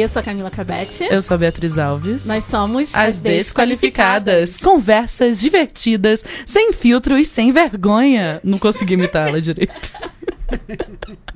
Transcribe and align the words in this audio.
Eu 0.00 0.08
sou 0.08 0.20
a 0.20 0.22
Camila 0.22 0.50
Cabete. 0.50 1.04
Eu 1.04 1.22
sou 1.22 1.34
a 1.34 1.38
Beatriz 1.38 1.78
Alves. 1.78 2.26
Nós 2.26 2.44
somos 2.44 2.94
as, 2.94 3.20
desqualificadas. 3.20 4.58
Conversas 4.58 5.38
divertidas, 5.38 6.24
sem 6.44 6.72
filtro 6.72 7.18
e 7.18 7.24
sem 7.24 7.52
vergonha. 7.52 8.40
Não 8.42 8.58
consegui 8.58 8.94
imitar 8.94 9.28
ela 9.28 9.40
direito. 9.40 9.72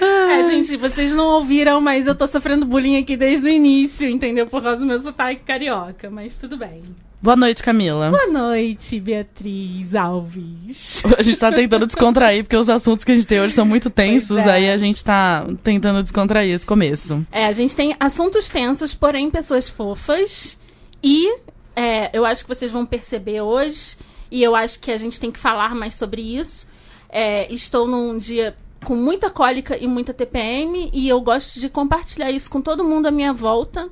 É, 0.00 0.44
gente, 0.44 0.76
vocês 0.76 1.12
não 1.12 1.26
ouviram, 1.26 1.80
mas 1.80 2.06
eu 2.06 2.14
tô 2.14 2.24
sofrendo 2.26 2.64
bullying 2.64 2.98
aqui 2.98 3.16
desde 3.16 3.46
o 3.46 3.50
início, 3.50 4.08
entendeu? 4.08 4.46
Por 4.46 4.62
causa 4.62 4.80
do 4.80 4.86
meu 4.86 4.98
sotaque 4.98 5.40
carioca, 5.40 6.08
mas 6.08 6.36
tudo 6.36 6.56
bem. 6.56 6.84
Boa 7.24 7.36
noite, 7.36 7.62
Camila. 7.62 8.10
Boa 8.10 8.26
noite, 8.26 9.00
Beatriz 9.00 9.94
Alves. 9.94 11.02
A 11.16 11.22
gente 11.22 11.38
tá 11.38 11.50
tentando 11.50 11.86
descontrair, 11.86 12.44
porque 12.44 12.54
os 12.54 12.68
assuntos 12.68 13.02
que 13.02 13.12
a 13.12 13.14
gente 13.14 13.26
tem 13.26 13.40
hoje 13.40 13.54
são 13.54 13.64
muito 13.64 13.88
tensos, 13.88 14.36
é. 14.40 14.50
aí 14.50 14.70
a 14.70 14.76
gente 14.76 15.02
tá 15.02 15.46
tentando 15.62 16.02
descontrair 16.02 16.52
esse 16.52 16.66
começo. 16.66 17.26
É, 17.32 17.46
a 17.46 17.52
gente 17.52 17.74
tem 17.74 17.96
assuntos 17.98 18.50
tensos, 18.50 18.92
porém 18.92 19.30
pessoas 19.30 19.66
fofas. 19.66 20.58
E 21.02 21.38
é, 21.74 22.14
eu 22.14 22.26
acho 22.26 22.44
que 22.44 22.54
vocês 22.54 22.70
vão 22.70 22.84
perceber 22.84 23.40
hoje, 23.40 23.96
e 24.30 24.42
eu 24.42 24.54
acho 24.54 24.78
que 24.78 24.90
a 24.90 24.98
gente 24.98 25.18
tem 25.18 25.32
que 25.32 25.38
falar 25.38 25.74
mais 25.74 25.94
sobre 25.94 26.20
isso. 26.20 26.68
É, 27.08 27.50
estou 27.50 27.86
num 27.86 28.18
dia 28.18 28.54
com 28.84 28.94
muita 28.94 29.30
cólica 29.30 29.78
e 29.78 29.86
muita 29.86 30.12
TPM, 30.12 30.90
e 30.92 31.08
eu 31.08 31.22
gosto 31.22 31.58
de 31.58 31.70
compartilhar 31.70 32.30
isso 32.30 32.50
com 32.50 32.60
todo 32.60 32.84
mundo 32.84 33.06
à 33.06 33.10
minha 33.10 33.32
volta 33.32 33.88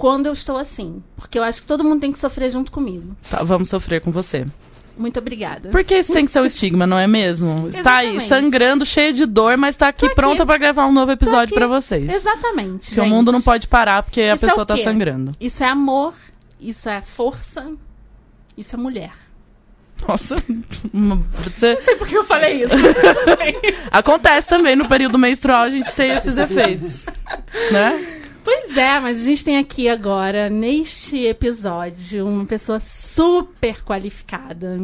quando 0.00 0.24
eu 0.24 0.32
estou 0.32 0.56
assim. 0.56 1.02
Porque 1.14 1.38
eu 1.38 1.42
acho 1.42 1.60
que 1.60 1.66
todo 1.66 1.84
mundo 1.84 2.00
tem 2.00 2.10
que 2.10 2.18
sofrer 2.18 2.50
junto 2.50 2.72
comigo. 2.72 3.14
Tá, 3.28 3.42
vamos 3.42 3.68
sofrer 3.68 4.00
com 4.00 4.10
você. 4.10 4.46
Muito 4.96 5.18
obrigada. 5.18 5.68
Porque 5.68 5.94
isso 5.98 6.10
tem 6.10 6.24
que 6.24 6.32
ser 6.32 6.40
o 6.40 6.46
estigma, 6.46 6.86
não 6.86 6.98
é 6.98 7.06
mesmo? 7.06 7.68
Está 7.70 7.98
aí 7.98 8.18
sangrando, 8.20 8.86
cheio 8.86 9.12
de 9.12 9.26
dor, 9.26 9.58
mas 9.58 9.74
está 9.74 9.88
aqui, 9.88 10.06
aqui 10.06 10.14
pronta 10.14 10.46
para 10.46 10.58
gravar 10.58 10.86
um 10.86 10.92
novo 10.92 11.12
episódio 11.12 11.54
para 11.54 11.66
vocês. 11.66 12.10
Exatamente. 12.10 12.86
Porque 12.88 12.94
gente. 12.94 13.00
o 13.00 13.06
mundo 13.06 13.30
não 13.30 13.42
pode 13.42 13.68
parar 13.68 14.02
porque 14.02 14.22
isso 14.22 14.44
a 14.44 14.48
pessoa 14.48 14.62
está 14.62 14.78
é 14.78 14.82
sangrando. 14.82 15.32
Isso 15.38 15.62
é 15.62 15.68
amor, 15.68 16.14
isso 16.58 16.88
é 16.88 17.02
força, 17.02 17.70
isso 18.56 18.74
é 18.74 18.78
mulher. 18.78 19.12
Nossa, 20.08 20.34
você... 21.44 21.74
não 21.74 21.80
sei 21.80 21.96
porque 21.96 22.16
eu 22.16 22.24
falei 22.24 22.64
isso. 22.64 22.74
Acontece 23.92 24.48
também 24.48 24.74
no 24.74 24.88
período 24.88 25.18
menstrual 25.18 25.64
a 25.64 25.70
gente 25.70 25.94
tem 25.94 26.12
esses 26.12 26.38
efeitos, 26.38 27.04
né? 27.70 28.19
Pois 28.42 28.76
é, 28.76 28.98
mas 29.00 29.22
a 29.22 29.24
gente 29.24 29.44
tem 29.44 29.58
aqui 29.58 29.88
agora, 29.88 30.48
neste 30.48 31.24
episódio, 31.24 32.26
uma 32.26 32.46
pessoa 32.46 32.80
super 32.80 33.82
qualificada. 33.84 34.78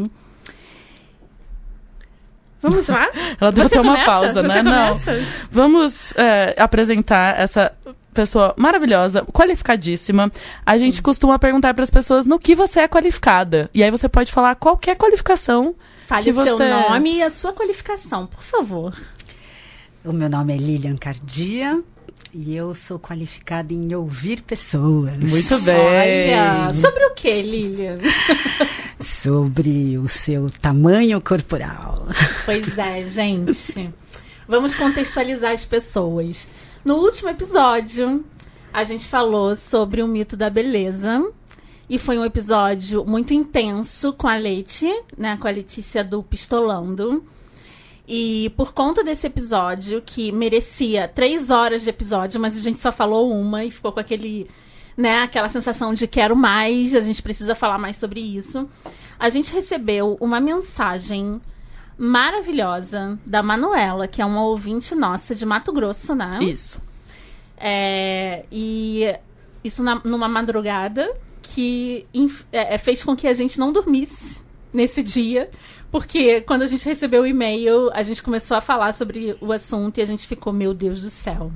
Vamos 2.61 2.89
lá? 2.89 3.09
Ela 3.41 3.53
deu 3.53 3.67
até 3.67 3.81
uma 3.81 4.05
pausa, 4.05 4.43
né? 4.43 4.63
Não. 4.63 5.01
Vamos 5.51 6.13
é, 6.17 6.55
apresentar 6.59 7.39
essa 7.39 7.73
pessoa 8.13 8.55
maravilhosa, 8.57 9.25
qualificadíssima. 9.27 10.31
A 10.65 10.77
gente 10.79 11.03
costuma 11.03 11.39
perguntar 11.39 11.75
para 11.75 11.83
as 11.83 11.91
pessoas 11.91 12.27
no 12.27 12.39
que 12.39 12.55
você 12.55 12.81
é 12.81 12.89
qualificada. 12.89 13.71
E 13.73 13.83
aí 13.83 13.91
você 13.91 14.09
pode 14.09 14.33
falar 14.33 14.55
qualquer 14.55 14.97
qualificação. 14.97 15.75
Fale 16.07 16.31
o 16.31 16.35
você... 16.35 16.57
seu 16.57 16.59
nome 16.59 17.17
e 17.17 17.23
a 17.23 17.31
sua 17.31 17.53
qualificação, 17.53 18.27
por 18.27 18.43
favor. 18.43 18.97
O 20.05 20.13
meu 20.13 20.29
nome 20.29 20.55
é 20.55 20.57
Lilian 20.57 20.97
Cardia. 20.97 21.83
E 22.39 22.55
eu 22.55 22.75
sou 22.75 22.99
qualificada 22.99 23.73
em 23.73 23.95
ouvir 23.95 24.43
pessoas. 24.43 25.17
Muito 25.17 25.59
bem. 25.61 26.39
Olha, 26.39 26.75
sobre 26.75 27.03
o 27.07 27.15
que, 27.15 27.41
Lilian? 27.41 27.97
sobre 29.01 29.97
o 29.97 30.07
seu 30.07 30.51
tamanho 30.51 31.19
corporal. 31.19 32.07
Pois 32.45 32.77
é, 32.77 33.03
gente. 33.03 33.89
Vamos 34.47 34.75
contextualizar 34.75 35.53
as 35.53 35.65
pessoas. 35.65 36.47
No 36.85 36.97
último 36.97 37.31
episódio, 37.31 38.23
a 38.71 38.85
gente 38.85 39.07
falou 39.09 39.57
sobre 39.57 40.03
o 40.03 40.07
mito 40.07 40.37
da 40.37 40.51
beleza. 40.51 41.27
E 41.89 41.99
foi 41.99 42.19
um 42.19 42.25
episódio 42.25 43.03
muito 43.07 43.33
intenso 43.33 44.13
com 44.13 44.29
a 44.29 44.37
Leite, 44.37 44.87
né? 45.17 45.39
Com 45.39 45.49
a 45.49 45.51
Letícia 45.51 46.05
do 46.05 46.23
Pistolando. 46.23 47.25
E 48.07 48.51
por 48.57 48.73
conta 48.73 49.03
desse 49.03 49.27
episódio, 49.27 50.01
que 50.05 50.31
merecia 50.31 51.09
três 51.09 51.51
horas 51.51 51.83
de 51.83 51.91
episódio, 51.91 52.41
mas 52.41 52.57
a 52.57 52.61
gente 52.61 52.79
só 52.79 52.93
falou 52.93 53.33
uma 53.33 53.65
e 53.65 53.71
ficou 53.71 53.91
com 53.91 53.99
aquele, 53.99 54.49
né, 54.97 55.23
aquela 55.23 55.49
sensação 55.49 55.93
de 55.93 56.07
quero 56.07 56.37
mais, 56.37 56.95
a 56.95 57.01
gente 57.01 57.21
precisa 57.21 57.55
falar 57.55 57.79
mais 57.79 57.97
sobre 57.97 58.21
isso. 58.21 58.69
A 59.19 59.29
gente 59.29 59.53
recebeu 59.53 60.17
uma 60.21 60.41
mensagem 60.41 61.41
maravilhosa 61.99 63.19
da 63.27 63.43
Manuela, 63.43 64.07
que 64.07 64.23
é 64.23 64.25
uma 64.25 64.45
ouvinte 64.45 64.95
nossa 64.95 65.35
de 65.35 65.45
Mato 65.45 65.73
Grosso, 65.73 66.15
né? 66.15 66.39
Isso. 66.43 66.81
É, 67.57 68.45
e 68.53 69.17
isso 69.65 69.83
na, 69.83 70.01
numa 70.05 70.29
madrugada 70.29 71.11
que 71.43 72.07
é, 72.53 72.77
fez 72.79 73.03
com 73.03 73.17
que 73.17 73.27
a 73.27 73.35
gente 73.35 73.59
não 73.59 73.73
dormisse 73.73 74.41
nesse 74.73 75.03
dia. 75.03 75.51
Porque 75.91 76.41
quando 76.43 76.63
a 76.63 76.67
gente 76.67 76.85
recebeu 76.87 77.23
o 77.23 77.27
e-mail, 77.27 77.91
a 77.93 78.03
gente 78.03 78.23
começou 78.23 78.57
a 78.57 78.61
falar 78.61 78.93
sobre 78.93 79.37
o 79.41 79.53
assunto 79.53 79.99
e 79.99 80.03
a 80.03 80.07
gente 80.07 80.27
ficou, 80.27 80.53
meu 80.53 80.75
Deus 80.75 81.01
do 81.01 81.11
céu. 81.11 81.51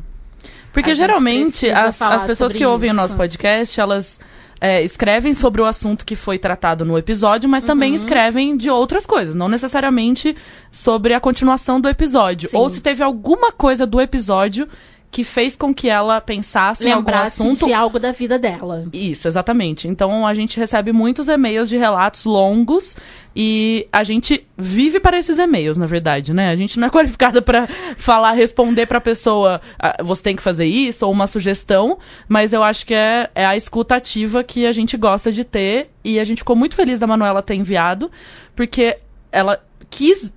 Porque 0.73 0.93
a 0.93 0.95
geralmente 0.95 1.69
as, 1.71 2.01
as 2.01 2.23
pessoas 2.25 2.53
que 2.53 2.65
ouvem 2.65 2.91
isso. 2.91 2.99
o 2.99 3.03
nosso 3.03 3.17
podcast, 3.17 3.81
elas 3.81 4.21
é, 4.61 4.83
escrevem 4.83 5.33
sobre 5.33 5.61
o 5.61 5.65
assunto 5.65 6.05
que 6.05 6.15
foi 6.15 6.39
tratado 6.39 6.85
no 6.85 6.99
episódio, 6.99 7.49
mas 7.49 7.63
uhum. 7.63 7.69
também 7.69 7.95
escrevem 7.95 8.57
de 8.57 8.69
outras 8.69 9.07
coisas, 9.07 9.35
não 9.35 9.49
necessariamente 9.49 10.37
sobre 10.71 11.15
a 11.15 11.21
continuação 11.21 11.81
do 11.81 11.89
episódio. 11.89 12.51
Sim. 12.51 12.57
Ou 12.57 12.69
se 12.69 12.81
teve 12.81 13.03
alguma 13.03 13.51
coisa 13.51 13.87
do 13.87 14.01
episódio 14.01 14.69
que 15.11 15.25
fez 15.25 15.57
com 15.57 15.75
que 15.75 15.89
ela 15.89 16.21
pensasse 16.21 16.87
em 16.87 16.93
algum 16.93 17.13
assunto. 17.13 17.67
de 17.67 17.73
algo 17.73 17.99
da 17.99 18.13
vida 18.13 18.39
dela. 18.39 18.85
Isso, 18.93 19.27
exatamente. 19.27 19.89
Então 19.89 20.25
a 20.27 20.33
gente 20.35 20.59
recebe 20.59 20.93
muitos 20.93 21.29
e-mails 21.29 21.69
de 21.69 21.77
relatos 21.77 22.25
longos 22.25 22.97
e 23.35 23.89
a 23.93 24.05
gente 24.05 24.47
vive 24.57 25.01
para 25.01 25.19
esses 25.19 25.39
e-mails, 25.39 25.77
na 25.77 25.87
verdade, 25.87 26.33
né? 26.33 26.51
A 26.51 26.57
gente 26.57 26.79
não 26.79 26.87
é 26.87 26.91
qualificada 26.91 27.43
para 27.43 27.67
falar, 27.97 28.33
responder 28.33 28.87
para 28.87 28.99
a 28.99 29.01
pessoa, 29.01 29.61
ah, 29.79 30.01
você 30.03 30.23
tem 30.23 30.37
que 30.37 30.43
fazer 30.43 30.67
isso 30.67 31.05
ou 31.05 31.13
uma 31.13 31.27
sugestão, 31.27 31.99
mas 32.29 32.53
eu 32.53 32.63
acho 32.63 32.87
que 32.87 32.95
é, 32.95 33.29
é 33.35 33.45
a 33.45 33.57
escuta 33.57 33.97
ativa 33.97 34.45
que 34.45 34.65
a 34.65 34.73
gente 34.73 34.97
gosta 34.97 35.33
de 35.33 35.43
ter 35.43 35.91
e 36.05 36.21
a 36.21 36.25
gente 36.25 36.39
ficou 36.39 36.55
muito 36.55 36.77
feliz 36.77 37.01
da 37.01 37.07
Manuela 37.07 37.43
ter 37.43 37.55
enviado, 37.55 38.11
porque 38.55 38.97
ela 39.33 39.61
quis 39.91 40.33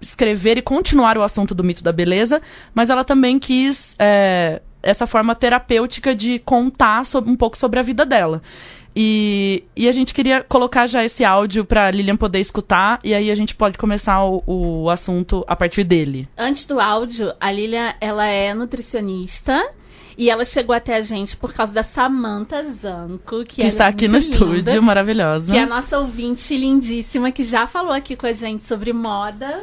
escrever 0.00 0.58
e 0.58 0.62
continuar 0.62 1.16
o 1.16 1.22
assunto 1.22 1.54
do 1.54 1.62
mito 1.62 1.82
da 1.82 1.92
beleza, 1.92 2.42
mas 2.74 2.90
ela 2.90 3.04
também 3.04 3.38
quis 3.38 3.94
é, 3.98 4.60
essa 4.82 5.06
forma 5.06 5.34
terapêutica 5.34 6.14
de 6.14 6.38
contar 6.40 7.06
sobre, 7.06 7.30
um 7.30 7.36
pouco 7.36 7.56
sobre 7.56 7.78
a 7.78 7.82
vida 7.82 8.04
dela. 8.04 8.42
E, 8.98 9.62
e 9.76 9.88
a 9.88 9.92
gente 9.92 10.14
queria 10.14 10.42
colocar 10.42 10.86
já 10.86 11.04
esse 11.04 11.22
áudio 11.22 11.66
para 11.66 11.90
Lilian 11.90 12.16
poder 12.16 12.40
escutar, 12.40 12.98
e 13.04 13.12
aí 13.12 13.30
a 13.30 13.34
gente 13.34 13.54
pode 13.54 13.76
começar 13.76 14.24
o, 14.24 14.42
o 14.46 14.90
assunto 14.90 15.44
a 15.46 15.54
partir 15.54 15.84
dele. 15.84 16.26
Antes 16.36 16.64
do 16.64 16.80
áudio, 16.80 17.34
a 17.38 17.52
Lilian 17.52 17.94
ela 18.00 18.26
é 18.26 18.54
nutricionista 18.54 19.62
e 20.16 20.30
ela 20.30 20.44
chegou 20.44 20.74
até 20.74 20.96
a 20.96 21.00
gente 21.02 21.36
por 21.36 21.52
causa 21.52 21.72
da 21.72 21.82
Samantha 21.82 22.62
Zanco, 22.64 23.44
que, 23.44 23.56
que 23.56 23.62
é 23.62 23.66
está 23.66 23.86
aqui 23.86 24.08
no 24.08 24.18
linda, 24.18 24.30
estúdio, 24.30 24.82
maravilhosa. 24.82 25.52
Que 25.52 25.58
é 25.58 25.62
a 25.62 25.66
nossa 25.66 25.98
ouvinte 25.98 26.56
lindíssima, 26.56 27.30
que 27.30 27.44
já 27.44 27.66
falou 27.66 27.92
aqui 27.92 28.16
com 28.16 28.26
a 28.26 28.32
gente 28.32 28.64
sobre 28.64 28.92
moda. 28.92 29.62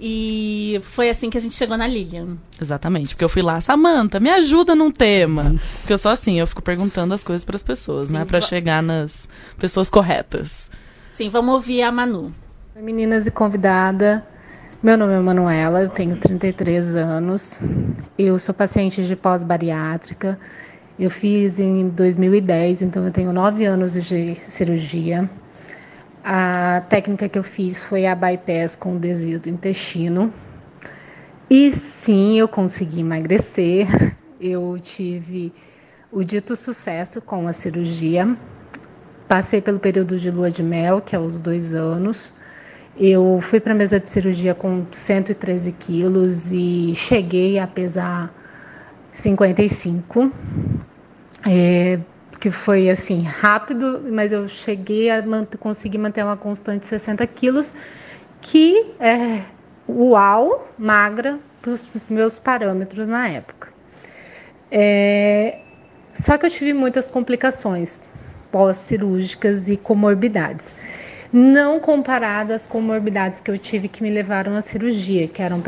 E 0.00 0.80
foi 0.82 1.08
assim 1.08 1.30
que 1.30 1.38
a 1.38 1.40
gente 1.40 1.54
chegou 1.54 1.76
na 1.76 1.86
Lilian. 1.86 2.36
Exatamente, 2.60 3.10
porque 3.10 3.24
eu 3.24 3.28
fui 3.28 3.42
lá, 3.42 3.60
Samantha, 3.60 4.18
me 4.18 4.30
ajuda 4.30 4.74
num 4.74 4.90
tema. 4.90 5.54
Porque 5.80 5.92
eu 5.92 5.98
sou 5.98 6.10
assim, 6.10 6.40
eu 6.40 6.46
fico 6.46 6.62
perguntando 6.62 7.14
as 7.14 7.22
coisas 7.22 7.44
para 7.44 7.56
as 7.56 7.62
pessoas, 7.62 8.08
Sim, 8.08 8.14
né, 8.14 8.24
para 8.24 8.40
chegar 8.40 8.82
nas 8.82 9.28
pessoas 9.56 9.88
corretas. 9.88 10.68
Sim, 11.12 11.28
vamos 11.28 11.54
ouvir 11.54 11.82
a 11.82 11.92
Manu. 11.92 12.34
Oi, 12.74 12.82
meninas 12.82 13.26
e 13.26 13.30
convidada. 13.30 14.26
Meu 14.84 14.98
nome 14.98 15.14
é 15.14 15.18
Manuela, 15.18 15.80
eu 15.80 15.88
tenho 15.88 16.14
33 16.14 16.94
anos. 16.94 17.58
Eu 18.18 18.38
sou 18.38 18.54
paciente 18.54 19.02
de 19.02 19.16
pós-bariátrica. 19.16 20.38
Eu 20.98 21.10
fiz 21.10 21.58
em 21.58 21.88
2010, 21.88 22.82
então 22.82 23.02
eu 23.02 23.10
tenho 23.10 23.32
9 23.32 23.64
anos 23.64 23.94
de 23.94 24.34
cirurgia. 24.34 25.30
A 26.22 26.82
técnica 26.86 27.30
que 27.30 27.38
eu 27.38 27.42
fiz 27.42 27.82
foi 27.82 28.04
a 28.04 28.14
bypass 28.14 28.76
com 28.76 28.98
desvio 28.98 29.40
do 29.40 29.48
intestino. 29.48 30.30
E 31.48 31.72
sim, 31.72 32.38
eu 32.38 32.46
consegui 32.46 33.00
emagrecer. 33.00 33.88
Eu 34.38 34.78
tive 34.82 35.50
o 36.12 36.22
dito 36.22 36.54
sucesso 36.54 37.22
com 37.22 37.48
a 37.48 37.54
cirurgia. 37.54 38.36
Passei 39.26 39.62
pelo 39.62 39.78
período 39.78 40.18
de 40.18 40.30
lua 40.30 40.50
de 40.50 40.62
mel, 40.62 41.00
que 41.00 41.16
é 41.16 41.18
os 41.18 41.40
dois 41.40 41.74
anos. 41.74 42.33
Eu 42.96 43.40
fui 43.42 43.58
para 43.58 43.72
a 43.72 43.76
mesa 43.76 43.98
de 43.98 44.08
cirurgia 44.08 44.54
com 44.54 44.86
113 44.92 45.72
quilos 45.72 46.52
e 46.52 46.94
cheguei 46.94 47.58
a 47.58 47.66
pesar 47.66 48.32
55, 49.12 50.30
é, 51.44 51.98
que 52.38 52.52
foi 52.52 52.88
assim 52.88 53.22
rápido, 53.22 54.00
mas 54.10 54.30
eu 54.30 54.48
cheguei 54.48 55.10
a 55.10 55.20
manter, 55.22 55.58
conseguir 55.58 55.98
manter 55.98 56.22
uma 56.22 56.36
constante 56.36 56.82
de 56.82 56.86
60 56.86 57.26
quilos, 57.26 57.74
que 58.40 58.92
é 59.00 59.40
uau, 59.88 60.68
magra 60.78 61.38
para 61.60 61.72
os 61.72 61.88
meus 62.08 62.38
parâmetros 62.38 63.08
na 63.08 63.28
época. 63.28 63.68
É... 64.70 65.58
Só 66.12 66.38
que 66.38 66.46
eu 66.46 66.50
tive 66.50 66.72
muitas 66.72 67.08
complicações 67.08 67.98
pós-cirúrgicas 68.52 69.68
e 69.68 69.76
comorbidades. 69.76 70.72
Não 71.36 71.80
comparadas 71.80 72.62
às 72.62 72.64
comorbidades 72.64 73.40
que 73.40 73.50
eu 73.50 73.58
tive 73.58 73.88
que 73.88 74.04
me 74.04 74.08
levaram 74.08 74.54
à 74.54 74.60
cirurgia, 74.60 75.26
que, 75.26 75.42
eram 75.42 75.60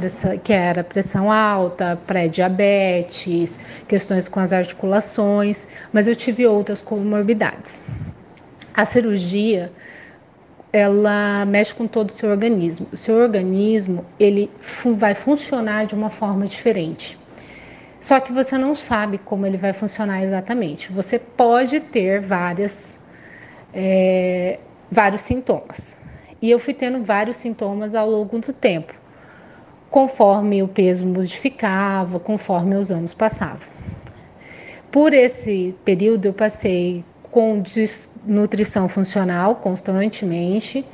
que 0.45 0.53
era 0.53 0.85
pressão 0.85 1.29
alta, 1.29 2.01
pré-diabetes, 2.07 3.59
questões 3.89 4.29
com 4.29 4.39
as 4.39 4.53
articulações, 4.53 5.67
mas 5.93 6.07
eu 6.07 6.15
tive 6.15 6.47
outras 6.47 6.81
comorbidades. 6.81 7.83
A 8.73 8.85
cirurgia, 8.85 9.73
ela 10.73 11.45
mexe 11.47 11.75
com 11.75 11.89
todo 11.89 12.11
o 12.11 12.13
seu 12.13 12.31
organismo. 12.31 12.87
O 12.93 12.97
seu 12.97 13.17
organismo, 13.17 14.07
ele 14.21 14.49
vai 14.97 15.17
funcionar 15.17 15.87
de 15.87 15.97
uma 15.97 16.11
forma 16.11 16.47
diferente. 16.47 17.19
Só 18.01 18.21
que 18.21 18.33
você 18.33 18.57
não 18.57 18.77
sabe 18.77 19.19
como 19.19 19.45
ele 19.45 19.57
vai 19.57 19.73
funcionar 19.73 20.23
exatamente. 20.23 20.93
Você 20.93 21.19
pode 21.19 21.81
ter 21.81 22.21
várias, 22.21 23.01
é, 23.75 24.61
vários 24.91 25.23
sintomas. 25.23 25.97
E 26.41 26.51
eu 26.51 26.59
fui 26.59 26.75
tendo 26.75 27.03
vários 27.03 27.37
sintomas 27.37 27.95
ao 27.95 28.11
longo 28.11 28.39
do 28.39 28.53
tempo, 28.53 28.95
conforme 29.91 30.63
o 30.63 30.69
peso 30.69 31.07
modificava, 31.07 32.21
conforme 32.21 32.77
os 32.77 32.91
anos 32.91 33.15
passavam. 33.15 33.69
Por 34.91 35.13
esse 35.13 35.75
período, 35.85 36.27
eu 36.27 36.33
passei 36.33 37.05
com 37.31 37.63
nutrição 38.27 38.89
funcional 38.89 39.57
constantemente 39.57 40.87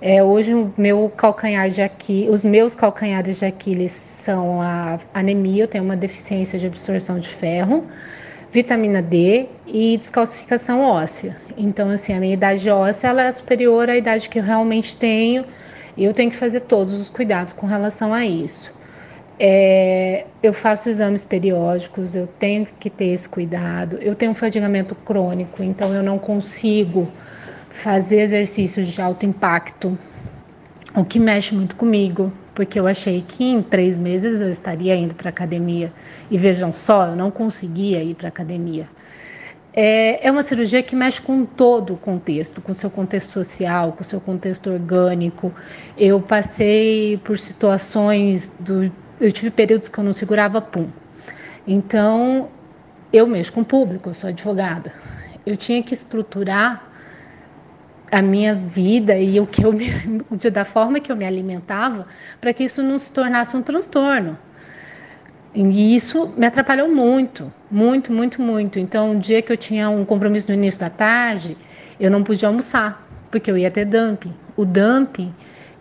é, 0.00 0.22
hoje 0.22 0.52
o 0.52 0.72
meu 0.76 1.10
calcanhar 1.16 1.70
de 1.70 1.80
Aquiles, 1.80 2.30
os 2.30 2.44
meus 2.44 2.74
calcanhares 2.74 3.38
de 3.38 3.46
Aquiles 3.46 3.92
são 3.92 4.60
a 4.60 4.98
anemia, 5.14 5.64
eu 5.64 5.68
tenho 5.68 5.82
uma 5.82 5.96
deficiência 5.96 6.58
de 6.58 6.66
absorção 6.66 7.18
de 7.18 7.28
ferro, 7.28 7.86
vitamina 8.52 9.02
D 9.02 9.46
e 9.66 9.96
descalcificação 9.98 10.80
óssea. 10.80 11.36
Então, 11.56 11.90
assim, 11.90 12.12
a 12.12 12.20
minha 12.20 12.34
idade 12.34 12.68
óssea 12.70 13.08
ela 13.08 13.24
é 13.24 13.32
superior 13.32 13.88
à 13.88 13.96
idade 13.96 14.28
que 14.28 14.38
eu 14.38 14.42
realmente 14.42 14.96
tenho 14.96 15.44
e 15.96 16.04
eu 16.04 16.12
tenho 16.12 16.30
que 16.30 16.36
fazer 16.36 16.60
todos 16.60 17.00
os 17.00 17.08
cuidados 17.08 17.52
com 17.52 17.66
relação 17.66 18.12
a 18.12 18.24
isso. 18.24 18.74
É, 19.38 20.24
eu 20.42 20.52
faço 20.52 20.88
exames 20.88 21.24
periódicos, 21.24 22.14
eu 22.14 22.26
tenho 22.26 22.66
que 22.78 22.88
ter 22.88 23.06
esse 23.06 23.28
cuidado. 23.28 23.98
Eu 24.00 24.14
tenho 24.14 24.32
um 24.32 24.34
fadigamento 24.34 24.94
crônico, 24.94 25.62
então 25.62 25.92
eu 25.92 26.02
não 26.02 26.18
consigo 26.18 27.08
fazer 27.70 28.20
exercícios 28.20 28.88
de 28.88 29.00
alto 29.00 29.26
impacto, 29.26 29.98
o 30.94 31.04
que 31.04 31.18
mexe 31.18 31.54
muito 31.54 31.76
comigo, 31.76 32.32
porque 32.56 32.80
eu 32.80 32.86
achei 32.86 33.22
que 33.28 33.44
em 33.44 33.62
três 33.62 33.98
meses 33.98 34.40
eu 34.40 34.48
estaria 34.48 34.96
indo 34.96 35.14
para 35.14 35.28
academia 35.28 35.92
e 36.30 36.38
vejam 36.38 36.72
só, 36.72 37.08
eu 37.08 37.14
não 37.14 37.30
conseguia 37.30 38.02
ir 38.02 38.14
para 38.14 38.28
academia. 38.28 38.88
É, 39.74 40.26
é 40.26 40.32
uma 40.32 40.42
cirurgia 40.42 40.82
que 40.82 40.96
mexe 40.96 41.20
com 41.20 41.44
todo 41.44 41.92
o 41.92 41.96
contexto, 41.98 42.62
com 42.62 42.72
seu 42.72 42.88
contexto 42.88 43.28
social, 43.28 43.92
com 43.92 44.02
seu 44.02 44.18
contexto 44.22 44.70
orgânico. 44.70 45.52
Eu 45.98 46.18
passei 46.18 47.18
por 47.18 47.36
situações 47.38 48.50
do, 48.58 48.90
eu 49.20 49.30
tive 49.30 49.50
períodos 49.50 49.90
que 49.90 49.98
eu 49.98 50.04
não 50.04 50.14
segurava 50.14 50.58
pum. 50.62 50.88
Então, 51.68 52.48
eu 53.12 53.26
mexo 53.26 53.52
com 53.52 53.60
o 53.60 53.64
público, 53.66 54.08
eu 54.08 54.14
sou 54.14 54.30
advogada. 54.30 54.94
Eu 55.44 55.58
tinha 55.58 55.82
que 55.82 55.92
estruturar 55.92 56.90
a 58.10 58.22
minha 58.22 58.54
vida 58.54 59.16
e 59.18 59.38
o 59.40 59.46
que 59.46 59.64
eu 59.64 59.72
me, 59.72 59.90
da 60.52 60.64
forma 60.64 61.00
que 61.00 61.10
eu 61.10 61.16
me 61.16 61.24
alimentava 61.24 62.06
para 62.40 62.52
que 62.52 62.64
isso 62.64 62.82
não 62.82 62.98
se 62.98 63.12
tornasse 63.12 63.56
um 63.56 63.62
transtorno. 63.62 64.38
E 65.54 65.96
isso 65.96 66.34
me 66.36 66.46
atrapalhou 66.46 66.88
muito, 66.88 67.50
muito, 67.70 68.12
muito, 68.12 68.42
muito. 68.42 68.78
Então, 68.78 69.12
um 69.12 69.18
dia 69.18 69.40
que 69.40 69.50
eu 69.50 69.56
tinha 69.56 69.88
um 69.88 70.04
compromisso 70.04 70.48
no 70.48 70.54
início 70.54 70.78
da 70.78 70.90
tarde, 70.90 71.56
eu 71.98 72.10
não 72.10 72.22
podia 72.22 72.48
almoçar, 72.48 73.08
porque 73.30 73.50
eu 73.50 73.56
ia 73.56 73.70
ter 73.70 73.86
dumping. 73.86 74.34
O 74.54 74.66
dumping 74.66 75.34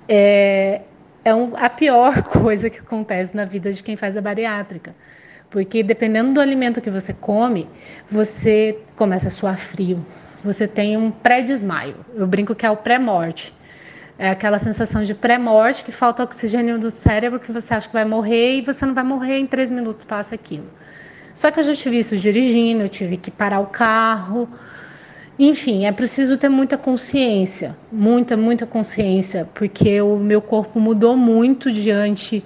é, 0.08 0.82
é 1.26 1.36
um, 1.36 1.52
a 1.58 1.70
pior 1.70 2.24
coisa 2.32 2.70
que 2.70 2.80
acontece 2.80 3.36
na 3.36 3.44
vida 3.44 3.74
de 3.74 3.84
quem 3.84 3.98
faz 3.98 4.16
a 4.16 4.22
bariátrica. 4.22 4.96
Porque 5.50 5.84
dependendo 5.84 6.34
do 6.34 6.40
alimento 6.40 6.80
que 6.80 6.90
você 6.90 7.14
come, 7.14 7.68
você 8.10 8.80
começa 8.96 9.28
a 9.28 9.32
suar 9.32 9.58
frio, 9.58 10.06
você 10.46 10.68
tem 10.68 10.96
um 10.96 11.10
pré-desmaio. 11.10 11.96
Eu 12.14 12.28
brinco 12.28 12.54
que 12.54 12.66
é 12.66 12.70
o 12.70 12.78
pré-morte. 12.78 13.52
É 14.18 14.30
aquela 14.30 14.60
sensação 14.60 15.04
de 15.04 15.14
pré-morte 15.14 15.84
que 15.84 15.92
falta 15.92 16.24
oxigênio 16.24 16.80
do 16.80 16.92
cérebro 16.92 17.40
que 17.40 17.52
você 17.52 17.74
acha 17.74 17.88
que 17.88 17.94
vai 17.94 18.06
morrer 18.06 18.60
e 18.60 18.62
você 18.62 18.86
não 18.86 18.94
vai 18.94 19.04
morrer 19.04 19.40
em 19.40 19.48
três 19.48 19.72
minutos 19.72 20.06
passa 20.06 20.36
aquilo. 20.36 20.68
Só 21.34 21.50
que 21.52 21.60
eu 21.60 21.64
já 21.64 21.76
tive 21.76 21.98
isso 21.98 22.16
dirigindo, 22.16 22.84
eu 22.84 22.88
tive 22.88 23.18
que 23.18 23.32
parar 23.32 23.60
o 23.60 23.66
carro. 23.66 24.48
Enfim, 25.38 25.86
é 25.86 25.92
preciso 25.92 26.38
ter 26.38 26.48
muita 26.48 26.78
consciência, 26.78 27.76
muita, 27.92 28.38
muita 28.38 28.66
consciência, 28.66 29.50
porque 29.54 30.00
o 30.00 30.16
meu 30.16 30.42
corpo 30.42 30.80
mudou 30.80 31.18
muito 31.18 31.72
diante 31.72 32.42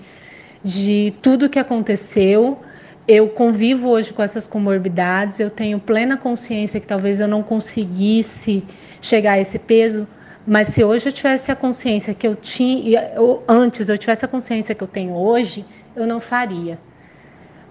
de 0.64 1.14
tudo 1.22 1.50
que 1.50 1.60
aconteceu 1.60 2.60
eu 3.10 3.28
convivo 3.28 3.90
hoje 3.90 4.14
com 4.14 4.22
essas 4.22 4.46
comorbidades, 4.46 5.40
eu 5.40 5.50
tenho 5.50 5.80
plena 5.80 6.16
consciência 6.16 6.80
que 6.80 6.86
talvez 6.86 7.20
eu 7.20 7.28
não 7.28 7.42
conseguisse 7.42 8.64
chegar 9.02 9.32
a 9.32 9.40
esse 9.40 9.58
peso, 9.58 10.08
mas 10.46 10.68
se 10.68 10.84
hoje 10.84 11.10
eu 11.10 11.12
tivesse 11.12 11.52
a 11.52 11.56
consciência 11.56 12.14
que 12.14 12.28
eu 12.28 12.36
tinha, 12.36 13.12
eu, 13.16 13.44
antes 13.48 13.90
eu 13.90 13.98
tivesse 13.98 14.24
a 14.24 14.28
consciência 14.28 14.76
que 14.76 14.84
eu 14.84 14.88
tenho 14.88 15.16
hoje, 15.16 15.66
eu 15.96 16.06
não 16.06 16.22
faria. 16.22 16.78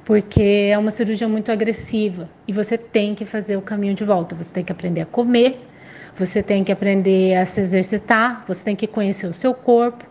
Porque 0.04 0.70
é 0.72 0.76
uma 0.76 0.90
cirurgia 0.90 1.28
muito 1.28 1.52
agressiva 1.52 2.28
e 2.48 2.52
você 2.52 2.76
tem 2.76 3.14
que 3.14 3.24
fazer 3.24 3.56
o 3.56 3.62
caminho 3.62 3.94
de 3.94 4.04
volta. 4.04 4.34
Você 4.34 4.52
tem 4.52 4.64
que 4.64 4.72
aprender 4.72 5.02
a 5.02 5.06
comer, 5.06 5.60
você 6.18 6.42
tem 6.42 6.64
que 6.64 6.72
aprender 6.72 7.36
a 7.36 7.46
se 7.46 7.60
exercitar, 7.60 8.44
você 8.48 8.64
tem 8.64 8.74
que 8.74 8.88
conhecer 8.88 9.28
o 9.28 9.34
seu 9.34 9.54
corpo. 9.54 10.04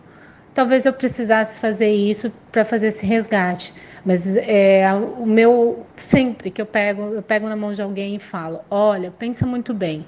Talvez 0.54 0.86
eu 0.86 0.92
precisasse 0.94 1.60
fazer 1.60 1.92
isso 1.92 2.32
para 2.50 2.64
fazer 2.64 2.86
esse 2.86 3.04
resgate. 3.04 3.74
Mas 4.08 4.38
é, 4.38 4.90
o 5.18 5.26
meu 5.26 5.84
sempre 5.94 6.50
que 6.50 6.62
eu 6.62 6.64
pego, 6.64 7.12
eu 7.12 7.20
pego 7.20 7.46
na 7.46 7.54
mão 7.54 7.74
de 7.74 7.82
alguém 7.82 8.16
e 8.16 8.18
falo: 8.18 8.60
olha, 8.70 9.10
pensa 9.10 9.44
muito 9.44 9.74
bem, 9.74 10.06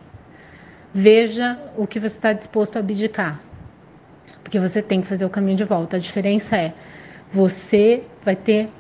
veja 0.90 1.58
o 1.76 1.86
que 1.86 2.00
você 2.00 2.16
está 2.16 2.32
disposto 2.32 2.76
a 2.76 2.78
abdicar, 2.78 3.42
porque 4.42 4.58
você 4.58 4.80
tem 4.80 5.02
que 5.02 5.06
fazer 5.06 5.26
o 5.26 5.28
caminho 5.28 5.58
de 5.58 5.64
volta. 5.64 5.98
A 5.98 6.00
diferença 6.00 6.56
é 6.56 6.72
você 7.30 8.02
vai 8.24 8.34
ter 8.34 8.70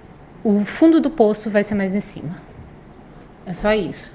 o 0.42 0.64
fundo 0.64 1.02
do 1.02 1.10
poço 1.10 1.50
vai 1.50 1.64
ser 1.64 1.74
mais 1.74 1.94
em 1.94 2.00
cima. 2.00 2.40
É 3.44 3.52
só 3.52 3.74
isso. 3.74 4.10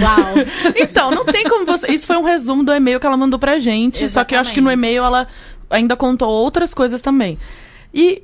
Uau! 0.00 0.34
então, 0.80 1.10
não 1.10 1.24
tem 1.24 1.42
como 1.48 1.66
você. 1.66 1.90
Isso 1.90 2.06
foi 2.06 2.16
um 2.16 2.22
resumo 2.22 2.62
do 2.62 2.72
e-mail 2.72 3.00
que 3.00 3.06
ela 3.06 3.16
mandou 3.16 3.40
pra 3.40 3.58
gente. 3.58 4.04
Exatamente. 4.04 4.12
Só 4.12 4.24
que 4.24 4.36
eu 4.36 4.38
acho 4.38 4.54
que 4.54 4.60
no 4.60 4.70
e-mail 4.70 5.02
ela 5.02 5.26
ainda 5.68 5.96
contou 5.96 6.28
outras 6.28 6.72
coisas 6.72 7.02
também. 7.02 7.36
E 7.92 8.22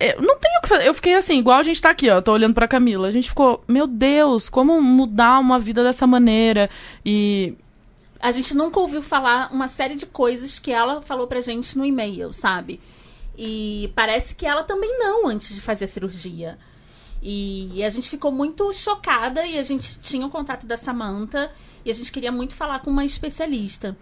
eu 0.00 0.22
não 0.22 0.38
tenho 0.38 0.58
o 0.58 0.62
que 0.62 0.68
fazer. 0.68 0.86
Eu 0.86 0.94
fiquei 0.94 1.14
assim, 1.14 1.38
igual 1.38 1.58
a 1.58 1.62
gente 1.62 1.80
tá 1.80 1.90
aqui, 1.90 2.08
ó. 2.08 2.20
Tô 2.20 2.32
olhando 2.32 2.54
pra 2.54 2.68
Camila. 2.68 3.08
A 3.08 3.10
gente 3.10 3.28
ficou, 3.28 3.62
meu 3.66 3.86
Deus, 3.86 4.48
como 4.48 4.80
mudar 4.80 5.38
uma 5.40 5.58
vida 5.58 5.82
dessa 5.82 6.06
maneira? 6.06 6.70
E. 7.04 7.54
A 8.20 8.32
gente 8.32 8.54
nunca 8.54 8.80
ouviu 8.80 9.02
falar 9.02 9.52
uma 9.52 9.68
série 9.68 9.94
de 9.94 10.06
coisas 10.06 10.58
que 10.58 10.72
ela 10.72 11.02
falou 11.02 11.26
pra 11.26 11.40
gente 11.40 11.78
no 11.78 11.84
e-mail, 11.84 12.32
sabe? 12.32 12.80
E 13.36 13.92
parece 13.94 14.34
que 14.34 14.44
ela 14.44 14.64
também 14.64 14.98
não, 14.98 15.28
antes 15.28 15.54
de 15.54 15.60
fazer 15.60 15.84
a 15.84 15.88
cirurgia. 15.88 16.58
E 17.22 17.82
a 17.84 17.90
gente 17.90 18.08
ficou 18.08 18.30
muito 18.30 18.72
chocada 18.72 19.44
e 19.46 19.58
a 19.58 19.62
gente 19.62 19.98
tinha 20.00 20.26
o 20.26 20.30
contato 20.30 20.66
da 20.66 20.76
Samantha 20.76 21.50
e 21.84 21.90
a 21.90 21.94
gente 21.94 22.10
queria 22.12 22.30
muito 22.32 22.54
falar 22.54 22.80
com 22.80 22.90
uma 22.90 23.04
especialista. 23.04 23.96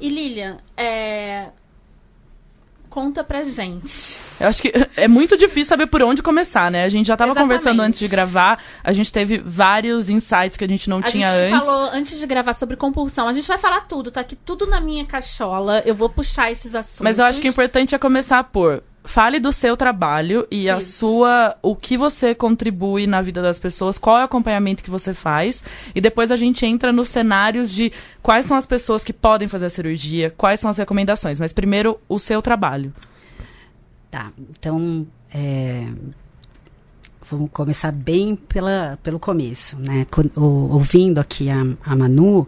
E 0.00 0.08
Lilian, 0.08 0.58
é, 0.76 1.50
Conta 2.90 3.22
pra 3.22 3.44
gente. 3.44 4.18
Eu 4.40 4.48
acho 4.48 4.60
que 4.60 4.72
é 4.96 5.06
muito 5.06 5.36
difícil 5.36 5.66
saber 5.66 5.86
por 5.86 6.02
onde 6.02 6.22
começar, 6.22 6.70
né? 6.72 6.84
A 6.84 6.88
gente 6.88 7.06
já 7.06 7.16
tava 7.16 7.30
Exatamente. 7.30 7.48
conversando 7.48 7.80
antes 7.82 8.00
de 8.00 8.08
gravar, 8.08 8.60
a 8.82 8.92
gente 8.92 9.12
teve 9.12 9.38
vários 9.38 10.10
insights 10.10 10.56
que 10.56 10.64
a 10.64 10.68
gente 10.68 10.90
não 10.90 10.98
a 10.98 11.02
tinha 11.02 11.28
antes. 11.28 11.40
A 11.40 11.50
gente 11.50 11.64
falou 11.64 11.90
antes 11.92 12.18
de 12.18 12.26
gravar 12.26 12.52
sobre 12.52 12.74
compulsão. 12.74 13.28
A 13.28 13.32
gente 13.32 13.46
vai 13.46 13.58
falar 13.58 13.82
tudo, 13.82 14.10
tá 14.10 14.20
aqui 14.20 14.34
tudo 14.34 14.66
na 14.66 14.80
minha 14.80 15.06
cachola. 15.06 15.82
Eu 15.86 15.94
vou 15.94 16.08
puxar 16.08 16.50
esses 16.50 16.74
assuntos. 16.74 17.00
Mas 17.00 17.20
eu 17.20 17.24
acho 17.26 17.40
que 17.40 17.48
o 17.48 17.50
importante 17.50 17.94
é 17.94 17.98
começar 17.98 18.42
por 18.42 18.82
fale 19.04 19.40
do 19.40 19.52
seu 19.52 19.76
trabalho 19.76 20.46
e 20.50 20.66
Isso. 20.66 20.76
a 20.76 20.80
sua 20.80 21.56
o 21.62 21.74
que 21.74 21.96
você 21.96 22.34
contribui 22.34 23.06
na 23.06 23.20
vida 23.20 23.40
das 23.40 23.58
pessoas, 23.58 23.98
qual 23.98 24.18
é 24.18 24.20
o 24.20 24.24
acompanhamento 24.24 24.82
que 24.82 24.90
você 24.90 25.14
faz 25.14 25.64
e 25.94 26.00
depois 26.00 26.30
a 26.30 26.36
gente 26.36 26.64
entra 26.66 26.92
nos 26.92 27.08
cenários 27.08 27.70
de 27.70 27.92
quais 28.22 28.46
são 28.46 28.56
as 28.56 28.66
pessoas 28.66 29.02
que 29.02 29.12
podem 29.12 29.48
fazer 29.48 29.66
a 29.66 29.70
cirurgia, 29.70 30.32
quais 30.36 30.60
são 30.60 30.70
as 30.70 30.78
recomendações, 30.78 31.40
mas 31.40 31.52
primeiro 31.52 31.98
o 32.08 32.18
seu 32.18 32.42
trabalho. 32.42 32.92
Tá, 34.10 34.32
então 34.58 35.06
é, 35.32 35.86
vamos 37.30 37.50
começar 37.52 37.92
bem 37.92 38.34
pela, 38.36 38.98
pelo 39.02 39.18
começo, 39.18 39.78
né? 39.78 40.06
ouvindo 40.36 41.18
aqui 41.18 41.48
a, 41.48 41.64
a 41.84 41.96
Manu, 41.96 42.46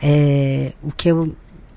é, 0.00 0.72
o 0.82 0.90
que 0.90 1.08
eu 1.08 1.34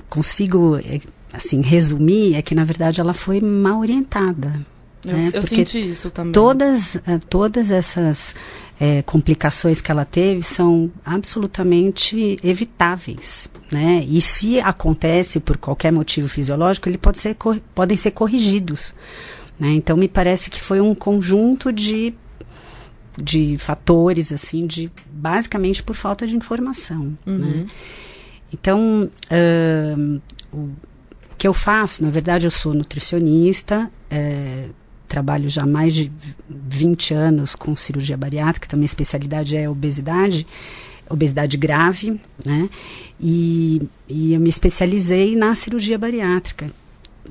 consigo 0.09 0.77
é, 0.77 0.99
assim, 1.33 1.61
resumir, 1.61 2.35
é 2.35 2.41
que 2.41 2.53
na 2.53 2.63
verdade 2.63 2.99
ela 2.99 3.13
foi 3.13 3.39
mal 3.39 3.79
orientada. 3.79 4.65
Eu, 5.05 5.13
né? 5.13 5.31
eu 5.33 5.41
senti 5.41 5.89
isso 5.89 6.11
também. 6.11 6.31
todas, 6.31 6.95
eh, 6.95 7.19
todas 7.27 7.71
essas 7.71 8.35
eh, 8.79 9.01
complicações 9.03 9.81
que 9.81 9.91
ela 9.91 10.05
teve 10.05 10.43
são 10.43 10.91
absolutamente 11.03 12.37
evitáveis. 12.43 13.49
Né? 13.71 14.05
E 14.07 14.19
se 14.21 14.59
acontece 14.59 15.39
por 15.39 15.57
qualquer 15.57 15.91
motivo 15.91 16.27
fisiológico, 16.27 16.89
ele 16.89 16.97
pode 16.97 17.19
ser, 17.19 17.37
podem 17.73 17.97
ser 17.97 18.11
corrigidos. 18.11 18.93
Né? 19.57 19.69
Então, 19.69 19.95
me 19.95 20.07
parece 20.07 20.49
que 20.49 20.61
foi 20.61 20.81
um 20.81 20.93
conjunto 20.93 21.71
de, 21.71 22.13
de 23.17 23.57
fatores, 23.57 24.31
assim, 24.31 24.67
de 24.67 24.91
basicamente 25.11 25.81
por 25.81 25.95
falta 25.95 26.27
de 26.27 26.35
informação. 26.35 27.17
Né? 27.25 27.65
Então, 28.51 29.09
ahn, 29.31 30.19
o 30.51 30.69
que 31.41 31.47
eu 31.47 31.55
faço, 31.55 32.03
na 32.03 32.11
verdade, 32.11 32.45
eu 32.45 32.51
sou 32.51 32.71
nutricionista, 32.71 33.91
eh, 34.11 34.67
trabalho 35.07 35.49
já 35.49 35.63
há 35.63 35.65
mais 35.65 35.95
de 35.95 36.11
20 36.47 37.15
anos 37.15 37.55
com 37.55 37.75
cirurgia 37.75 38.15
bariátrica, 38.15 38.67
então 38.67 38.77
minha 38.77 38.85
especialidade 38.85 39.57
é 39.57 39.67
obesidade, 39.67 40.45
obesidade 41.09 41.57
grave, 41.57 42.21
né? 42.45 42.69
E, 43.19 43.81
e 44.07 44.35
eu 44.35 44.39
me 44.39 44.49
especializei 44.49 45.35
na 45.35 45.55
cirurgia 45.55 45.97
bariátrica. 45.97 46.67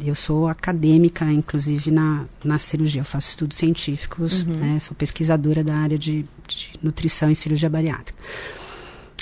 Eu 0.04 0.16
sou 0.16 0.48
acadêmica, 0.48 1.24
inclusive, 1.26 1.92
na, 1.92 2.24
na 2.42 2.58
cirurgia. 2.58 3.02
Eu 3.02 3.06
faço 3.06 3.28
estudos 3.28 3.58
científicos, 3.58 4.42
né? 4.42 4.80
Sou 4.80 4.96
pesquisadora 4.96 5.62
da 5.62 5.76
área 5.76 5.96
de, 5.96 6.26
de 6.48 6.72
nutrição 6.82 7.30
e 7.30 7.36
cirurgia 7.36 7.70
bariátrica. 7.70 8.18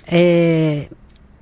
É, 0.07 0.89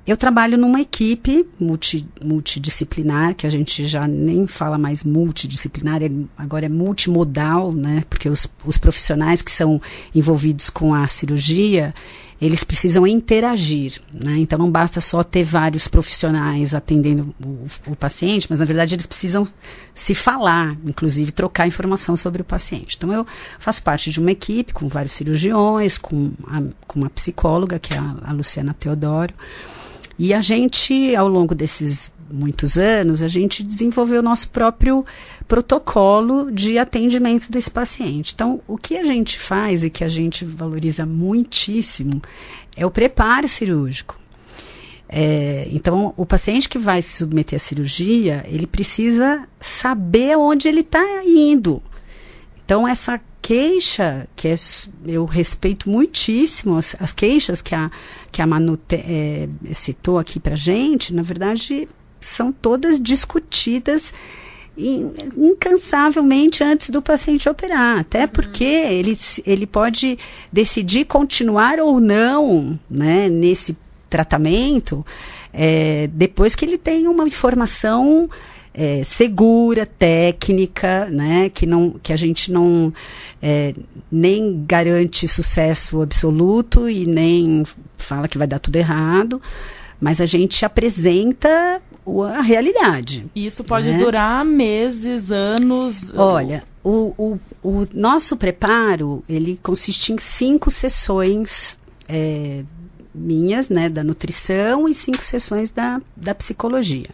eu 0.07 0.15
trabalho 0.15 0.57
numa 0.57 0.79
equipe 0.79 1.45
multi, 1.59 2.07
multidisciplinar, 2.23 3.35
que 3.35 3.45
a 3.45 3.49
gente 3.49 3.85
já 3.85 4.07
nem 4.07 4.47
fala 4.47 4.77
mais 4.77 5.03
multidisciplinar, 5.03 6.01
é- 6.01 6.09
agora 6.37 6.65
é 6.65 6.69
multimodal, 6.69 7.73
né? 7.73 8.05
Porque 8.09 8.29
os, 8.29 8.47
os 8.65 8.77
profissionais 8.77 9.41
que 9.41 9.51
são 9.51 9.81
envolvidos 10.15 10.69
com 10.69 10.93
a 10.93 11.05
cirurgia, 11.07 11.93
eles 12.39 12.63
precisam 12.63 13.05
interagir, 13.05 13.99
né? 14.13 14.37
Então 14.37 14.57
não 14.57 14.71
basta 14.71 15.01
só 15.01 15.23
ter 15.23 15.43
vários 15.43 15.89
profissionais 15.89 16.73
atendendo 16.73 17.35
o, 17.43 17.65
o 17.87 17.95
paciente, 17.95 18.47
mas 18.49 18.59
na 18.59 18.65
verdade 18.65 18.95
eles 18.95 19.05
precisam 19.05 19.45
se 19.93 20.15
falar, 20.15 20.77
inclusive 20.85 21.33
trocar 21.33 21.67
informação 21.67 22.15
sobre 22.15 22.41
o 22.41 22.45
paciente. 22.45 22.95
Então 22.95 23.11
eu 23.11 23.27
faço 23.59 23.83
parte 23.83 24.09
de 24.09 24.21
uma 24.21 24.31
equipe 24.31 24.71
com 24.71 24.87
vários 24.87 25.13
cirurgiões, 25.13 25.97
com, 25.97 26.31
a, 26.47 26.61
com 26.87 26.99
uma 26.99 27.09
psicóloga, 27.09 27.77
que 27.77 27.93
é 27.93 27.97
a, 27.97 28.15
a 28.23 28.31
Luciana 28.31 28.73
Teodoro, 28.73 29.33
e 30.17 30.33
a 30.33 30.41
gente, 30.41 31.15
ao 31.15 31.27
longo 31.27 31.53
desses 31.53 32.11
muitos 32.31 32.77
anos, 32.77 33.21
a 33.21 33.27
gente 33.27 33.63
desenvolveu 33.63 34.19
o 34.19 34.23
nosso 34.23 34.49
próprio 34.49 35.05
protocolo 35.47 36.51
de 36.51 36.77
atendimento 36.77 37.49
desse 37.51 37.71
paciente. 37.71 38.33
Então, 38.33 38.59
o 38.67 38.77
que 38.77 38.97
a 38.97 39.03
gente 39.03 39.39
faz 39.39 39.83
e 39.83 39.89
que 39.89 40.03
a 40.03 40.09
gente 40.09 40.43
valoriza 40.43 41.05
muitíssimo 41.05 42.21
é 42.75 42.85
o 42.85 42.91
preparo 42.91 43.47
cirúrgico. 43.47 44.19
É, 45.09 45.67
então, 45.71 46.13
o 46.17 46.25
paciente 46.25 46.67
que 46.67 46.77
vai 46.77 47.01
se 47.01 47.17
submeter 47.17 47.55
à 47.55 47.59
cirurgia, 47.59 48.43
ele 48.47 48.67
precisa 48.67 49.47
saber 49.59 50.37
onde 50.37 50.67
ele 50.67 50.81
está 50.81 51.23
indo. 51.25 51.81
Então, 52.65 52.85
essa 52.85 53.21
queixa, 53.47 54.27
que 54.35 54.49
é, 54.49 54.55
eu 55.05 55.23
respeito 55.23 55.89
muitíssimo 55.89 56.77
as, 56.77 56.97
as 56.99 57.13
queixas 57.13 57.61
que 57.61 57.73
a, 57.73 57.89
que 58.29 58.41
a 58.41 58.45
Manu 58.47 58.75
te- 58.75 58.97
eh, 58.97 59.47
citou 59.73 60.19
aqui 60.19 60.37
para 60.37 60.57
gente, 60.57 61.13
na 61.13 61.21
verdade, 61.23 61.87
são 62.19 62.51
todas 62.51 62.99
discutidas 62.99 64.13
in- 64.77 65.13
incansavelmente 65.37 66.61
antes 66.61 66.89
do 66.89 67.01
paciente 67.01 67.47
operar. 67.47 67.99
Até 67.99 68.27
porque 68.27 68.65
ele, 68.65 69.17
ele 69.45 69.65
pode 69.65 70.17
decidir 70.51 71.05
continuar 71.05 71.79
ou 71.79 72.01
não 72.01 72.77
né, 72.89 73.29
nesse 73.29 73.77
tratamento 74.09 75.05
eh, 75.53 76.09
depois 76.11 76.53
que 76.53 76.65
ele 76.65 76.77
tem 76.77 77.07
uma 77.07 77.25
informação 77.25 78.29
é, 78.77 79.03
segura, 79.03 79.87
técnica, 79.87 81.05
né, 81.05 81.49
que, 81.49 81.65
não, 81.65 81.95
que 82.03 82.13
a 82.13 82.15
gente 82.15 82.51
não 82.51 82.93
é, 83.41 83.73
nem 84.11 84.63
garante 84.67 85.27
sucesso 85.27 85.99
absoluto 86.03 86.87
e 86.87 87.07
nem 87.07 87.63
fala 87.97 88.27
que 88.27 88.37
vai 88.37 88.45
dar 88.45 88.59
tudo 88.59 88.75
errado, 88.75 89.41
mas 89.99 90.21
a 90.21 90.27
gente 90.27 90.63
apresenta 90.63 91.81
a 92.35 92.41
realidade. 92.41 93.25
E 93.33 93.47
isso 93.47 93.63
pode 93.63 93.89
né? 93.89 93.97
durar 93.97 94.45
meses, 94.45 95.31
anos. 95.31 96.13
Olha, 96.15 96.63
o, 96.83 97.15
o, 97.17 97.39
o 97.63 97.87
nosso 97.91 98.37
preparo, 98.37 99.23
ele 99.27 99.59
consiste 99.63 100.13
em 100.13 100.19
cinco 100.19 100.69
sessões 100.69 101.79
é, 102.07 102.63
minhas, 103.13 103.69
né, 103.69 103.89
da 103.89 104.03
nutrição 104.03 104.87
e 104.87 104.93
cinco 104.93 105.23
sessões 105.23 105.71
da, 105.71 105.99
da 106.15 106.35
psicologia. 106.35 107.09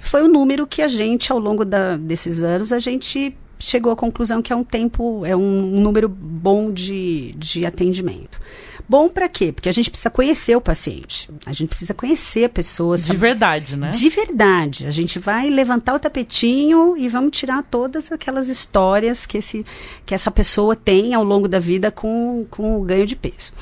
Foi 0.00 0.22
o 0.22 0.28
número 0.28 0.66
que 0.66 0.82
a 0.82 0.88
gente, 0.88 1.30
ao 1.30 1.38
longo 1.38 1.64
da, 1.64 1.96
desses 1.96 2.42
anos, 2.42 2.72
a 2.72 2.78
gente 2.78 3.36
chegou 3.60 3.92
à 3.92 3.96
conclusão 3.96 4.40
que 4.42 4.52
é 4.52 4.56
um 4.56 4.64
tempo, 4.64 5.24
é 5.24 5.36
um, 5.36 5.60
número 5.60 6.08
bom 6.08 6.72
de, 6.72 7.32
de 7.36 7.64
atendimento. 7.66 8.40
Bom 8.88 9.08
para 9.08 9.28
quê? 9.28 9.52
Porque 9.52 9.68
a 9.68 9.72
gente 9.72 9.88
precisa 9.88 10.10
conhecer 10.10 10.56
o 10.56 10.60
paciente. 10.60 11.30
A 11.46 11.52
gente 11.52 11.68
precisa 11.68 11.94
conhecer 11.94 12.44
a 12.44 12.48
pessoa. 12.48 12.96
De 12.96 13.04
saber- 13.04 13.18
verdade, 13.20 13.76
né? 13.76 13.90
de 13.90 14.08
verdade. 14.08 14.86
A 14.86 14.90
gente 14.90 15.18
vai 15.20 15.48
levantar 15.48 15.94
o 15.94 15.98
tapetinho 15.98 16.96
e 16.96 17.06
vamos 17.08 17.36
tirar 17.36 17.62
todas 17.70 18.10
aquelas 18.10 18.48
histórias 18.48 19.26
que, 19.26 19.38
esse, 19.38 19.64
que 20.04 20.14
essa 20.14 20.30
pessoa 20.30 20.74
tem 20.74 21.14
ao 21.14 21.22
longo 21.22 21.46
da 21.46 21.60
vida 21.60 21.92
com, 21.92 22.44
com 22.50 22.80
o 22.80 22.82
ganho 22.82 23.06
de 23.06 23.14
peso. 23.14 23.52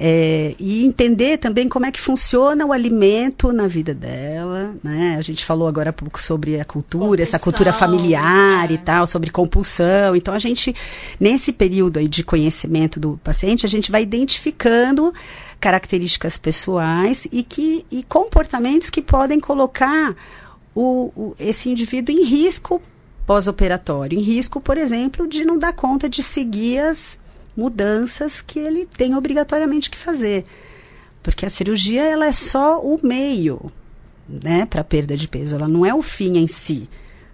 É, 0.00 0.54
e 0.60 0.84
entender 0.86 1.38
também 1.38 1.68
como 1.68 1.84
é 1.84 1.90
que 1.90 2.00
funciona 2.00 2.64
o 2.64 2.72
alimento 2.72 3.52
na 3.52 3.66
vida 3.66 3.92
dela, 3.92 4.72
né? 4.80 5.16
A 5.18 5.20
gente 5.22 5.44
falou 5.44 5.66
agora 5.66 5.90
há 5.90 5.92
pouco 5.92 6.22
sobre 6.22 6.60
a 6.60 6.64
cultura, 6.64 7.20
essa 7.20 7.36
cultura 7.36 7.72
Compulsão, 7.72 7.98
familiar 7.98 8.70
é. 8.70 8.74
e 8.74 8.78
tal, 8.78 9.08
sobre 9.08 9.28
compulsão. 9.30 10.14
Então 10.14 10.32
a 10.32 10.38
gente, 10.38 10.72
nesse 11.18 11.52
período 11.52 11.98
aí 11.98 12.06
de 12.06 12.22
conhecimento 12.22 13.00
do 13.00 13.18
paciente, 13.24 13.66
a 13.66 13.68
gente 13.68 13.90
vai 13.90 14.02
identificando 14.02 15.12
características 15.58 16.36
pessoais 16.36 17.26
e 17.32 17.42
que 17.42 17.84
e 17.90 18.04
comportamentos 18.04 18.90
que 18.90 19.02
podem 19.02 19.40
colocar 19.40 20.14
o, 20.76 21.10
o- 21.16 21.34
esse 21.40 21.68
indivíduo 21.70 22.14
em 22.14 22.22
risco 22.22 22.80
pós-operatório, 23.26 24.16
em 24.16 24.22
risco, 24.22 24.60
por 24.60 24.78
exemplo, 24.78 25.26
de 25.26 25.44
não 25.44 25.58
dar 25.58 25.72
conta 25.72 26.08
de 26.08 26.22
seguir 26.22 26.78
as 26.78 27.18
mudanças 27.58 28.40
que 28.40 28.60
ele 28.60 28.86
tem 28.86 29.16
obrigatoriamente 29.16 29.90
que 29.90 29.98
fazer. 29.98 30.44
Porque 31.20 31.44
a 31.44 31.50
cirurgia 31.50 32.04
ela 32.04 32.26
é 32.26 32.32
só 32.32 32.80
o 32.80 33.00
meio, 33.02 33.72
né, 34.28 34.64
para 34.64 34.84
perda 34.84 35.16
de 35.16 35.26
peso, 35.26 35.56
ela 35.56 35.66
não 35.66 35.84
é 35.84 35.92
o 35.92 36.00
fim 36.00 36.38
em 36.38 36.46
si, 36.46 36.88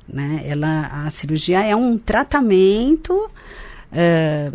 né? 0.08 0.42
Ela 0.46 1.04
a 1.04 1.10
cirurgia 1.10 1.62
é 1.62 1.76
um 1.76 1.98
tratamento 1.98 3.30
é, 3.92 4.50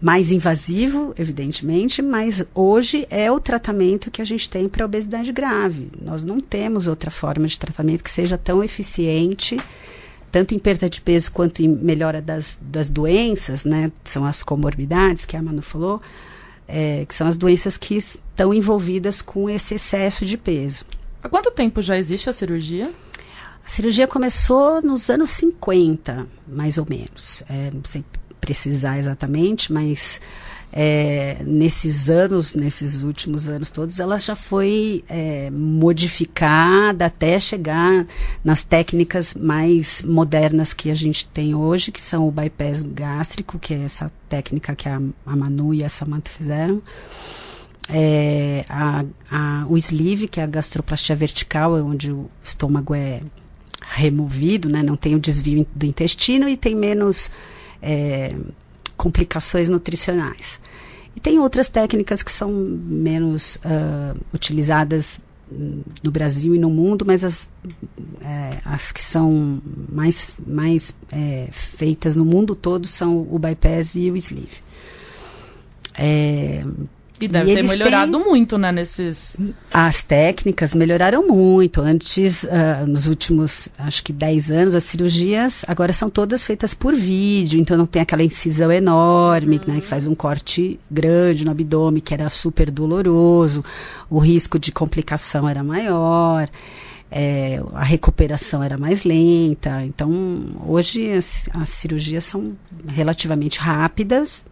mais 0.00 0.30
invasivo, 0.30 1.14
evidentemente, 1.18 2.02
mas 2.02 2.44
hoje 2.54 3.06
é 3.10 3.32
o 3.32 3.40
tratamento 3.40 4.10
que 4.10 4.20
a 4.20 4.24
gente 4.26 4.48
tem 4.48 4.68
para 4.68 4.84
obesidade 4.84 5.32
grave. 5.32 5.90
Nós 6.00 6.22
não 6.22 6.38
temos 6.38 6.86
outra 6.86 7.10
forma 7.10 7.46
de 7.46 7.58
tratamento 7.58 8.04
que 8.04 8.10
seja 8.10 8.36
tão 8.36 8.62
eficiente, 8.62 9.58
tanto 10.30 10.54
em 10.54 10.58
perda 10.58 10.88
de 10.88 11.00
peso 11.00 11.32
quanto 11.32 11.60
em 11.60 11.68
melhora 11.68 12.20
das, 12.20 12.58
das 12.60 12.88
doenças, 12.88 13.64
né? 13.64 13.90
São 14.04 14.24
as 14.24 14.42
comorbidades 14.42 15.24
que 15.24 15.36
a 15.36 15.42
Manu 15.42 15.62
falou, 15.62 16.00
é, 16.68 17.04
que 17.06 17.14
são 17.14 17.26
as 17.26 17.36
doenças 17.36 17.76
que 17.76 17.96
estão 17.96 18.54
envolvidas 18.54 19.20
com 19.20 19.50
esse 19.50 19.74
excesso 19.74 20.24
de 20.24 20.36
peso. 20.36 20.84
Há 21.22 21.28
quanto 21.28 21.50
tempo 21.50 21.82
já 21.82 21.96
existe 21.96 22.30
a 22.30 22.32
cirurgia? 22.32 22.90
A 23.64 23.68
cirurgia 23.68 24.06
começou 24.06 24.80
nos 24.80 25.10
anos 25.10 25.30
50, 25.30 26.26
mais 26.46 26.78
ou 26.78 26.86
menos. 26.88 27.42
É, 27.48 27.70
não 27.72 27.84
sei 27.84 28.04
precisar 28.40 28.98
exatamente, 28.98 29.72
mas 29.72 30.20
é, 30.72 31.38
nesses 31.44 32.08
anos, 32.08 32.54
nesses 32.54 33.02
últimos 33.02 33.48
anos 33.48 33.70
todos, 33.70 33.98
ela 33.98 34.18
já 34.18 34.36
foi 34.36 35.04
é, 35.08 35.50
modificada 35.50 37.06
até 37.06 37.40
chegar 37.40 38.06
nas 38.44 38.62
técnicas 38.62 39.34
mais 39.34 40.02
modernas 40.02 40.72
que 40.72 40.90
a 40.90 40.94
gente 40.94 41.26
tem 41.26 41.54
hoje, 41.54 41.90
que 41.90 42.00
são 42.00 42.26
o 42.26 42.30
bypass 42.30 42.82
gástrico, 42.82 43.58
que 43.58 43.74
é 43.74 43.82
essa 43.84 44.10
técnica 44.28 44.76
que 44.76 44.88
a, 44.88 45.00
a 45.26 45.36
Manu 45.36 45.74
e 45.74 45.82
a 45.82 45.88
Samantha 45.88 46.30
fizeram. 46.30 46.80
É, 47.88 48.64
a, 48.68 49.04
a, 49.28 49.66
o 49.68 49.76
sleeve, 49.76 50.28
que 50.28 50.38
é 50.38 50.44
a 50.44 50.46
gastroplastia 50.46 51.16
vertical, 51.16 51.76
é 51.76 51.82
onde 51.82 52.12
o 52.12 52.30
estômago 52.44 52.94
é 52.94 53.20
removido, 53.82 54.68
né? 54.68 54.84
não 54.84 54.96
tem 54.96 55.16
o 55.16 55.18
desvio 55.18 55.66
do 55.74 55.84
intestino 55.84 56.48
e 56.48 56.56
tem 56.56 56.76
menos 56.76 57.28
é, 57.82 58.36
complicações 59.00 59.66
nutricionais. 59.70 60.60
E 61.16 61.20
tem 61.20 61.38
outras 61.38 61.70
técnicas 61.70 62.22
que 62.22 62.30
são 62.30 62.52
menos 62.52 63.56
uh, 63.56 64.20
utilizadas 64.32 65.20
no 66.02 66.10
Brasil 66.12 66.54
e 66.54 66.58
no 66.58 66.68
mundo, 66.68 67.04
mas 67.04 67.24
as, 67.24 67.48
é, 68.20 68.58
as 68.64 68.92
que 68.92 69.02
são 69.02 69.60
mais, 69.90 70.36
mais 70.46 70.94
é, 71.10 71.48
feitas 71.50 72.14
no 72.14 72.24
mundo 72.24 72.54
todo 72.54 72.86
são 72.86 73.26
o 73.28 73.36
bypass 73.36 73.96
e 73.96 74.10
o 74.12 74.16
sleeve. 74.16 74.58
É, 75.98 76.62
e 77.24 77.28
deve 77.28 77.52
e 77.52 77.54
ter 77.54 77.62
melhorado 77.62 78.18
têm... 78.18 78.26
muito, 78.26 78.58
né, 78.58 78.72
nesses... 78.72 79.36
As 79.72 80.02
técnicas 80.02 80.74
melhoraram 80.74 81.26
muito. 81.26 81.80
Antes, 81.80 82.44
uh, 82.44 82.86
nos 82.86 83.06
últimos, 83.06 83.68
acho 83.78 84.02
que 84.02 84.12
10 84.12 84.50
anos, 84.50 84.74
as 84.74 84.84
cirurgias 84.84 85.64
agora 85.68 85.92
são 85.92 86.08
todas 86.08 86.44
feitas 86.44 86.74
por 86.74 86.94
vídeo, 86.94 87.60
então 87.60 87.76
não 87.76 87.86
tem 87.86 88.02
aquela 88.02 88.22
incisão 88.22 88.70
enorme, 88.70 89.60
uhum. 89.66 89.74
né, 89.74 89.80
que 89.80 89.86
faz 89.86 90.06
um 90.06 90.14
corte 90.14 90.78
grande 90.90 91.44
no 91.44 91.50
abdômen, 91.50 92.00
que 92.00 92.14
era 92.14 92.28
super 92.28 92.70
doloroso, 92.70 93.64
o 94.08 94.18
risco 94.18 94.58
de 94.58 94.72
complicação 94.72 95.48
era 95.48 95.62
maior. 95.62 96.48
É, 97.12 97.60
a 97.74 97.82
recuperação 97.82 98.62
era 98.62 98.78
mais 98.78 99.02
lenta. 99.02 99.84
Então, 99.84 100.10
hoje 100.64 101.10
as, 101.12 101.48
as 101.54 101.68
cirurgias 101.70 102.24
são 102.24 102.52
relativamente 102.86 103.58
rápidas, 103.58 104.44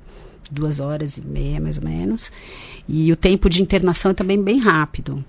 duas 0.50 0.80
horas 0.80 1.16
e 1.16 1.22
meia, 1.22 1.60
mais 1.60 1.78
ou 1.78 1.84
menos. 1.84 2.32
E 2.88 3.12
o 3.12 3.16
tempo 3.16 3.48
de 3.48 3.62
internação 3.62 4.10
é 4.10 4.14
também 4.14 4.42
bem 4.42 4.58
rápido. 4.58 5.24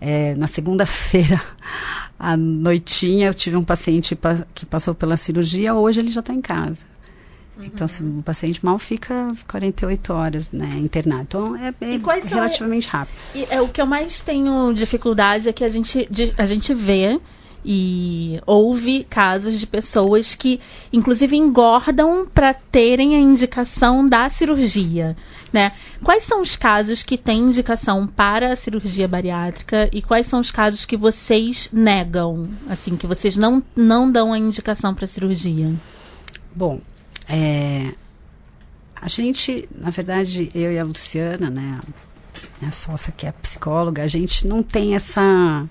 É, 0.00 0.34
na 0.36 0.46
segunda-feira, 0.46 1.40
à 2.18 2.36
noitinha, 2.36 3.28
eu 3.28 3.34
tive 3.34 3.56
um 3.56 3.64
paciente 3.64 4.14
pa 4.14 4.46
que 4.54 4.64
passou 4.64 4.94
pela 4.94 5.16
cirurgia, 5.16 5.74
hoje 5.74 6.00
ele 6.00 6.10
já 6.10 6.20
está 6.20 6.32
em 6.32 6.40
casa. 6.40 6.84
Uhum. 7.58 7.64
Então, 7.64 7.88
se 7.88 8.02
o 8.02 8.22
paciente 8.24 8.64
mal 8.64 8.78
fica 8.78 9.32
48 9.48 10.12
horas 10.12 10.52
né, 10.52 10.76
internado. 10.78 11.22
Então, 11.22 11.56
é, 11.56 11.74
é 11.80 12.28
relativamente 12.28 12.88
rápido. 12.88 13.16
E, 13.34 13.44
é, 13.50 13.60
o 13.60 13.68
que 13.68 13.80
eu 13.80 13.86
mais 13.86 14.20
tenho 14.20 14.72
dificuldade 14.72 15.48
é 15.48 15.52
que 15.52 15.64
a 15.64 15.68
gente, 15.68 16.06
de, 16.10 16.32
a 16.38 16.46
gente 16.46 16.72
vê 16.72 17.18
e 17.64 18.40
houve 18.46 19.04
casos 19.04 19.58
de 19.58 19.66
pessoas 19.66 20.34
que, 20.34 20.60
inclusive, 20.92 21.36
engordam 21.36 22.26
para 22.26 22.54
terem 22.54 23.14
a 23.14 23.18
indicação 23.18 24.08
da 24.08 24.28
cirurgia. 24.28 25.16
Né? 25.52 25.72
Quais 26.02 26.24
são 26.24 26.40
os 26.42 26.56
casos 26.56 27.02
que 27.02 27.16
têm 27.16 27.40
indicação 27.40 28.06
para 28.06 28.52
a 28.52 28.56
cirurgia 28.56 29.08
bariátrica 29.08 29.88
e 29.92 30.02
quais 30.02 30.26
são 30.26 30.40
os 30.40 30.50
casos 30.50 30.84
que 30.84 30.96
vocês 30.96 31.70
negam, 31.72 32.48
assim, 32.68 32.96
que 32.96 33.06
vocês 33.06 33.36
não, 33.36 33.62
não 33.74 34.10
dão 34.10 34.32
a 34.32 34.38
indicação 34.38 34.94
para 34.94 35.04
a 35.04 35.08
cirurgia? 35.08 35.72
Bom, 36.54 36.80
é, 37.28 37.92
a 39.00 39.08
gente, 39.08 39.68
na 39.74 39.90
verdade, 39.90 40.50
eu 40.54 40.72
e 40.72 40.78
a 40.78 40.84
Luciana, 40.84 41.48
né, 41.48 41.80
a 42.66 42.70
sócia 42.70 43.12
que 43.16 43.26
é 43.26 43.32
psicóloga, 43.32 44.02
a 44.02 44.08
gente 44.08 44.46
não 44.46 44.62
tem 44.62 44.94
essa 44.94 45.66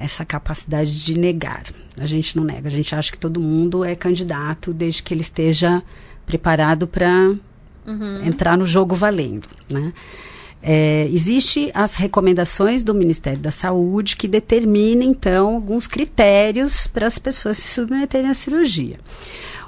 essa 0.00 0.24
capacidade 0.24 1.04
de 1.04 1.18
negar. 1.18 1.62
A 2.00 2.06
gente 2.06 2.36
não 2.36 2.44
nega, 2.44 2.68
a 2.68 2.72
gente 2.72 2.94
acha 2.94 3.12
que 3.12 3.18
todo 3.18 3.40
mundo 3.40 3.84
é 3.84 3.94
candidato 3.94 4.72
desde 4.72 5.02
que 5.02 5.12
ele 5.12 5.20
esteja 5.20 5.82
preparado 6.24 6.86
para 6.86 7.34
uhum. 7.86 8.24
entrar 8.24 8.56
no 8.56 8.66
jogo 8.66 8.94
valendo, 8.94 9.46
né? 9.70 9.92
É, 10.62 11.08
Existem 11.10 11.70
as 11.72 11.94
recomendações 11.94 12.82
do 12.84 12.94
Ministério 12.94 13.38
da 13.38 13.50
Saúde 13.50 14.14
que 14.14 14.28
determinam, 14.28 15.08
então, 15.08 15.54
alguns 15.54 15.86
critérios 15.86 16.86
para 16.86 17.06
as 17.06 17.18
pessoas 17.18 17.56
se 17.56 17.68
submeterem 17.68 18.30
à 18.30 18.34
cirurgia. 18.34 18.98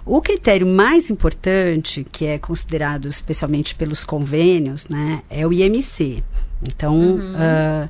O 0.05 0.21
critério 0.21 0.67
mais 0.67 1.09
importante, 1.11 2.05
que 2.11 2.27
é 2.27 2.39
considerado 2.39 3.09
especialmente 3.09 3.75
pelos 3.75 4.05
convênios, 4.05 4.89
né, 4.89 5.23
é 5.31 5.47
o 5.47 5.53
IMC. 5.53 6.23
Então, 6.63 6.95
uhum. 6.95 7.33
uh, 7.33 7.89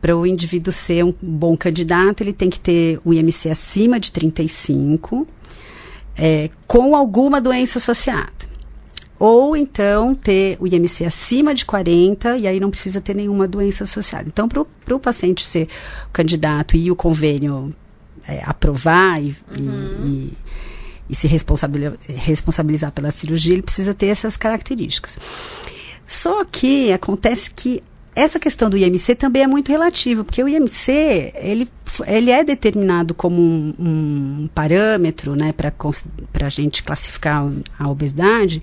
para 0.00 0.16
o 0.16 0.26
indivíduo 0.26 0.72
ser 0.72 1.04
um 1.04 1.14
bom 1.20 1.56
candidato, 1.56 2.22
ele 2.22 2.32
tem 2.32 2.48
que 2.48 2.60
ter 2.60 3.00
o 3.04 3.12
IMC 3.12 3.50
acima 3.50 3.98
de 3.98 4.12
35, 4.12 5.26
é, 6.16 6.50
com 6.66 6.94
alguma 6.94 7.40
doença 7.40 7.78
associada. 7.78 8.48
Ou 9.18 9.56
então 9.56 10.14
ter 10.14 10.56
o 10.60 10.66
IMC 10.66 11.04
acima 11.04 11.52
de 11.52 11.64
40 11.64 12.38
e 12.38 12.46
aí 12.46 12.60
não 12.60 12.70
precisa 12.70 13.00
ter 13.00 13.16
nenhuma 13.16 13.48
doença 13.48 13.82
associada. 13.82 14.28
Então, 14.28 14.48
para 14.48 14.94
o 14.94 15.00
paciente 15.00 15.44
ser 15.44 15.68
candidato 16.12 16.76
e 16.76 16.88
o 16.88 16.94
convênio 16.94 17.74
é, 18.26 18.42
aprovar 18.44 19.20
e, 19.20 19.34
uhum. 19.58 20.06
e, 20.06 20.32
e, 21.10 21.14
se 21.16 21.26
responsabilizar, 21.26 21.98
responsabilizar 22.06 22.92
pela 22.92 23.10
cirurgia, 23.10 23.54
ele 23.54 23.62
precisa 23.62 23.92
ter 23.92 24.06
essas 24.06 24.36
características. 24.36 25.18
Só 26.06 26.44
que 26.44 26.92
acontece 26.92 27.50
que 27.50 27.82
essa 28.18 28.40
questão 28.40 28.68
do 28.68 28.76
IMC 28.76 29.14
também 29.14 29.42
é 29.42 29.46
muito 29.46 29.70
relativa, 29.70 30.24
porque 30.24 30.42
o 30.42 30.48
IMC 30.48 31.32
ele, 31.36 31.68
ele 32.06 32.30
é 32.32 32.42
determinado 32.42 33.14
como 33.14 33.40
um, 33.40 33.74
um 33.78 34.48
parâmetro 34.52 35.36
né, 35.36 35.52
para 35.52 35.72
a 36.46 36.48
gente 36.48 36.82
classificar 36.82 37.48
a 37.78 37.88
obesidade, 37.88 38.60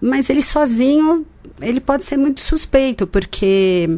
mas 0.00 0.28
ele 0.28 0.42
sozinho 0.42 1.24
ele 1.62 1.80
pode 1.80 2.04
ser 2.04 2.18
muito 2.18 2.40
suspeito, 2.40 3.06
porque 3.06 3.88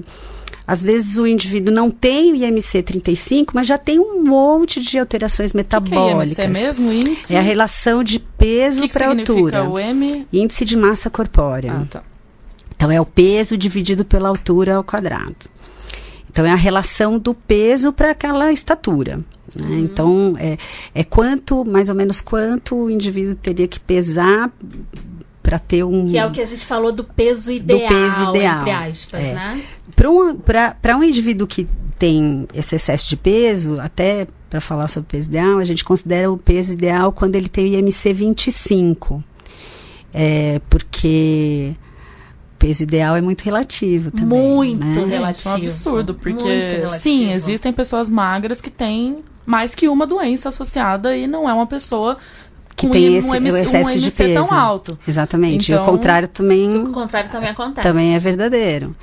às 0.64 0.83
vezes 0.83 1.16
o 1.16 1.27
indivíduo 1.27 1.75
não 1.75 1.90
tem 1.90 2.33
o 2.33 2.37
IMC 2.37 2.83
35, 2.83 3.53
mas 3.57 3.66
já 3.66 3.79
tem 3.79 3.99
um 3.99 4.22
monte 4.22 4.79
de 4.79 4.99
alterações 5.01 5.53
metabólicas. 5.53 6.29
Que 6.29 6.35
que 6.37 6.40
é 6.40 6.44
IMC 6.44 6.61
mesmo? 6.62 6.92
Índice? 6.92 7.35
É 7.35 7.38
a 7.38 7.42
relação 7.42 8.05
de 8.05 8.20
peso 8.20 8.88
para 8.88 9.09
altura. 9.09 9.68
O 9.68 9.79
M? 9.79 10.27
Índice 10.33 10.64
de 10.64 10.77
massa 10.77 11.11
corpórea. 11.11 11.72
Ah, 11.72 11.87
tá. 11.90 12.03
Então, 12.76 12.90
é 12.90 13.00
o 13.00 13.06
peso 13.06 13.56
dividido 13.56 14.04
pela 14.04 14.28
altura 14.28 14.76
ao 14.76 14.84
quadrado. 14.84 15.34
Então, 16.30 16.44
é 16.44 16.50
a 16.50 16.56
relação 16.56 17.18
do 17.18 17.32
peso 17.32 17.92
para 17.92 18.10
aquela 18.10 18.52
estatura. 18.52 19.16
Né? 19.16 19.68
Uhum. 19.68 19.78
Então, 19.78 20.34
é, 20.38 20.58
é 20.94 21.02
quanto, 21.02 21.64
mais 21.64 21.88
ou 21.88 21.94
menos, 21.94 22.20
quanto 22.20 22.76
o 22.76 22.90
indivíduo 22.90 23.34
teria 23.34 23.66
que 23.66 23.80
pesar 23.80 24.52
para 25.42 25.58
ter 25.58 25.84
um. 25.84 26.08
Que 26.08 26.18
é 26.18 26.26
o 26.26 26.32
que 26.32 26.40
a 26.40 26.44
gente 26.44 26.66
falou 26.66 26.92
do 26.92 27.04
peso 27.04 27.52
ideal. 27.52 27.80
Do 27.80 27.88
peso 27.88 28.30
ideal. 28.30 28.60
Entre 28.60 28.70
aspas, 28.70 29.20
é. 29.20 29.34
né? 29.34 29.64
Para 29.94 30.10
um, 30.10 31.00
um 31.00 31.04
indivíduo 31.04 31.46
que 31.46 31.66
tem 31.98 32.46
esse 32.52 32.74
excesso 32.74 33.08
de 33.08 33.16
peso, 33.16 33.80
até 33.80 34.26
para 34.50 34.60
falar 34.60 34.88
sobre 34.88 35.06
o 35.06 35.10
peso 35.10 35.28
ideal, 35.28 35.58
a 35.58 35.64
gente 35.64 35.84
considera 35.84 36.30
o 36.30 36.36
peso 36.36 36.72
ideal 36.72 37.12
quando 37.12 37.36
ele 37.36 37.48
tem 37.48 37.64
o 37.64 37.78
IMC 37.78 38.12
25. 38.12 39.22
É, 40.12 40.60
porque 40.68 41.74
peso 42.66 42.83
ideal 42.83 43.14
é 43.16 43.20
muito 43.20 43.42
relativo 43.42 44.11
também. 44.11 44.38
Muito 44.38 45.00
né? 45.00 45.07
relativo. 45.07 45.48
É 45.48 45.52
um 45.52 45.57
absurdo, 45.57 46.14
porque 46.14 46.88
sim, 46.98 47.33
existem 47.33 47.72
pessoas 47.72 48.09
magras 48.09 48.61
que 48.61 48.70
têm 48.70 49.18
mais 49.44 49.74
que 49.74 49.88
uma 49.88 50.07
doença 50.07 50.48
associada 50.48 51.16
e 51.16 51.29
não 51.29 51.48
é 51.48 51.55
uma 51.55 51.66
pessoa 51.66 52.18
que 52.74 52.88
tem 52.88 53.16
esse, 53.16 53.29
um 53.29 53.35
MC, 53.35 53.52
o 53.52 53.57
excesso 53.57 53.90
um 53.90 53.96
de 53.96 54.11
peso 54.11 54.48
tão 54.48 54.59
alto. 54.59 54.98
Exatamente. 55.07 55.72
Então, 55.72 55.85
e 55.85 55.88
o 55.88 55.90
contrário 55.90 56.29
também. 56.29 56.76
O 56.85 56.92
contrário 56.92 57.31
também 57.31 57.50
acontece. 57.50 57.88
Também 57.88 58.14
é 58.14 58.18
verdadeiro. 58.18 58.94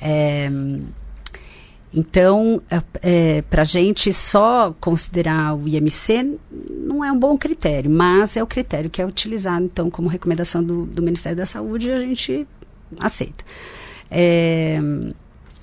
É, 0.00 0.50
então, 1.94 2.60
é, 2.70 2.82
é 3.02 3.42
para 3.42 3.62
a 3.62 3.64
gente 3.64 4.12
só 4.12 4.74
considerar 4.80 5.54
o 5.54 5.68
IMC 5.68 6.38
não 6.50 7.04
é 7.04 7.12
um 7.12 7.18
bom 7.18 7.36
critério, 7.38 7.90
mas 7.90 8.36
é 8.36 8.42
o 8.42 8.46
critério 8.46 8.90
que 8.90 9.00
é 9.00 9.06
utilizado, 9.06 9.64
então, 9.64 9.90
como 9.90 10.08
recomendação 10.08 10.62
do, 10.62 10.84
do 10.84 11.02
Ministério 11.02 11.36
da 11.36 11.46
Saúde, 11.46 11.90
a 11.90 12.00
gente 12.00 12.46
aceita. 12.98 13.44
É, 14.10 14.78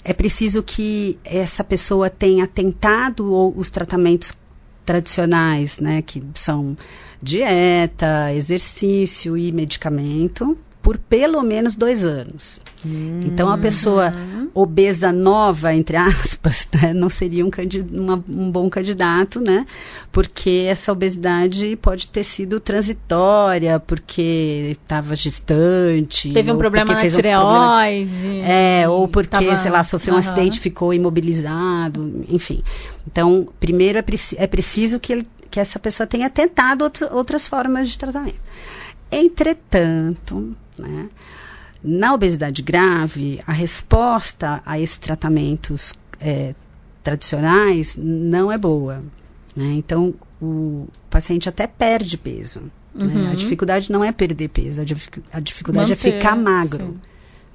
é 0.03 0.13
preciso 0.13 0.61
que 0.61 1.17
essa 1.23 1.63
pessoa 1.63 2.09
tenha 2.09 2.45
tentado 2.45 3.57
os 3.57 3.69
tratamentos 3.69 4.33
tradicionais, 4.85 5.79
né, 5.79 6.01
que 6.01 6.21
são 6.35 6.75
dieta, 7.21 8.33
exercício 8.33 9.37
e 9.37 9.51
medicamento, 9.51 10.57
por 10.83 10.97
pelo 10.97 11.41
menos 11.41 11.75
dois 11.75 12.03
anos. 12.03 12.59
Hum, 12.85 13.21
então, 13.23 13.49
a 13.49 13.57
pessoa 13.57 14.11
obesa 14.53 15.13
nova, 15.13 15.73
entre 15.73 15.95
aspas, 15.95 16.67
né, 16.75 16.93
não 16.93 17.09
seria 17.09 17.45
um, 17.45 17.49
uma, 17.93 18.21
um, 18.27 18.51
bom 18.51 18.69
candidato, 18.69 19.39
né? 19.39 19.65
Porque 20.11 20.65
essa 20.67 20.91
obesidade 20.91 21.77
pode 21.77 22.09
ter 22.09 22.25
sido 22.25 22.59
transitória, 22.59 23.79
porque 23.79 24.71
estava 24.71 25.15
gestante. 25.15 26.33
Teve 26.33 26.51
um 26.51 26.57
problema 26.57 26.93
na 26.93 27.09
tireoide. 27.09 28.27
Um 28.27 28.43
é, 28.43 28.85
ou 28.87 29.07
porque, 29.07 29.29
tava, 29.29 29.55
sei 29.55 29.71
lá, 29.71 29.85
sofreu 29.85 30.13
uhum. 30.13 30.17
um 30.17 30.19
acidente, 30.19 30.59
ficou 30.59 30.93
imobilizado, 30.93 32.25
enfim. 32.27 32.61
Então, 33.07 33.47
primeiro 33.57 33.97
é, 33.97 34.01
preci 34.01 34.35
é 34.37 34.47
preciso 34.47 34.99
que, 34.99 35.13
ele, 35.13 35.25
que 35.49 35.61
essa 35.61 35.79
pessoa 35.79 36.05
tenha 36.05 36.29
tentado 36.29 36.91
outras 37.11 37.47
formas 37.47 37.89
de 37.89 37.97
tratamento. 37.97 38.35
Entretanto, 39.09 40.53
né? 40.77 41.09
Na 41.83 42.13
obesidade 42.13 42.61
grave, 42.61 43.41
a 43.45 43.51
resposta 43.51 44.61
a 44.65 44.79
esses 44.79 44.97
tratamentos 44.97 45.93
é, 46.19 46.55
tradicionais 47.03 47.97
não 47.97 48.49
é 48.49 48.57
boa. 48.57 49.03
Né? 49.53 49.73
Então, 49.73 50.13
o 50.41 50.87
paciente 51.09 51.49
até 51.49 51.67
perde 51.67 52.17
peso. 52.17 52.61
Uhum. 52.95 53.07
Né? 53.07 53.25
A 53.25 53.29
uhum. 53.29 53.35
dificuldade 53.35 53.91
não 53.91 54.03
é 54.03 54.11
perder 54.13 54.47
peso, 54.47 54.79
a, 54.79 54.83
dific 54.85 55.21
a 55.31 55.39
dificuldade 55.41 55.91
é 55.91 55.95
Manter, 55.95 56.09
é 56.09 56.11
ficar 56.13 56.35
magro. 56.37 56.97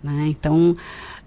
Né? 0.02 0.26
Então, 0.28 0.76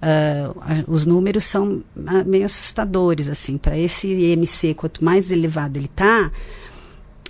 uh, 0.01 0.83
os 0.87 1.07
números 1.07 1.43
são 1.43 1.83
uh, 1.95 2.25
meio 2.25 2.45
assustadores. 2.45 3.29
assim 3.29 3.57
Para 3.57 3.77
esse 3.77 4.07
IMC, 4.07 4.75
quanto 4.75 5.03
mais 5.03 5.31
elevado 5.31 5.77
ele 5.77 5.85
está, 5.85 6.31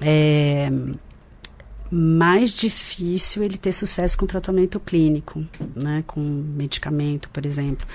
é, 0.02 0.70
mais 1.92 2.52
difícil 2.54 3.44
ele 3.44 3.58
ter 3.58 3.74
sucesso 3.74 4.18
com 4.18 4.26
tratamento 4.26 4.80
clínico, 4.80 5.44
né? 5.76 6.04
com 6.08 6.22
medicamento, 6.22 7.30
por 7.30 7.46
exemplo. 7.46 7.86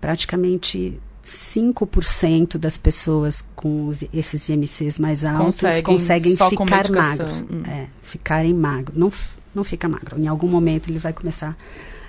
Praticamente 0.00 0.98
5% 1.24 2.56
das 2.56 2.78
pessoas 2.78 3.44
com 3.54 3.88
os, 3.88 4.02
esses 4.12 4.48
IMCs 4.48 4.98
mais 4.98 5.24
altos 5.24 5.56
conseguem, 5.56 5.82
conseguem 5.82 6.36
ficar 6.36 6.90
magros. 6.90 7.40
Hum. 7.42 7.62
É, 7.66 7.86
ficarem 8.02 8.54
magros. 8.54 8.96
Não, 8.96 9.12
não 9.54 9.62
fica 9.62 9.88
magro. 9.88 10.18
Em 10.18 10.26
algum 10.26 10.48
momento 10.48 10.88
ele 10.88 10.98
vai 10.98 11.12
começar 11.12 11.50
a 11.50 11.56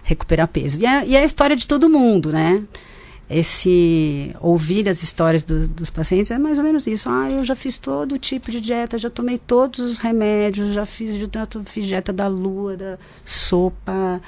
recuperar 0.04 0.48
peso. 0.48 0.80
E 0.80 0.86
é, 0.86 1.06
e 1.06 1.16
é 1.16 1.20
a 1.20 1.26
história 1.26 1.56
de 1.56 1.68
todo 1.68 1.90
mundo, 1.90 2.32
né? 2.32 2.64
Esse 3.30 4.36
ouvir 4.40 4.88
as 4.88 5.02
histórias 5.02 5.42
do, 5.44 5.68
dos 5.68 5.90
pacientes 5.90 6.30
é 6.32 6.38
mais 6.38 6.60
ou 6.60 6.64
menos 6.64 6.86
isso. 6.86 7.10
Ah, 7.10 7.30
eu 7.30 7.44
já 7.44 7.56
fiz 7.56 7.78
todo 7.78 8.20
tipo 8.20 8.52
de 8.52 8.62
dieta, 8.62 8.98
já 8.98 9.10
tomei 9.10 9.38
todos 9.38 9.80
os 9.80 9.98
remédios, 9.98 10.74
já 10.74 10.86
fiz, 10.86 11.16
já 11.16 11.48
fiz 11.66 11.88
dieta 11.88 12.14
da 12.14 12.28
lua, 12.28 12.78
da 12.78 13.00
sopa, 13.24 14.22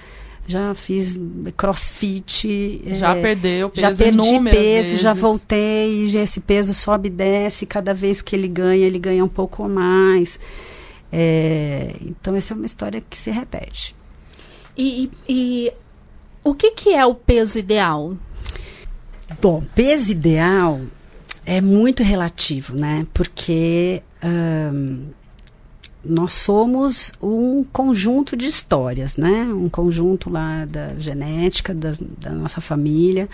já 0.47 0.73
fiz 0.73 1.19
crossfit. 1.55 2.81
Já 2.95 3.15
é, 3.15 3.21
perdeu 3.21 3.69
peso 3.69 3.81
Já 3.81 3.93
perdi 3.93 4.19
peso, 4.19 4.43
vezes. 4.43 5.01
já 5.01 5.13
voltei, 5.13 6.07
já 6.07 6.21
esse 6.21 6.39
peso 6.39 6.73
sobe 6.73 7.07
e 7.07 7.11
desce, 7.11 7.65
cada 7.67 7.93
vez 7.93 8.21
que 8.21 8.35
ele 8.35 8.47
ganha, 8.47 8.85
ele 8.85 8.97
ganha 8.97 9.23
um 9.23 9.29
pouco 9.29 9.67
mais. 9.69 10.39
É, 11.11 11.95
então, 12.01 12.35
essa 12.35 12.53
é 12.53 12.57
uma 12.57 12.65
história 12.65 13.01
que 13.07 13.17
se 13.17 13.29
repete. 13.29 13.95
E, 14.75 15.11
e, 15.27 15.67
e 15.67 15.73
o 16.43 16.53
que, 16.53 16.71
que 16.71 16.93
é 16.93 17.05
o 17.05 17.13
peso 17.13 17.59
ideal? 17.59 18.17
Bom, 19.41 19.63
peso 19.75 20.11
ideal 20.11 20.81
é 21.45 21.61
muito 21.61 22.03
relativo, 22.03 22.75
né? 22.79 23.05
Porque 23.13 24.01
nós 26.03 26.33
somos 26.33 27.11
um 27.21 27.63
conjunto 27.65 28.37
de 28.37 28.45
histórias, 28.45 29.17
né? 29.17 29.43
Um 29.43 29.67
conjunto 29.67 30.29
lá 30.29 30.65
da 30.65 30.95
genética 30.95 31.73
da, 31.73 31.91
da 32.17 32.31
nossa 32.31 32.61
família, 32.61 33.27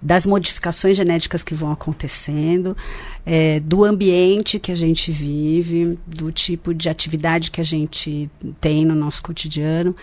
das 0.00 0.26
modificações 0.26 0.96
genéticas 0.96 1.42
que 1.42 1.54
vão 1.54 1.72
acontecendo, 1.72 2.76
é, 3.24 3.60
do 3.60 3.84
ambiente 3.84 4.58
que 4.58 4.70
a 4.70 4.74
gente 4.74 5.10
vive, 5.10 5.98
do 6.06 6.30
tipo 6.30 6.74
de 6.74 6.88
atividade 6.88 7.50
que 7.50 7.60
a 7.60 7.64
gente 7.64 8.30
tem 8.60 8.84
no 8.84 8.94
nosso 8.94 9.22
cotidiano. 9.22 9.96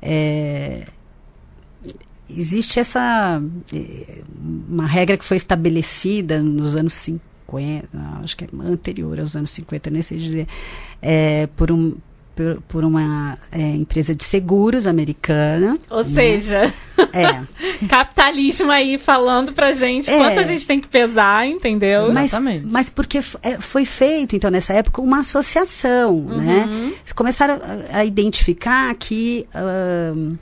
É, 0.00 0.86
existe 2.30 2.78
essa 2.80 3.40
eh, 3.72 4.22
uma 4.40 4.86
regra 4.86 5.16
que 5.16 5.24
foi 5.24 5.36
estabelecida 5.36 6.40
nos 6.42 6.76
anos 6.76 6.94
50, 6.94 7.88
acho 8.22 8.36
que 8.36 8.44
é 8.44 8.48
anterior 8.64 9.18
aos 9.20 9.34
anos 9.34 9.50
50, 9.50 9.90
nem 9.90 10.02
sei 10.02 10.18
dizer, 10.18 10.46
é, 11.00 11.46
por 11.56 11.72
um 11.72 11.96
por, 12.38 12.62
por 12.68 12.84
uma 12.84 13.36
é, 13.50 13.60
empresa 13.60 14.14
de 14.14 14.22
seguros 14.22 14.86
americana. 14.86 15.76
Ou 15.90 16.04
né? 16.04 16.04
seja, 16.04 16.72
é. 17.12 17.42
capitalismo 17.88 18.70
aí 18.70 18.96
falando 18.96 19.52
pra 19.52 19.72
gente 19.72 20.08
é. 20.08 20.16
quanto 20.16 20.38
a 20.38 20.44
gente 20.44 20.64
tem 20.64 20.78
que 20.78 20.86
pesar, 20.86 21.44
entendeu? 21.48 22.12
Mas, 22.12 22.26
Exatamente. 22.26 22.66
Mas 22.66 22.88
porque 22.88 23.18
é, 23.42 23.60
foi 23.60 23.84
feito, 23.84 24.36
então, 24.36 24.52
nessa 24.52 24.72
época, 24.72 25.02
uma 25.02 25.18
associação, 25.18 26.20
né? 26.26 26.64
uhum. 26.64 26.86
né? 26.86 26.92
Começaram 27.16 27.54
a, 27.92 27.98
a 27.98 28.04
identificar 28.04 28.94
que. 28.94 29.48
Uh, 29.52 30.38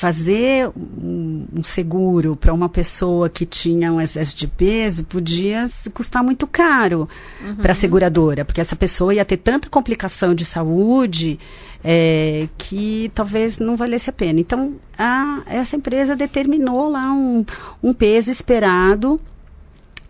fazer 0.00 0.66
um, 0.74 1.44
um 1.58 1.62
seguro 1.62 2.34
para 2.34 2.54
uma 2.54 2.70
pessoa 2.70 3.28
que 3.28 3.44
tinha 3.44 3.92
um 3.92 4.00
excesso 4.00 4.34
de 4.34 4.46
peso 4.46 5.04
podia 5.04 5.66
custar 5.92 6.24
muito 6.24 6.46
caro 6.46 7.06
uhum. 7.44 7.56
para 7.56 7.72
a 7.72 7.74
seguradora, 7.74 8.42
porque 8.42 8.62
essa 8.62 8.74
pessoa 8.74 9.14
ia 9.14 9.26
ter 9.26 9.36
tanta 9.36 9.68
complicação 9.68 10.34
de 10.34 10.46
saúde 10.46 11.38
é, 11.84 12.48
que 12.56 13.12
talvez 13.14 13.58
não 13.58 13.76
valesse 13.76 14.08
a 14.08 14.12
pena. 14.14 14.40
Então, 14.40 14.72
a, 14.96 15.42
essa 15.44 15.76
empresa 15.76 16.16
determinou 16.16 16.88
lá 16.88 17.12
um, 17.12 17.44
um 17.82 17.92
peso 17.92 18.30
esperado 18.30 19.20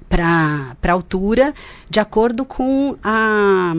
para 0.08 0.76
a 0.84 0.92
altura, 0.92 1.52
de 1.88 1.98
acordo 1.98 2.44
com 2.44 2.96
a 3.02 3.74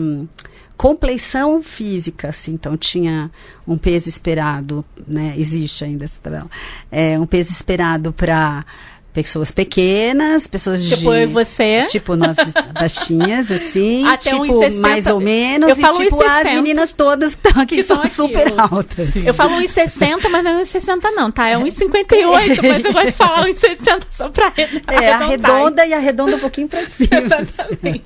compleição 0.76 1.62
física, 1.62 2.28
assim, 2.28 2.52
então 2.52 2.76
tinha 2.76 3.30
um 3.66 3.76
peso 3.76 4.08
esperado, 4.08 4.84
né, 5.06 5.34
existe 5.36 5.84
ainda 5.84 6.04
essa 6.04 6.18
tabela, 6.20 6.50
é, 6.90 7.18
um 7.18 7.26
peso 7.26 7.50
esperado 7.50 8.12
para 8.12 8.64
pessoas 9.12 9.50
pequenas, 9.50 10.46
pessoas 10.46 10.82
tipo 10.82 10.94
de... 10.94 11.00
Tipo 11.00 11.12
eu 11.12 11.22
e 11.22 11.26
você. 11.26 11.84
Tipo 11.86 12.16
nós 12.16 12.36
baixinhas, 12.72 13.50
assim. 13.50 14.06
Até 14.06 14.30
tipo 14.30 14.70
mais 14.78 15.06
ou 15.06 15.20
menos. 15.20 15.68
Eu 15.68 15.76
falo 15.76 16.02
e 16.02 16.06
tipo 16.06 16.22
as 16.22 16.44
meninas 16.44 16.92
todas 16.92 17.34
que 17.34 17.46
estão 17.46 17.62
aqui 17.62 17.76
que 17.76 17.82
são 17.82 18.06
super 18.06 18.52
altas. 18.58 19.08
Sim. 19.10 19.26
Eu 19.26 19.34
falo 19.34 19.56
1,60, 19.60 20.28
mas 20.30 20.44
não 20.44 20.52
é 20.52 20.62
1,60 20.62 21.10
não, 21.14 21.30
tá? 21.30 21.48
É 21.48 21.56
1,58, 21.56 22.62
mas 22.62 22.84
eu 22.84 22.92
gosto 22.92 23.06
de 23.06 23.12
falar 23.12 23.46
1,60 23.46 24.02
só 24.10 24.28
pra 24.30 24.52
É, 24.56 25.12
arredonda 25.12 25.84
e 25.84 25.92
arredonda 25.92 26.36
um 26.36 26.40
pouquinho 26.40 26.68
pra 26.68 26.84
cima. 26.86 27.18
Exatamente. 27.18 28.02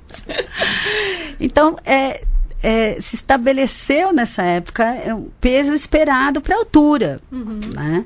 então, 1.41 1.77
é 1.85 2.21
é, 2.63 3.01
se 3.01 3.15
estabeleceu 3.15 4.13
nessa 4.13 4.43
época 4.43 4.85
é 4.85 5.15
um 5.15 5.29
peso 5.41 5.75
esperado 5.75 6.41
para 6.41 6.55
a 6.55 6.59
altura. 6.59 7.21
Uhum. 7.31 7.61
Né? 7.75 8.05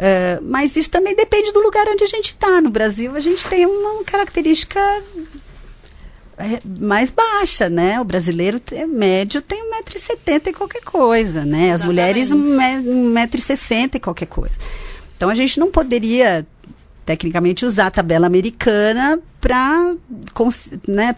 Uh, 0.00 0.42
mas 0.42 0.76
isso 0.76 0.90
também 0.90 1.14
depende 1.14 1.52
do 1.52 1.60
lugar 1.60 1.86
onde 1.86 2.04
a 2.04 2.06
gente 2.06 2.30
está. 2.30 2.60
No 2.60 2.70
Brasil, 2.70 3.14
a 3.14 3.20
gente 3.20 3.44
tem 3.46 3.66
uma 3.66 4.02
característica 4.04 4.80
é, 6.38 6.60
mais 6.64 7.10
baixa, 7.10 7.68
né? 7.68 8.00
O 8.00 8.04
brasileiro 8.04 8.58
tem, 8.58 8.86
médio 8.86 9.42
tem 9.42 9.62
1,70m 9.62 10.46
e 10.46 10.52
qualquer 10.54 10.82
coisa, 10.82 11.44
né? 11.44 11.72
As 11.72 11.82
Exatamente. 11.82 11.86
mulheres 11.86 12.32
1,60m 12.32 13.96
e 13.96 14.00
qualquer 14.00 14.26
coisa. 14.26 14.54
Então, 15.16 15.28
a 15.28 15.34
gente 15.34 15.60
não 15.60 15.70
poderia 15.70 16.46
tecnicamente 17.10 17.66
usar 17.66 17.88
a 17.88 17.90
tabela 17.90 18.28
americana 18.28 19.18
para 19.40 19.96
né, 20.86 21.12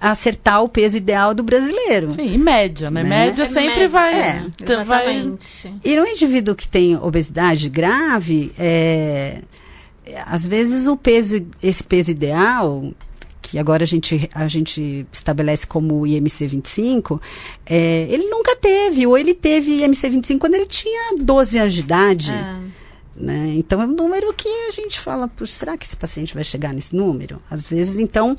acertar 0.00 0.62
o 0.62 0.70
peso 0.70 0.96
ideal 0.96 1.34
do 1.34 1.42
brasileiro. 1.42 2.12
Sim, 2.12 2.38
média, 2.38 2.90
né? 2.90 3.02
né? 3.02 3.08
Média 3.08 3.42
é 3.42 3.46
sempre 3.46 3.80
média. 3.80 3.88
vai, 3.90 4.14
é. 4.14 4.46
Então 4.58 4.84
vai. 4.86 5.34
E 5.84 5.96
no 5.96 6.06
indivíduo 6.06 6.54
que 6.54 6.66
tem 6.66 6.96
obesidade 6.96 7.68
grave, 7.68 8.52
é, 8.58 9.42
às 10.24 10.46
vezes 10.46 10.86
o 10.86 10.96
peso, 10.96 11.46
esse 11.62 11.84
peso 11.84 12.10
ideal 12.10 12.82
que 13.42 13.58
agora 13.58 13.82
a 13.82 13.86
gente, 13.86 14.30
a 14.34 14.48
gente 14.48 15.06
estabelece 15.12 15.66
como 15.66 16.06
IMC 16.06 16.46
25, 16.46 17.20
é, 17.66 18.06
ele 18.08 18.24
nunca 18.30 18.56
teve, 18.56 19.06
ou 19.06 19.18
ele 19.18 19.34
teve 19.34 19.82
IMC 19.82 20.08
25 20.08 20.40
quando 20.40 20.54
ele 20.54 20.66
tinha 20.66 21.16
12 21.18 21.58
anos 21.58 21.74
de 21.74 21.80
idade. 21.80 22.32
É. 22.32 22.73
Né? 23.16 23.54
Então 23.56 23.80
é 23.80 23.86
um 23.86 23.92
número 23.92 24.32
que 24.34 24.48
a 24.48 24.70
gente 24.70 24.98
fala, 24.98 25.30
será 25.46 25.76
que 25.76 25.86
esse 25.86 25.96
paciente 25.96 26.34
vai 26.34 26.42
chegar 26.42 26.72
nesse 26.72 26.96
número? 26.96 27.40
Às 27.50 27.66
vezes, 27.66 27.98
então, 27.98 28.36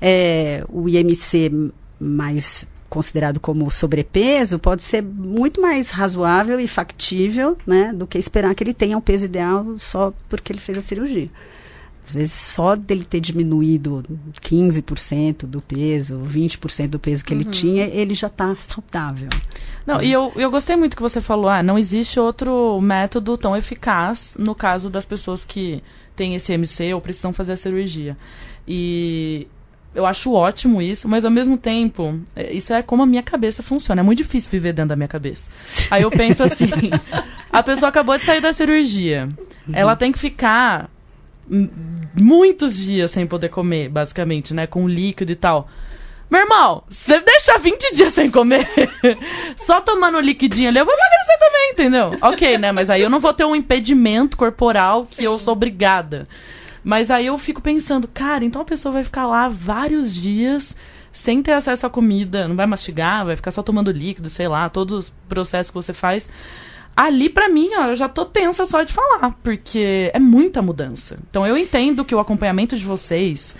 é, 0.00 0.64
o 0.68 0.88
IMC 0.88 1.70
mais 2.00 2.66
considerado 2.88 3.40
como 3.40 3.70
sobrepeso 3.70 4.58
pode 4.58 4.82
ser 4.82 5.02
muito 5.02 5.60
mais 5.60 5.90
razoável 5.90 6.60
e 6.60 6.68
factível 6.68 7.58
né, 7.66 7.92
do 7.92 8.06
que 8.06 8.16
esperar 8.16 8.54
que 8.54 8.62
ele 8.62 8.72
tenha 8.72 8.96
um 8.96 9.00
peso 9.00 9.24
ideal 9.24 9.76
só 9.78 10.12
porque 10.28 10.52
ele 10.52 10.60
fez 10.60 10.78
a 10.78 10.80
cirurgia. 10.80 11.28
Às 12.06 12.12
vezes, 12.12 12.32
só 12.32 12.76
dele 12.76 13.02
ter 13.02 13.20
diminuído 13.20 14.04
15% 14.42 15.46
do 15.46 15.62
peso, 15.62 16.18
20% 16.20 16.88
do 16.88 16.98
peso 16.98 17.24
que 17.24 17.32
uhum. 17.32 17.40
ele 17.40 17.50
tinha, 17.50 17.84
ele 17.86 18.14
já 18.14 18.26
está 18.26 18.54
saudável. 18.54 19.30
Não, 19.86 20.02
e 20.02 20.12
eu, 20.12 20.30
eu 20.36 20.50
gostei 20.50 20.76
muito 20.76 20.96
que 20.96 21.02
você 21.02 21.20
falou, 21.20 21.48
ah, 21.48 21.62
não 21.62 21.78
existe 21.78 22.20
outro 22.20 22.78
método 22.80 23.38
tão 23.38 23.56
eficaz 23.56 24.36
no 24.38 24.54
caso 24.54 24.90
das 24.90 25.06
pessoas 25.06 25.44
que 25.44 25.82
têm 26.14 26.34
esse 26.34 26.52
MC 26.52 26.92
ou 26.92 27.00
precisam 27.00 27.32
fazer 27.32 27.52
a 27.52 27.56
cirurgia. 27.56 28.16
E 28.68 29.46
eu 29.94 30.04
acho 30.04 30.32
ótimo 30.32 30.82
isso, 30.82 31.08
mas 31.08 31.24
ao 31.24 31.30
mesmo 31.30 31.56
tempo, 31.56 32.20
é, 32.36 32.52
isso 32.52 32.74
é 32.74 32.82
como 32.82 33.02
a 33.02 33.06
minha 33.06 33.22
cabeça 33.22 33.62
funciona. 33.62 34.00
É 34.00 34.04
muito 34.04 34.18
difícil 34.18 34.50
viver 34.50 34.72
dentro 34.72 34.90
da 34.90 34.96
minha 34.96 35.08
cabeça. 35.08 35.48
Aí 35.90 36.02
eu 36.02 36.10
penso 36.10 36.42
assim: 36.42 36.68
a 37.50 37.62
pessoa 37.62 37.88
acabou 37.88 38.18
de 38.18 38.24
sair 38.24 38.40
da 38.40 38.52
cirurgia. 38.52 39.28
Uhum. 39.66 39.74
Ela 39.74 39.96
tem 39.96 40.12
que 40.12 40.18
ficar 40.18 40.90
muitos 42.20 42.76
dias 42.76 43.10
sem 43.10 43.26
poder 43.26 43.48
comer, 43.48 43.88
basicamente, 43.88 44.54
né? 44.54 44.66
Com 44.66 44.88
líquido 44.88 45.32
e 45.32 45.36
tal. 45.36 45.68
Meu 46.30 46.40
irmão, 46.40 46.82
você 46.88 47.20
deixa 47.20 47.58
20 47.58 47.94
dias 47.94 48.12
sem 48.12 48.30
comer, 48.30 48.66
só 49.56 49.80
tomando 49.80 50.18
liquidinho 50.20 50.68
ali, 50.68 50.78
eu 50.78 50.84
vou 50.84 50.94
emagrecer 50.94 51.38
também, 51.38 51.70
entendeu? 51.70 52.18
Ok, 52.22 52.58
né? 52.58 52.72
Mas 52.72 52.90
aí 52.90 53.02
eu 53.02 53.10
não 53.10 53.20
vou 53.20 53.32
ter 53.32 53.44
um 53.44 53.54
impedimento 53.54 54.36
corporal 54.36 55.04
que 55.04 55.16
Sim. 55.16 55.24
eu 55.24 55.38
sou 55.38 55.52
obrigada. 55.52 56.26
Mas 56.82 57.10
aí 57.10 57.26
eu 57.26 57.38
fico 57.38 57.62
pensando, 57.62 58.08
cara, 58.08 58.44
então 58.44 58.62
a 58.62 58.64
pessoa 58.64 58.92
vai 58.92 59.04
ficar 59.04 59.26
lá 59.26 59.48
vários 59.48 60.12
dias 60.12 60.76
sem 61.12 61.42
ter 61.42 61.52
acesso 61.52 61.86
à 61.86 61.90
comida, 61.90 62.48
não 62.48 62.56
vai 62.56 62.66
mastigar, 62.66 63.24
vai 63.24 63.36
ficar 63.36 63.52
só 63.52 63.62
tomando 63.62 63.92
líquido, 63.92 64.28
sei 64.28 64.48
lá, 64.48 64.68
todos 64.68 64.98
os 64.98 65.10
processos 65.28 65.70
que 65.70 65.74
você 65.74 65.92
faz. 65.92 66.28
Ali 66.96 67.28
pra 67.28 67.48
mim, 67.48 67.70
ó, 67.76 67.86
eu 67.86 67.96
já 67.96 68.08
tô 68.08 68.24
tensa 68.24 68.64
só 68.66 68.82
de 68.82 68.92
falar, 68.92 69.36
porque 69.42 70.10
é 70.12 70.18
muita 70.18 70.62
mudança. 70.62 71.18
Então 71.28 71.46
eu 71.46 71.56
entendo 71.56 72.04
que 72.04 72.14
o 72.14 72.20
acompanhamento 72.20 72.76
de 72.76 72.84
vocês, 72.84 73.54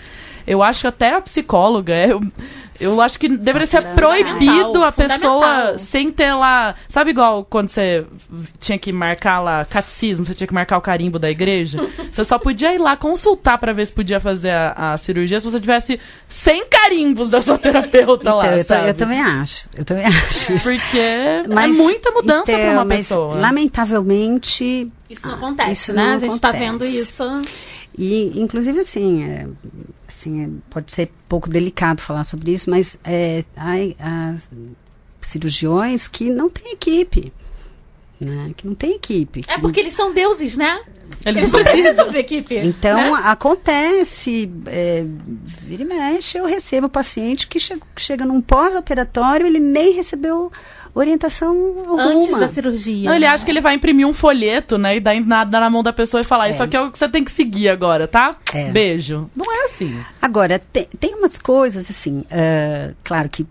eu 0.47 0.63
acho 0.63 0.81
que 0.81 0.87
até 0.87 1.13
a 1.13 1.21
psicóloga, 1.21 1.93
eu, 2.05 2.21
eu 2.79 2.99
acho 3.01 3.19
que 3.19 3.27
deveria 3.29 3.65
ser 3.67 3.81
proibido 3.93 4.83
a 4.83 4.91
pessoa 4.91 5.77
sem 5.77 6.11
ter 6.11 6.33
lá. 6.33 6.75
Sabe 6.87 7.11
igual 7.11 7.43
quando 7.45 7.69
você 7.69 8.05
tinha 8.59 8.77
que 8.77 8.91
marcar 8.91 9.39
lá 9.39 9.63
catecismo, 9.65 10.25
você 10.25 10.33
tinha 10.35 10.47
que 10.47 10.53
marcar 10.53 10.77
o 10.77 10.81
carimbo 10.81 11.17
da 11.19 11.29
igreja? 11.29 11.87
Você 12.11 12.23
só 12.23 12.37
podia 12.37 12.73
ir 12.73 12.77
lá 12.77 12.95
consultar 12.97 13.57
pra 13.57 13.73
ver 13.73 13.85
se 13.87 13.93
podia 13.93 14.19
fazer 14.19 14.51
a, 14.51 14.93
a 14.93 14.97
cirurgia 14.97 15.39
se 15.39 15.45
você 15.49 15.59
tivesse 15.59 15.99
100 16.27 16.65
carimbos 16.67 17.29
da 17.29 17.41
sua 17.41 17.57
terapeuta 17.57 18.33
lá. 18.33 18.45
Então, 18.45 18.57
eu, 18.57 18.65
ta- 18.65 18.75
sabe? 18.75 18.89
eu 18.89 18.93
também 18.93 19.21
acho. 19.21 19.67
Eu 19.75 19.85
também 19.85 20.05
acho 20.05 20.53
isso. 20.53 20.69
Porque 20.69 20.97
é 20.97 21.43
Mas, 21.47 21.75
muita 21.75 22.11
mudança 22.11 22.51
então, 22.51 22.61
pra 22.63 22.71
uma 22.73 22.85
mas, 22.85 22.97
pessoa. 22.99 23.35
Lamentavelmente, 23.35 24.91
Isso 25.09 25.27
não 25.27 25.35
acontece, 25.35 25.71
Isso 25.71 25.93
né? 25.93 26.03
não 26.07 26.15
a 26.15 26.19
gente 26.19 26.39
tá 26.39 26.49
acontece. 26.49 26.71
vendo 26.71 26.85
isso. 26.85 27.23
E, 27.97 28.39
inclusive, 28.39 28.79
assim, 28.79 29.23
é, 29.23 29.47
assim 30.07 30.43
é- 30.43 30.49
pode 30.69 30.91
ser 30.91 31.11
pouco 31.29 31.49
delicado 31.49 32.01
falar 32.01 32.23
sobre 32.23 32.51
isso, 32.53 32.69
mas 32.69 32.97
é, 33.03 33.43
há, 33.55 33.73
há 33.99 34.35
cirurgiões 35.21 36.07
que 36.07 36.29
não 36.29 36.49
têm 36.49 36.73
equipe. 36.73 37.31
Né? 38.19 38.53
Que 38.55 38.65
não 38.65 38.75
tem 38.75 38.93
equipe. 38.95 39.41
É 39.47 39.55
que- 39.55 39.61
porque 39.61 39.79
eles 39.79 39.93
são 39.93 40.13
deuses, 40.13 40.55
né? 40.55 40.81
Eles 41.25 41.51
precisam 41.51 42.07
de 42.07 42.17
equipe. 42.17 42.55
Então, 42.55 42.97
né? 43.13 43.21
acontece, 43.25 44.49
é, 44.67 45.05
vira 45.43 45.83
e 45.83 45.85
mexe, 45.85 46.37
eu 46.37 46.45
recebo 46.45 46.87
paciente 46.87 47.47
que 47.47 47.59
chega, 47.59 47.81
chega 47.97 48.25
num 48.25 48.41
pós-operatório, 48.41 49.45
ele 49.45 49.59
nem 49.59 49.91
recebeu 49.93 50.51
orientação 50.95 51.49
alguma. 51.79 52.03
Antes 52.03 52.29
da 52.39 52.47
cirurgia. 52.47 53.09
Não, 53.09 53.15
ele 53.15 53.25
acha 53.25 53.43
que 53.45 53.51
ele 53.51 53.61
vai 53.61 53.75
imprimir 53.75 54.07
um 54.07 54.13
folheto, 54.13 54.77
né? 54.77 54.95
E 54.97 54.99
dar 54.99 55.13
em- 55.13 55.23
na, 55.25 55.43
dar 55.43 55.59
na 55.59 55.69
mão 55.69 55.83
da 55.83 55.93
pessoa 55.93 56.21
e 56.21 56.23
falar: 56.23 56.49
Isso 56.49 56.63
aqui 56.63 56.75
é 56.77 56.81
o 56.81 56.89
que 56.91 56.97
você 56.97 57.09
tem 57.09 57.23
que 57.23 57.31
seguir 57.31 57.69
agora, 57.69 58.07
tá? 58.07 58.35
É. 58.53 58.71
Beijo. 58.71 59.29
Não 59.35 59.45
é 59.53 59.65
assim. 59.65 59.95
Agora, 60.21 60.57
te- 60.57 60.87
tem 60.99 61.13
umas 61.15 61.37
coisas 61.37 61.89
assim, 61.89 62.23
ah, 62.31 62.93
claro 63.03 63.29
que 63.29 63.45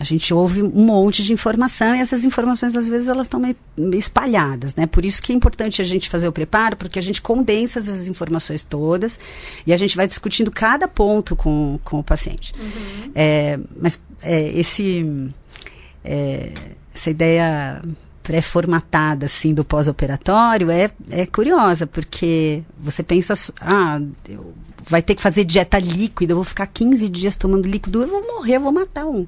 a 0.00 0.04
gente 0.04 0.32
ouve 0.32 0.62
um 0.62 0.68
monte 0.84 1.24
de 1.24 1.32
informação 1.32 1.92
e 1.96 1.98
essas 1.98 2.24
informações 2.24 2.76
às 2.76 2.88
vezes 2.88 3.08
elas 3.08 3.26
estão 3.26 3.40
meio, 3.40 3.56
espalhadas, 3.94 4.72
né? 4.76 4.86
Por 4.86 5.04
isso 5.04 5.20
que 5.20 5.32
é 5.32 5.34
importante 5.34 5.82
a 5.82 5.84
gente 5.84 6.08
fazer 6.08 6.28
o 6.28 6.32
preparo, 6.32 6.76
porque 6.76 7.00
a 7.00 7.02
gente 7.02 7.20
condensa 7.20 7.80
essas 7.80 8.06
informações 8.06 8.62
todas 8.64 9.18
e 9.66 9.72
a 9.72 9.76
gente 9.76 9.96
vai 9.96 10.06
discutindo 10.06 10.52
cada 10.52 10.86
ponto 10.86 11.34
com, 11.34 11.80
com 11.82 11.98
o 11.98 12.04
paciente. 12.04 12.54
É, 13.14 13.58
mas 13.80 14.00
é, 14.22 14.48
esse, 14.58 15.30
é, 16.04 16.52
essa 16.94 17.10
ideia 17.10 17.82
pré-formatada 18.22 19.26
assim 19.26 19.54
do 19.54 19.64
pós-operatório 19.64 20.70
é, 20.70 20.90
é 21.10 21.24
curiosa, 21.24 21.86
porque 21.86 22.62
você 22.78 23.02
pensa, 23.02 23.32
ah, 23.60 24.00
eu, 24.28 24.52
vai 24.82 25.00
ter 25.00 25.14
que 25.14 25.22
fazer 25.22 25.44
dieta 25.44 25.78
líquida, 25.78 26.32
eu 26.32 26.36
vou 26.36 26.44
ficar 26.44 26.66
15 26.66 27.08
dias 27.08 27.36
tomando 27.36 27.66
líquido, 27.66 28.02
eu 28.02 28.08
vou 28.08 28.26
morrer, 28.26 28.56
eu 28.56 28.60
vou 28.60 28.72
matar 28.72 29.06
um. 29.06 29.26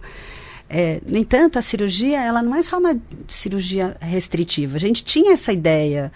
É, 0.68 1.00
no 1.06 1.16
entanto, 1.16 1.58
a 1.58 1.62
cirurgia, 1.62 2.20
ela 2.20 2.42
não 2.42 2.54
é 2.54 2.62
só 2.62 2.78
uma 2.78 2.96
cirurgia 3.26 3.96
restritiva. 4.00 4.76
A 4.76 4.80
gente 4.80 5.02
tinha 5.02 5.32
essa 5.32 5.52
ideia, 5.52 6.12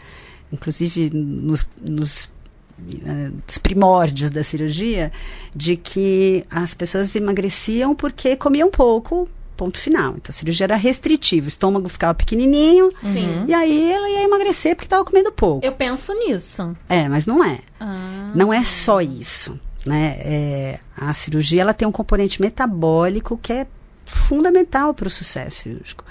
inclusive 0.53 1.11
nos, 1.11 1.67
nos 1.81 2.31
eh, 3.05 3.31
dos 3.47 3.59
primórdios 3.59 4.31
da 4.31 4.45
cirurgia, 4.45 5.11
de 5.55 5.77
que 5.77 6.45
as 6.51 6.75
pessoas 6.75 7.15
emagreciam 7.17 7.95
porque 7.95 8.37
comiam 8.37 8.71
pouco, 8.71 9.29
ponto 9.57 9.79
final. 9.79 10.15
Então, 10.17 10.31
a 10.31 10.33
cirurgia 10.33 10.65
era 10.65 10.77
restritiva, 10.77 11.47
o 11.47 11.49
estômago 11.49 11.89
ficava 11.89 12.15
pequenininho, 12.15 12.91
Sim. 13.01 13.45
e 13.47 13.55
aí 13.55 13.93
ela 13.93 14.09
ia 14.09 14.25
emagrecer 14.25 14.75
porque 14.75 14.87
estava 14.87 15.05
comendo 15.05 15.33
pouco. 15.33 15.65
Eu 15.65 15.73
penso 15.73 16.13
nisso. 16.15 16.77
É, 16.89 17.09
mas 17.09 17.27
não 17.27 17.43
é. 17.45 17.61
Ah. 17.81 18.31
Não 18.35 18.53
é 18.53 18.63
só 18.65 19.01
isso. 19.01 19.59
Né? 19.87 20.17
É, 20.21 20.81
a 20.97 21.13
cirurgia 21.13 21.61
ela 21.61 21.75
tem 21.75 21.87
um 21.87 21.93
componente 21.93 22.41
metabólico 22.41 23.39
que 23.39 23.53
é 23.53 23.67
fundamental 24.05 24.95
para 24.95 25.07
o 25.07 25.11
sucesso 25.11 25.63
cirúrgico. 25.63 26.05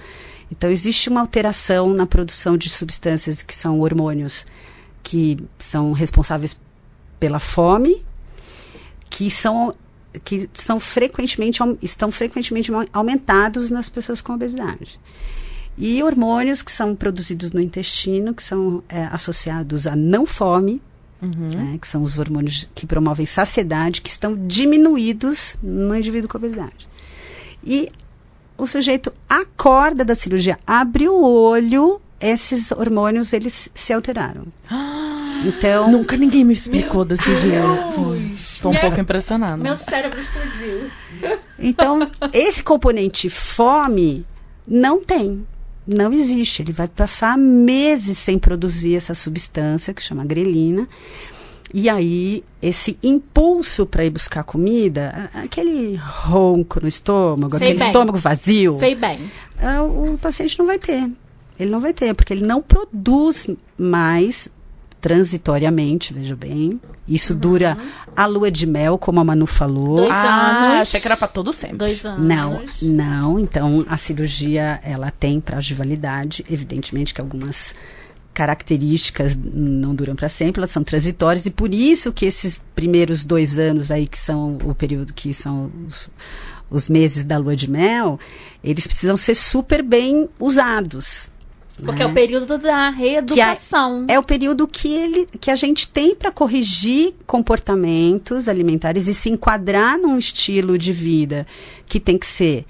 Então, 0.51 0.69
existe 0.69 1.09
uma 1.09 1.21
alteração 1.21 1.89
na 1.93 2.05
produção 2.05 2.55
de 2.55 2.69
substâncias 2.69 3.41
que 3.41 3.55
são 3.55 3.79
hormônios 3.79 4.45
que 5.01 5.37
são 5.59 5.91
responsáveis 5.91 6.57
pela 7.19 7.39
fome, 7.39 8.03
que 9.09 9.29
são, 9.29 9.75
que 10.23 10.49
são 10.53 10.79
frequentemente, 10.79 11.59
estão 11.81 12.11
frequentemente 12.11 12.71
au- 12.73 12.85
aumentados 12.93 13.69
nas 13.69 13.89
pessoas 13.89 14.21
com 14.21 14.33
obesidade. 14.33 14.99
E 15.77 16.03
hormônios 16.03 16.61
que 16.61 16.71
são 16.71 16.95
produzidos 16.95 17.51
no 17.51 17.59
intestino, 17.59 18.33
que 18.33 18.43
são 18.43 18.83
é, 18.87 19.05
associados 19.05 19.87
à 19.87 19.95
não 19.95 20.25
fome, 20.25 20.81
né, 21.21 21.77
que 21.81 21.87
são 21.87 22.03
os 22.03 22.19
hormônios 22.19 22.69
que 22.75 22.85
promovem 22.85 23.25
saciedade, 23.25 24.01
que 24.01 24.09
estão 24.09 24.35
diminuídos 24.35 25.55
no 25.63 25.95
indivíduo 25.95 26.29
com 26.29 26.37
obesidade. 26.37 26.87
E 27.63 27.89
o 28.57 28.67
sujeito 28.67 29.11
acorda 29.29 30.03
da 30.03 30.15
cirurgia, 30.15 30.59
abre 30.67 31.07
o 31.07 31.23
olho, 31.23 31.99
esses 32.19 32.71
hormônios 32.71 33.31
eles 33.33 33.69
se 33.73 33.93
alteraram. 33.93 34.45
Então, 35.43 35.91
Nunca 35.91 36.15
ninguém 36.17 36.43
me 36.43 36.53
explicou 36.53 37.03
desse 37.03 37.35
jeito. 37.37 38.15
Estou 38.33 38.71
um 38.71 38.75
pouco 38.77 38.99
impressionada. 38.99 39.57
Meu 39.57 39.75
cérebro 39.75 40.19
explodiu. 40.19 40.89
então 41.59 42.09
esse 42.31 42.63
componente 42.63 43.29
fome 43.29 44.25
não 44.67 45.03
tem. 45.03 45.45
Não 45.85 46.13
existe. 46.13 46.61
Ele 46.61 46.71
vai 46.71 46.87
passar 46.87 47.37
meses 47.37 48.17
sem 48.17 48.39
produzir 48.39 48.95
essa 48.95 49.13
substância 49.13 49.93
que 49.93 50.01
chama 50.01 50.23
grelina. 50.23 50.87
E 51.73 51.89
aí, 51.89 52.43
esse 52.61 52.97
impulso 53.01 53.85
para 53.85 54.05
ir 54.05 54.11
buscar 54.11 54.43
comida, 54.43 55.29
aquele 55.33 55.95
ronco 55.95 56.79
no 56.81 56.87
estômago, 56.87 57.57
Sei 57.57 57.67
aquele 57.69 57.79
bem. 57.79 57.87
estômago 57.87 58.17
vazio, 58.17 58.77
Sei 58.79 58.93
bem. 58.93 59.19
ah, 59.59 59.81
o 59.81 60.17
paciente 60.21 60.57
não 60.59 60.67
vai 60.67 60.77
ter. 60.77 61.09
Ele 61.59 61.71
não 61.71 61.79
vai 61.79 61.91
ter, 61.91 62.13
porque 62.13 62.31
ele 62.31 62.45
não 62.45 62.61
produz 62.61 63.47
mais 63.77 64.47
transitoriamente, 65.03 66.13
veja 66.13 66.33
bem. 66.33 66.79
Isso 67.05 67.35
dura 67.35 67.77
a 68.15 68.25
lua 68.25 68.49
de 68.49 68.65
mel, 68.65 68.97
como 68.97 69.19
a 69.19 69.23
Manu 69.23 69.45
falou. 69.45 69.97
Dois 69.97 70.09
ah, 70.09 70.75
anos. 70.75 70.87
achei 70.87 71.01
que 71.01 71.07
era 71.07 71.17
pra 71.17 71.27
todo 71.27 71.51
sempre. 71.51 71.79
Dois 71.79 72.05
anos. 72.05 72.25
Não, 72.25 72.63
não. 72.81 73.37
Então, 73.37 73.85
a 73.89 73.97
cirurgia, 73.97 74.79
ela 74.81 75.11
tem 75.11 75.41
prazo 75.41 75.67
de 75.67 75.73
validade. 75.73 76.45
Evidentemente 76.49 77.13
que 77.13 77.19
algumas 77.19 77.75
características 78.33 79.35
não 79.35 79.93
duram 79.93 80.15
para 80.15 80.29
sempre, 80.29 80.61
elas 80.61 80.71
são 80.71 80.85
transitórias. 80.85 81.45
E 81.45 81.51
por 81.51 81.73
isso 81.73 82.13
que 82.13 82.25
esses 82.25 82.61
primeiros 82.73 83.25
dois 83.25 83.59
anos 83.59 83.91
aí, 83.91 84.07
que 84.07 84.17
são 84.17 84.57
o 84.63 84.73
período 84.73 85.11
que 85.11 85.33
são 85.33 85.69
os, 85.85 86.09
os 86.71 86.87
meses 86.87 87.25
da 87.25 87.37
lua 87.37 87.57
de 87.57 87.69
mel, 87.69 88.17
eles 88.63 88.87
precisam 88.87 89.17
ser 89.17 89.35
super 89.35 89.83
bem 89.83 90.29
usados. 90.39 91.29
Porque 91.81 92.03
né? 92.03 92.05
é 92.05 92.11
o 92.11 92.13
período 92.13 92.57
da 92.57 92.89
reeducação. 92.89 94.05
É 94.07 94.19
o 94.19 94.23
período 94.23 94.67
que, 94.67 94.93
ele, 94.93 95.27
que 95.39 95.49
a 95.49 95.55
gente 95.55 95.87
tem 95.87 96.15
para 96.15 96.31
corrigir 96.31 97.13
comportamentos 97.25 98.47
alimentares 98.47 99.07
e 99.07 99.13
se 99.13 99.29
enquadrar 99.29 99.97
num 99.97 100.17
estilo 100.17 100.77
de 100.77 100.93
vida 100.93 101.47
que 101.85 101.99
tem 101.99 102.17
que 102.17 102.25
ser 102.25 102.65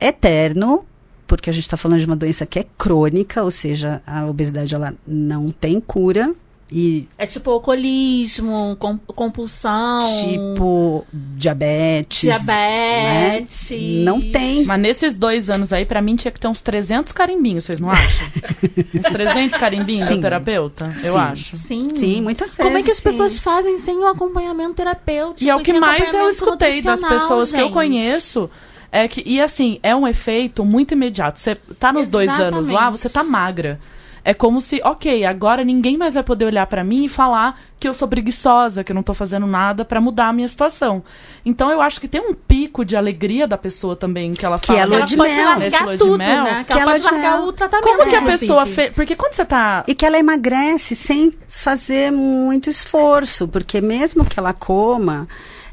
eterno, 0.00 0.84
porque 1.26 1.50
a 1.50 1.52
gente 1.52 1.64
está 1.64 1.76
falando 1.76 2.00
de 2.00 2.06
uma 2.06 2.16
doença 2.16 2.46
que 2.46 2.58
é 2.58 2.66
crônica, 2.78 3.42
ou 3.42 3.50
seja, 3.50 4.02
a 4.06 4.26
obesidade 4.26 4.74
ela 4.74 4.94
não 5.06 5.50
tem 5.50 5.80
cura. 5.80 6.34
E 6.76 7.06
É 7.16 7.24
tipo 7.24 7.52
alcoolismo, 7.52 8.74
com- 8.80 8.98
compulsão. 8.98 10.00
tipo 10.24 11.06
diabetes. 11.12 12.22
Diabetes. 12.22 13.70
né? 13.70 14.02
Não 14.04 14.20
tem. 14.20 14.64
Mas 14.64 14.80
nesses 14.80 15.14
dois 15.14 15.48
anos 15.50 15.72
aí, 15.72 15.86
pra 15.86 16.02
mim, 16.02 16.16
tinha 16.16 16.32
que 16.32 16.40
ter 16.40 16.48
uns 16.48 16.60
300 16.60 17.12
carimbinhos, 17.12 17.64
vocês 17.64 17.78
não 17.78 17.90
acham? 17.90 18.26
uns 18.92 19.02
300 19.12 19.56
carimbinhos 19.58 20.08
Sim. 20.08 20.16
do 20.16 20.20
terapeuta, 20.22 20.84
eu 21.04 21.12
Sim. 21.12 21.18
acho. 21.18 21.56
Sim. 21.58 21.96
Sim, 21.96 22.20
muitas 22.22 22.48
vezes. 22.48 22.62
Como 22.62 22.76
é 22.76 22.82
que 22.82 22.90
as 22.90 22.96
sim. 22.96 23.02
pessoas 23.04 23.38
fazem 23.38 23.78
sem 23.78 23.96
o 23.98 24.06
acompanhamento 24.08 24.74
terapêutico? 24.74 25.44
E 25.44 25.50
é 25.50 25.54
o 25.54 25.60
que 25.60 25.72
mais 25.78 26.12
eu 26.12 26.28
escutei 26.28 26.82
das 26.82 27.00
pessoas 27.00 27.50
que 27.52 27.56
eu 27.56 27.66
gente? 27.66 27.72
conheço. 27.72 28.50
É 28.90 29.06
que, 29.08 29.22
e 29.26 29.40
assim, 29.40 29.78
é 29.82 29.94
um 29.94 30.06
efeito 30.06 30.64
muito 30.64 30.92
imediato. 30.94 31.38
Você 31.40 31.56
tá 31.78 31.92
nos 31.92 32.06
dois 32.08 32.30
anos 32.30 32.68
lá, 32.68 32.74
Exatamente. 32.82 33.00
você 33.00 33.08
tá 33.08 33.24
magra. 33.24 33.80
É 34.24 34.32
como 34.32 34.58
se, 34.58 34.80
ok, 34.82 35.26
agora 35.26 35.62
ninguém 35.62 35.98
mais 35.98 36.14
vai 36.14 36.22
poder 36.22 36.46
olhar 36.46 36.66
pra 36.66 36.82
mim 36.82 37.04
e 37.04 37.08
falar 37.10 37.60
que 37.78 37.86
eu 37.86 37.92
sou 37.92 38.08
preguiçosa, 38.08 38.82
que 38.82 38.90
eu 38.90 38.94
não 38.94 39.02
tô 39.02 39.12
fazendo 39.12 39.46
nada 39.46 39.84
pra 39.84 40.00
mudar 40.00 40.28
a 40.28 40.32
minha 40.32 40.48
situação. 40.48 41.04
Então 41.44 41.70
eu 41.70 41.82
acho 41.82 42.00
que 42.00 42.08
tem 42.08 42.22
um 42.22 42.32
pico 42.32 42.86
de 42.86 42.96
alegria 42.96 43.46
da 43.46 43.58
pessoa 43.58 43.94
também 43.94 44.32
que 44.32 44.46
ela 44.46 44.58
Que 44.58 44.68
fala. 44.68 44.78
é 44.78 44.82
a 44.82 44.86
lua 44.86 44.96
Ela 44.96 45.06
de 45.06 45.16
mel. 45.18 45.58
Nesse 45.58 45.82
lua 45.82 45.92
de 45.92 45.98
tudo, 45.98 46.16
mel, 46.16 46.44
né? 46.44 46.64
Que 46.64 46.72
que 46.72 46.72
ela 46.72 46.80
é 46.80 46.84
pode 46.86 46.98
de 47.00 47.04
largar 47.04 47.42
o 47.42 47.52
tratamento. 47.52 47.84
Como 47.84 47.98
que 48.08 48.16
a 48.16 48.20
inclusive. 48.20 48.38
pessoa 48.40 48.64
fez? 48.64 48.94
Porque 48.94 49.14
quando 49.14 49.34
você 49.34 49.44
tá. 49.44 49.84
E 49.86 49.94
que 49.94 50.06
ela 50.06 50.18
emagrece 50.18 50.94
sem 50.94 51.30
fazer 51.46 52.10
muito 52.10 52.70
esforço, 52.70 53.46
porque 53.46 53.82
mesmo 53.82 54.24
que 54.24 54.38
ela 54.38 54.54
coma, 54.54 55.28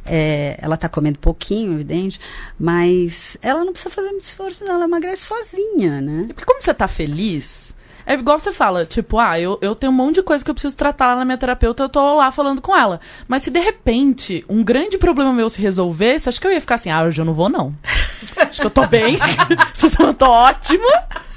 é, 0.05 0.57
ela 0.61 0.75
está 0.75 0.89
comendo 0.89 1.19
pouquinho, 1.19 1.71
evidente, 1.73 2.19
mas 2.59 3.37
ela 3.41 3.63
não 3.63 3.71
precisa 3.71 3.93
fazer 3.93 4.09
muito 4.09 4.23
esforço, 4.25 4.65
não, 4.65 4.73
ela 4.75 4.83
emagrece 4.83 5.23
sozinha, 5.23 6.01
né? 6.01 6.25
Porque 6.33 6.43
como 6.43 6.61
você 6.61 6.73
tá 6.73 6.87
feliz, 6.89 7.73
É 8.05 8.13
igual 8.13 8.39
você 8.39 8.51
fala, 8.51 8.85
tipo, 8.85 9.19
ah, 9.19 9.39
eu, 9.39 9.57
eu 9.61 9.75
tenho 9.75 9.91
um 9.91 9.95
monte 9.95 10.15
de 10.15 10.23
coisa 10.23 10.43
que 10.43 10.49
eu 10.49 10.55
preciso 10.55 10.75
tratar 10.75 11.07
lá 11.07 11.15
na 11.15 11.25
minha 11.25 11.37
terapeuta, 11.37 11.83
eu 11.83 11.89
tô 11.89 12.15
lá 12.15 12.31
falando 12.31 12.61
com 12.61 12.75
ela. 12.75 12.99
Mas 13.27 13.43
se 13.43 13.51
de 13.51 13.59
repente 13.59 14.43
um 14.49 14.63
grande 14.63 14.97
problema 14.97 15.31
meu 15.33 15.49
se 15.49 15.61
resolvesse, 15.61 16.29
acho 16.29 16.39
que 16.39 16.47
eu 16.47 16.51
ia 16.51 16.61
ficar 16.61 16.75
assim, 16.75 16.89
ah, 16.89 17.03
hoje 17.03 17.21
eu 17.21 17.25
não 17.25 17.33
vou, 17.33 17.49
não. 17.49 17.73
acho 18.37 18.61
que 18.61 18.67
eu 18.67 18.71
tô 18.71 18.85
bem. 18.87 19.17
Vocês 19.73 19.95
eu 19.99 20.13
tô 20.13 20.27
ótima. 20.29 20.89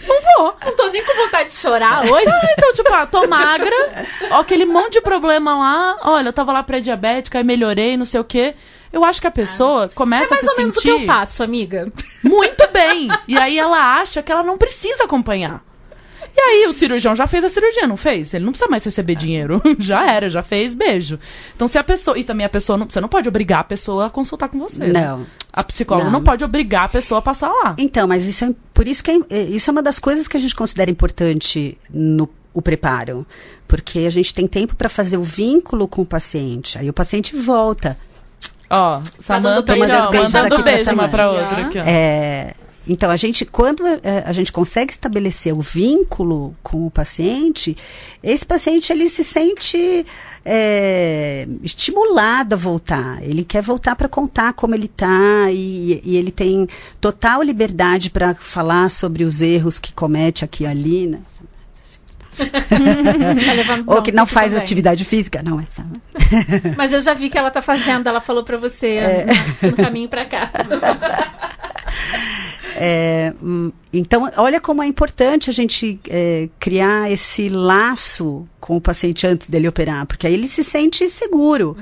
Não 0.07 0.21
vou. 0.37 0.57
Não 0.65 0.77
tô 0.77 0.89
nem 0.89 1.05
com 1.05 1.15
vontade 1.17 1.49
de 1.49 1.55
chorar 1.57 2.05
hoje. 2.05 2.27
Então, 2.59 2.73
tipo, 2.75 2.93
ah, 2.93 3.07
tô 3.07 3.27
magra, 3.27 3.75
ó, 4.31 4.41
aquele 4.41 4.65
monte 4.65 4.95
de 4.95 5.01
problema 5.01 5.57
lá, 5.57 5.97
olha, 6.03 6.29
eu 6.29 6.33
tava 6.33 6.53
lá 6.53 6.63
pré-diabética, 6.63 7.39
aí 7.39 7.45
melhorei, 7.45 7.97
não 7.97 8.05
sei 8.05 8.21
o 8.21 8.25
quê. 8.25 8.55
Eu 8.93 9.05
acho 9.05 9.21
que 9.21 9.27
a 9.27 9.31
pessoa 9.31 9.87
É 9.87 9.89
começa 9.89 10.35
mais 10.35 10.47
a 10.47 10.51
ou 10.51 10.55
se 10.55 10.61
menos 10.61 10.77
o 10.77 10.81
sentir 10.81 10.95
que 10.97 11.03
eu 11.03 11.07
faço, 11.07 11.43
amiga. 11.43 11.91
muito 12.23 12.69
bem. 12.73 13.09
E 13.27 13.37
aí 13.37 13.59
ela 13.59 13.99
acha 13.99 14.23
que 14.23 14.31
ela 14.31 14.43
não 14.43 14.57
precisa 14.57 15.05
acompanhar. 15.05 15.63
E 16.37 16.41
aí 16.41 16.67
o 16.67 16.73
cirurgião 16.73 17.15
já 17.15 17.27
fez 17.29 17.45
a 17.45 17.49
cirurgia, 17.49 17.87
não 17.87 17.97
fez? 17.97 18.35
Ele 18.35 18.45
não 18.45 18.51
precisa 18.53 18.69
mais 18.69 18.83
receber 18.85 19.15
dinheiro. 19.15 19.63
já 19.79 20.11
era, 20.11 20.29
já 20.29 20.43
fez, 20.43 20.75
beijo. 20.75 21.19
Então 21.55 21.69
se 21.69 21.79
a 21.79 21.85
pessoa. 21.85 22.19
E 22.19 22.25
também 22.25 22.45
a 22.45 22.49
pessoa. 22.49 22.77
Não, 22.77 22.89
você 22.91 23.01
não 23.01 23.09
pode 23.09 23.29
obrigar 23.29 23.61
a 23.61 23.65
pessoa 23.65 24.07
a 24.07 24.11
consultar 24.11 24.49
com 24.49 24.59
você. 24.59 24.79
né? 24.87 25.01
Não. 25.07 25.27
A 25.53 25.63
psicóloga 25.63 26.07
Não. 26.07 26.15
não. 26.19 26.23
pode 26.25 26.43
obrigar 26.45 26.85
a 26.85 26.89
pessoa 26.89 27.21
a 27.21 27.23
passar 27.23 27.49
lá. 27.49 27.77
Então, 27.79 28.09
mas 28.09 28.27
isso 28.27 28.45
é 28.45 28.53
por 28.73 28.89
isso 28.89 29.05
que 29.05 29.11
é, 29.13 29.19
é- 29.31 29.43
isso 29.45 29.71
é 29.71 29.73
uma 29.73 29.83
das 29.83 30.01
coisas 30.01 30.27
que 30.27 30.37
a 30.37 30.41
gente 30.41 30.55
considera 30.57 30.91
importante 30.91 31.79
no 31.89 32.29
o 32.53 32.63
preparo, 32.63 33.27
porque 33.67 34.01
a 34.01 34.11
gente 34.11 34.33
tem 34.33 34.47
tempo 34.47 34.77
para 34.77 34.89
fazer 34.89 35.17
o 35.17 35.25
vínculo 35.25 35.89
com 35.89 36.03
o 36.03 36.07
paciente. 36.07 36.79
Aí 36.79 36.89
o 36.89 36.93
paciente 36.93 37.35
volta. 37.37 37.97
Ó, 38.71 39.01
Samanta 39.19 39.75
dando 39.75 39.83
aí, 39.83 39.89
beijos 39.89 39.97
ó, 39.97 40.09
aqui 40.09 40.13
pra 40.13 40.23
mandando 40.43 40.63
beijo 40.65 40.83
uma 40.83 40.91
Samanta. 40.91 41.09
pra 41.09 41.31
outra 41.31 41.67
aqui, 41.67 41.79
ó. 41.79 41.83
É, 41.85 42.55
então 42.87 43.11
a 43.11 43.17
gente 43.17 43.45
quando 43.45 43.87
é, 43.87 44.23
a 44.27 44.33
gente 44.33 44.53
consegue 44.53 44.93
estabelecer 44.93 45.53
o 45.53 45.61
vínculo 45.61 46.55
com 46.63 46.87
o 46.87 46.91
paciente, 46.91 47.77
esse 48.23 48.45
paciente 48.45 48.93
ele 48.93 49.09
se 49.09 49.23
sente 49.25 50.05
é, 50.45 51.47
estimulado 51.63 52.55
a 52.55 52.59
voltar. 52.59 53.23
Ele 53.23 53.45
quer 53.45 53.63
voltar 53.63 53.97
para 53.97 54.09
contar 54.09 54.53
como 54.53 54.75
ele 54.75 54.89
tá 54.89 55.51
e, 55.51 56.01
e 56.05 56.17
ele 56.17 56.31
tem 56.31 56.67
total 57.01 57.43
liberdade 57.43 58.11
para 58.11 58.35
falar 58.35 58.91
sobre 58.91 59.25
os 59.25 59.41
erros 59.41 59.79
que 59.79 59.93
comete 59.93 60.45
aqui 60.45 60.65
e 60.65 60.67
ali, 60.67 61.07
né? 61.07 61.19
Tá 63.87 63.95
Ou 63.95 64.03
que 64.03 64.11
não 64.11 64.27
faz 64.27 64.49
também. 64.49 64.63
atividade 64.65 65.05
física, 65.05 65.41
não 65.41 65.61
é? 65.61 65.65
Mas 66.77 66.93
eu 66.93 67.01
já 67.01 67.15
vi 67.15 67.31
que 67.31 67.39
ela 67.39 67.49
tá 67.51 67.63
fazendo, 67.63 68.09
ela 68.09 68.21
falou 68.21 68.43
pra 68.43 68.57
você 68.57 68.87
É. 68.97 69.27
no, 69.63 69.71
no 69.71 69.77
caminho 69.77 70.09
pra 70.09 70.25
cá. 70.27 70.51
É, 72.77 73.33
hum, 73.43 73.71
então, 73.93 74.29
olha 74.37 74.61
como 74.61 74.83
é 74.83 74.87
importante 74.87 75.49
a 75.49 75.53
gente 75.53 76.01
é, 76.09 76.49
criar 76.59 77.11
esse 77.11 77.49
laço 77.49 78.47
com 78.61 78.77
o 78.77 78.81
paciente 78.81 79.27
antes 79.27 79.47
dele 79.47 79.69
operar, 79.69 80.07
porque 80.07 80.27
aí 80.27 80.35
ele 80.35 80.49
se 80.49 80.65
sente 80.65 81.09
seguro. 81.09 81.77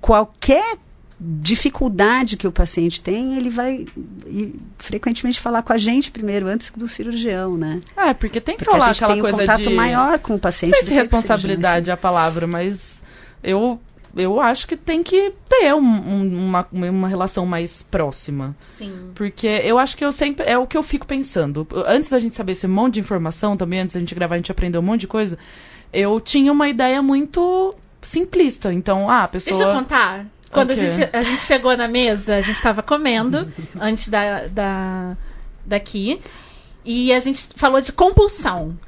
Qualquer 0.00 0.78
dificuldade 1.18 2.36
que 2.36 2.46
o 2.46 2.52
paciente 2.52 3.00
tem, 3.00 3.36
ele 3.36 3.48
vai 3.48 3.86
e, 4.26 4.54
frequentemente 4.78 5.40
falar 5.40 5.62
com 5.62 5.72
a 5.72 5.78
gente 5.78 6.10
primeiro, 6.10 6.46
antes 6.46 6.70
do 6.70 6.86
cirurgião, 6.86 7.56
né? 7.56 7.80
É, 7.96 8.12
porque 8.12 8.40
tem 8.40 8.56
que 8.56 8.64
Porque 8.64 8.76
a 8.76 8.78
rolar 8.78 8.92
gente 8.92 9.04
aquela 9.04 9.12
tem 9.14 9.22
um 9.22 9.24
coisa 9.24 9.38
contato 9.38 9.68
de... 9.68 9.74
maior 9.74 10.18
com 10.18 10.34
o 10.34 10.36
Não 10.36 10.40
paciente. 10.40 10.72
sei 10.72 10.82
do 10.82 10.88
se 10.88 10.94
responsabilidade 10.94 11.90
é 11.90 11.92
a 11.92 11.96
palavra, 11.96 12.46
mas 12.46 13.02
eu, 13.42 13.80
eu 14.16 14.40
acho 14.40 14.66
que 14.66 14.76
tem 14.76 15.02
que 15.02 15.32
ter 15.48 15.74
um- 15.74 15.78
um- 15.78 16.46
uma, 16.48 16.66
uma 16.72 17.08
relação 17.08 17.44
mais 17.46 17.82
próxima. 17.82 18.56
Sim. 18.60 19.10
Porque 19.14 19.46
eu 19.46 19.78
acho 19.78 19.96
que 19.96 20.04
eu 20.04 20.10
sempre. 20.10 20.44
É 20.46 20.56
o 20.58 20.66
que 20.66 20.76
eu 20.76 20.82
fico 20.82 21.06
pensando. 21.06 21.66
Antes 21.86 22.10
da 22.10 22.18
gente 22.18 22.34
saber 22.34 22.52
esse 22.52 22.66
monte 22.66 22.94
de 22.94 23.00
informação, 23.00 23.56
também, 23.56 23.80
antes 23.80 23.94
da 23.94 24.00
gente 24.00 24.14
gravar, 24.14 24.34
a 24.34 24.38
gente 24.38 24.50
aprendeu 24.50 24.80
um 24.80 24.84
monte 24.84 25.02
de 25.02 25.06
coisa. 25.06 25.38
Eu 25.92 26.18
tinha 26.20 26.50
uma 26.50 26.68
ideia 26.68 27.00
muito 27.02 27.74
simplista. 28.02 28.72
Então, 28.72 29.08
ah, 29.08 29.24
a 29.24 29.28
pessoa. 29.28 29.56
Deixa 29.56 29.70
eu 29.70 29.74
contar. 29.76 30.26
Quando 30.50 30.70
a, 30.70 30.74
Ok. 30.74 30.86
gente, 30.86 31.10
a 31.16 31.22
gente 31.22 31.42
chegou 31.42 31.76
na 31.76 31.88
mesa, 31.88 32.36
a 32.36 32.40
gente 32.40 32.60
tava 32.62 32.82
comendo 32.82 33.46
antes 33.80 34.08
da, 34.08 34.46
da, 34.46 35.16
daqui. 35.64 36.20
E 36.84 37.12
a 37.12 37.20
gente 37.20 37.48
falou 37.56 37.80
de 37.80 37.92
compulsão. 37.92 38.78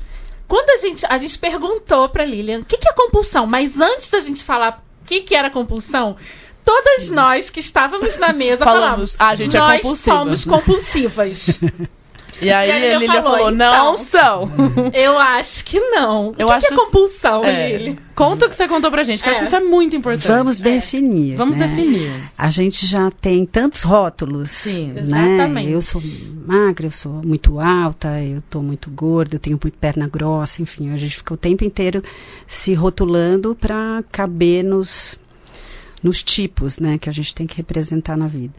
Quando 0.46 0.70
a 0.70 0.76
gente, 0.78 1.04
a 1.06 1.18
gente 1.18 1.36
perguntou 1.38 2.08
pra 2.08 2.24
Lilian 2.24 2.60
o 2.60 2.64
que, 2.64 2.78
que 2.78 2.88
é 2.88 2.92
compulsão, 2.92 3.46
mas 3.46 3.78
antes 3.80 4.08
da 4.08 4.20
gente 4.20 4.42
falar 4.44 4.82
que, 5.08 5.20
que 5.22 5.34
era 5.34 5.48
compulsão, 5.50 6.16
todas 6.64 7.08
nós 7.08 7.48
que 7.48 7.60
estávamos 7.60 8.18
na 8.18 8.32
mesa 8.32 8.64
Falamos, 8.64 8.84
falamos, 9.12 9.16
"Ah, 9.18 9.28
a 9.28 9.34
gente 9.34 9.56
é 9.56 9.58
nós 9.58 9.82
compulsiva." 9.82 10.16
somos 10.16 10.44
compulsivas. 10.44 11.60
E 12.40 12.50
aí, 12.50 12.68
E 12.68 12.72
aí 12.72 12.82
a 12.82 12.86
ele 12.94 12.98
Lilia 13.06 13.22
falou, 13.22 13.38
falou: 13.38 13.50
então. 13.52 13.72
não 13.84 13.96
são. 13.96 14.50
Eu 14.94 15.18
acho 15.18 15.64
que 15.64 15.80
não. 15.80 16.28
O 16.30 16.34
Eu 16.38 16.46
que, 16.46 16.52
acho 16.52 16.68
que 16.68 16.74
é 16.74 16.76
compulsão, 16.76 17.44
É. 17.44 17.76
Lili? 17.78 17.98
Conta 18.14 18.46
o 18.46 18.48
que 18.48 18.56
você 18.56 18.66
contou 18.66 18.90
pra 18.90 19.02
gente, 19.04 19.22
que 19.22 19.28
eu 19.28 19.30
É. 19.30 19.32
acho 19.32 19.40
que 19.42 19.46
isso 19.46 19.56
é 19.56 19.60
muito 19.60 19.94
importante. 19.94 20.26
Vamos 20.26 20.56
definir. 20.56 21.36
Vamos 21.36 21.56
né? 21.56 21.66
definir. 21.68 22.10
A 22.36 22.50
gente 22.50 22.84
já 22.86 23.10
tem 23.10 23.46
tantos 23.46 23.82
rótulos. 23.82 24.50
Sim. 24.50 24.92
né? 24.92 25.00
Exatamente. 25.02 25.70
Eu 25.72 25.80
sou 25.82 26.02
magra, 26.46 26.86
eu 26.86 26.90
sou 26.90 27.20
muito 27.24 27.60
alta, 27.60 28.20
eu 28.22 28.42
tô 28.50 28.60
muito 28.60 28.90
gorda, 28.90 29.36
eu 29.36 29.40
tenho 29.40 29.58
muito 29.62 29.76
perna 29.78 30.08
grossa, 30.08 30.62
enfim, 30.62 30.90
a 30.92 30.96
gente 30.96 31.16
fica 31.16 31.34
o 31.34 31.36
tempo 31.36 31.62
inteiro 31.64 32.02
se 32.46 32.74
rotulando 32.74 33.54
para 33.54 34.02
caber 34.10 34.64
nos, 34.64 35.16
nos 36.02 36.22
tipos, 36.22 36.78
né, 36.78 36.98
que 36.98 37.08
a 37.08 37.12
gente 37.12 37.34
tem 37.34 37.46
que 37.46 37.56
representar 37.56 38.16
na 38.16 38.26
vida. 38.26 38.54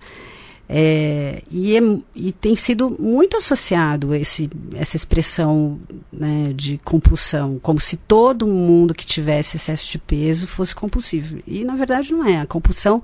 É, 0.72 1.42
e, 1.50 1.76
é- 1.76 1.98
e 2.16 2.32
tem 2.32 2.56
sido 2.56 2.96
muito 3.00 3.36
associado 3.36 4.14
esse, 4.14 4.48
essa 4.76 4.96
expressão 4.96 5.80
né, 6.14 6.54
de 6.56 6.78
compulsão, 6.78 7.58
como 7.60 7.80
se 7.80 7.98
todo 7.98 8.46
mundo 8.46 8.94
que 8.94 9.04
tivesse 9.04 9.58
excesso 9.58 9.92
de 9.92 9.98
peso 9.98 10.46
fosse 10.46 10.76
compulsivo. 10.76 11.40
E 11.48 11.64
na 11.64 11.76
verdade 11.76 12.14
não 12.14 12.24
é. 12.24 12.40
A 12.40 12.46
compulsão, 12.46 13.02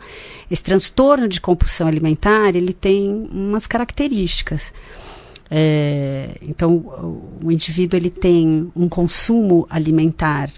esse 0.50 0.62
transtorno 0.62 1.28
de 1.28 1.42
compulsão 1.42 1.88
alimentar, 1.88 2.56
ele 2.56 2.72
tem 2.72 3.28
umas 3.32 3.66
características. 3.66 4.72
É, 5.50 6.38
então, 6.42 6.76
o, 7.44 7.52
indivíduo 7.52 7.98
ele 7.98 8.10
tem 8.10 8.72
um 8.76 8.90
consumo 8.90 9.66
alimentar 9.70 10.50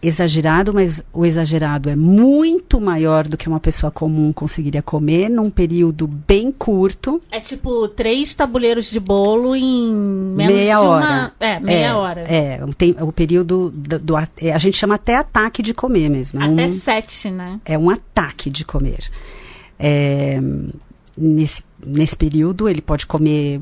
exagerado, 0.00 0.72
mas 0.72 1.02
o 1.12 1.26
exagerado 1.26 1.90
é 1.90 1.96
muito 1.96 2.80
maior 2.80 3.26
do 3.26 3.36
que 3.36 3.48
uma 3.48 3.58
pessoa 3.58 3.90
comum 3.90 4.32
conseguiria 4.32 4.80
comer 4.82 5.28
num 5.28 5.50
período 5.50 6.06
bem 6.06 6.52
curto. 6.52 7.20
É 7.30 7.40
tipo 7.40 7.88
três 7.88 8.32
tabuleiros 8.34 8.90
de 8.90 9.00
bolo 9.00 9.56
em 9.56 9.92
menos 9.92 10.54
meia 10.56 10.76
de 10.78 10.80
uma. 10.84 10.90
hora. 10.90 11.32
É, 11.40 11.60
meia 11.60 11.96
hora. 11.96 12.20
É, 12.22 12.64
o 12.64 12.72
tem- 12.72 12.96
o 13.00 13.10
período 13.12 13.70
do, 13.74 13.98
do 13.98 14.16
a- 14.16 14.28
é, 14.40 14.52
a 14.52 14.58
gente 14.58 14.76
chama 14.76 14.94
até 14.94 15.16
ataque 15.16 15.62
de 15.62 15.74
comer 15.74 16.08
mesmo. 16.08 16.40
É 16.40 16.46
Até 16.46 16.66
um- 16.66 16.72
sete, 16.78 17.30
né? 17.30 17.60
é 17.64 17.76
um 17.76 17.90
ataque 17.90 18.50
de 18.50 18.64
comer. 18.64 19.00
É, 19.78 20.40
nesse, 21.16 21.62
nesse 21.84 22.16
período, 22.16 22.68
ele 22.68 22.80
pode 22.80 23.06
comer 23.06 23.60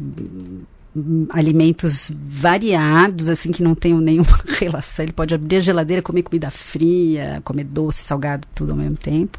alimentos 1.31 2.11
variados, 2.15 3.29
assim, 3.29 3.53
que 3.53 3.63
não 3.63 3.75
tenham 3.75 4.01
nenhuma 4.01 4.39
relação. 4.59 5.05
Ele 5.05 5.13
pode 5.13 5.35
abrir 5.35 5.57
a 5.57 5.61
geladeira, 5.61 6.03
comer 6.03 6.23
comida 6.23 6.51
fria, 6.51 7.41
comer 7.45 7.65
doce, 7.65 8.03
salgado, 8.03 8.47
tudo 8.55 8.73
ao 8.73 8.77
mesmo 8.77 8.97
tempo. 8.97 9.39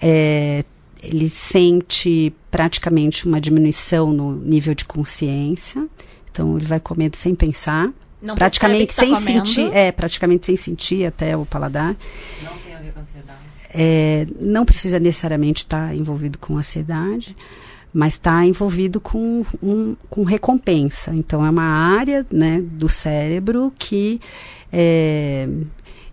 É, 0.00 0.64
ele 1.02 1.28
sente 1.30 2.32
praticamente 2.50 3.26
uma 3.26 3.40
diminuição 3.40 4.12
no 4.12 4.34
nível 4.36 4.74
de 4.74 4.84
consciência. 4.84 5.86
Então, 6.30 6.56
ele 6.56 6.66
vai 6.66 6.80
comendo 6.80 7.16
sem 7.16 7.34
pensar. 7.34 7.92
Não 8.20 8.36
praticamente 8.36 8.94
percebe 8.94 9.16
sem 9.16 9.38
tá 9.38 9.44
sentir. 9.44 9.74
É, 9.74 9.90
praticamente 9.90 10.46
sem 10.46 10.56
sentir 10.56 11.06
até 11.06 11.36
o 11.36 11.44
paladar. 11.44 11.96
Não 12.42 12.52
tem 12.58 12.74
a 12.74 12.78
ver 12.78 12.92
com 12.92 13.00
ansiedade. 13.00 13.38
É, 13.74 14.26
não 14.40 14.64
precisa 14.64 15.00
necessariamente 15.00 15.64
estar 15.64 15.94
envolvido 15.94 16.38
com 16.38 16.56
ansiedade, 16.56 17.36
mas 17.92 18.14
está 18.14 18.44
envolvido 18.44 19.00
com, 19.00 19.44
um, 19.62 19.94
com 20.08 20.22
recompensa. 20.22 21.14
Então, 21.14 21.44
é 21.44 21.50
uma 21.50 21.62
área 21.62 22.26
né, 22.30 22.62
do 22.62 22.88
cérebro 22.88 23.72
que 23.78 24.20
é, 24.72 25.46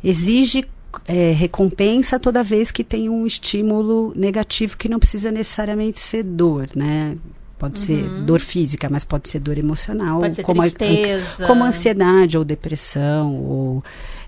exige 0.03 0.65
é, 1.07 1.31
recompensa 1.31 2.19
toda 2.19 2.43
vez 2.43 2.71
que 2.71 2.83
tem 2.83 3.09
um 3.09 3.25
estímulo 3.25 4.11
negativo 4.15 4.77
que 4.77 4.89
não 4.89 4.99
precisa 4.99 5.31
necessariamente 5.31 5.99
ser 5.99 6.23
dor, 6.23 6.67
né? 6.75 7.15
Pode 7.57 7.77
ser 7.77 8.07
dor 8.23 8.39
física, 8.39 8.87
mas 8.89 9.03
pode 9.03 9.27
ser 9.27 9.39
dor 9.39 9.57
emocional, 9.57 10.15
Uhum. 10.15 10.21
Pode 10.21 10.35
ser 10.35 10.43
como, 10.43 10.61
tristeza. 10.61 11.45
como 11.45 11.63
ansiedade 11.65 12.37
ou 12.37 12.45
depressão 12.45 13.35
ou 13.35 13.83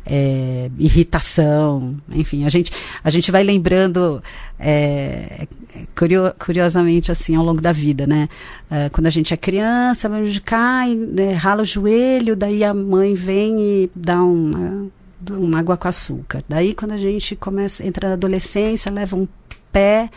é, 0.06 0.70
irritação, 0.78 1.96
enfim, 2.12 2.46
a 2.46 2.50
gente 2.50 2.72
a 3.04 3.10
gente 3.10 3.32
vai 3.32 3.44
lembrando 3.44 4.22
é, 4.60 5.48
curio- 5.96 6.34
curiosamente 6.44 7.12
assim 7.12 7.36
ao 7.36 7.44
longo 7.44 7.62
da 7.62 7.72
vida, 7.72 8.06
né? 8.08 8.30
É, 8.70 8.90
quando 8.90 9.08
a 9.08 9.10
gente 9.10 9.34
é 9.34 9.38
criança, 9.38 10.10
cai, 10.44 10.96
né, 10.96 11.34
rala 11.34 11.62
o 11.62 11.66
joelho, 11.66 12.36
daí 12.36 12.64
a 12.64 12.74
mãe 12.74 13.14
vem 13.14 13.60
e 13.60 13.92
dá 13.96 14.22
uma, 14.22 14.88
uma 15.32 15.60
água 15.60 15.78
com 15.78 15.88
açúcar. 15.88 16.44
Daí 16.48 16.74
quando 16.74 16.92
a 16.92 16.98
gente 16.98 17.36
começa 17.36 17.86
entra 17.86 18.10
na 18.10 18.14
adolescência, 18.14 18.92
leva 18.92 19.16
um 19.16 19.28
pé 19.72 20.10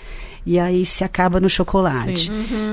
e 0.47 0.59
aí 0.59 0.85
se 0.85 1.03
acaba 1.03 1.41
no 1.41 1.49
chocolate. 1.49 2.31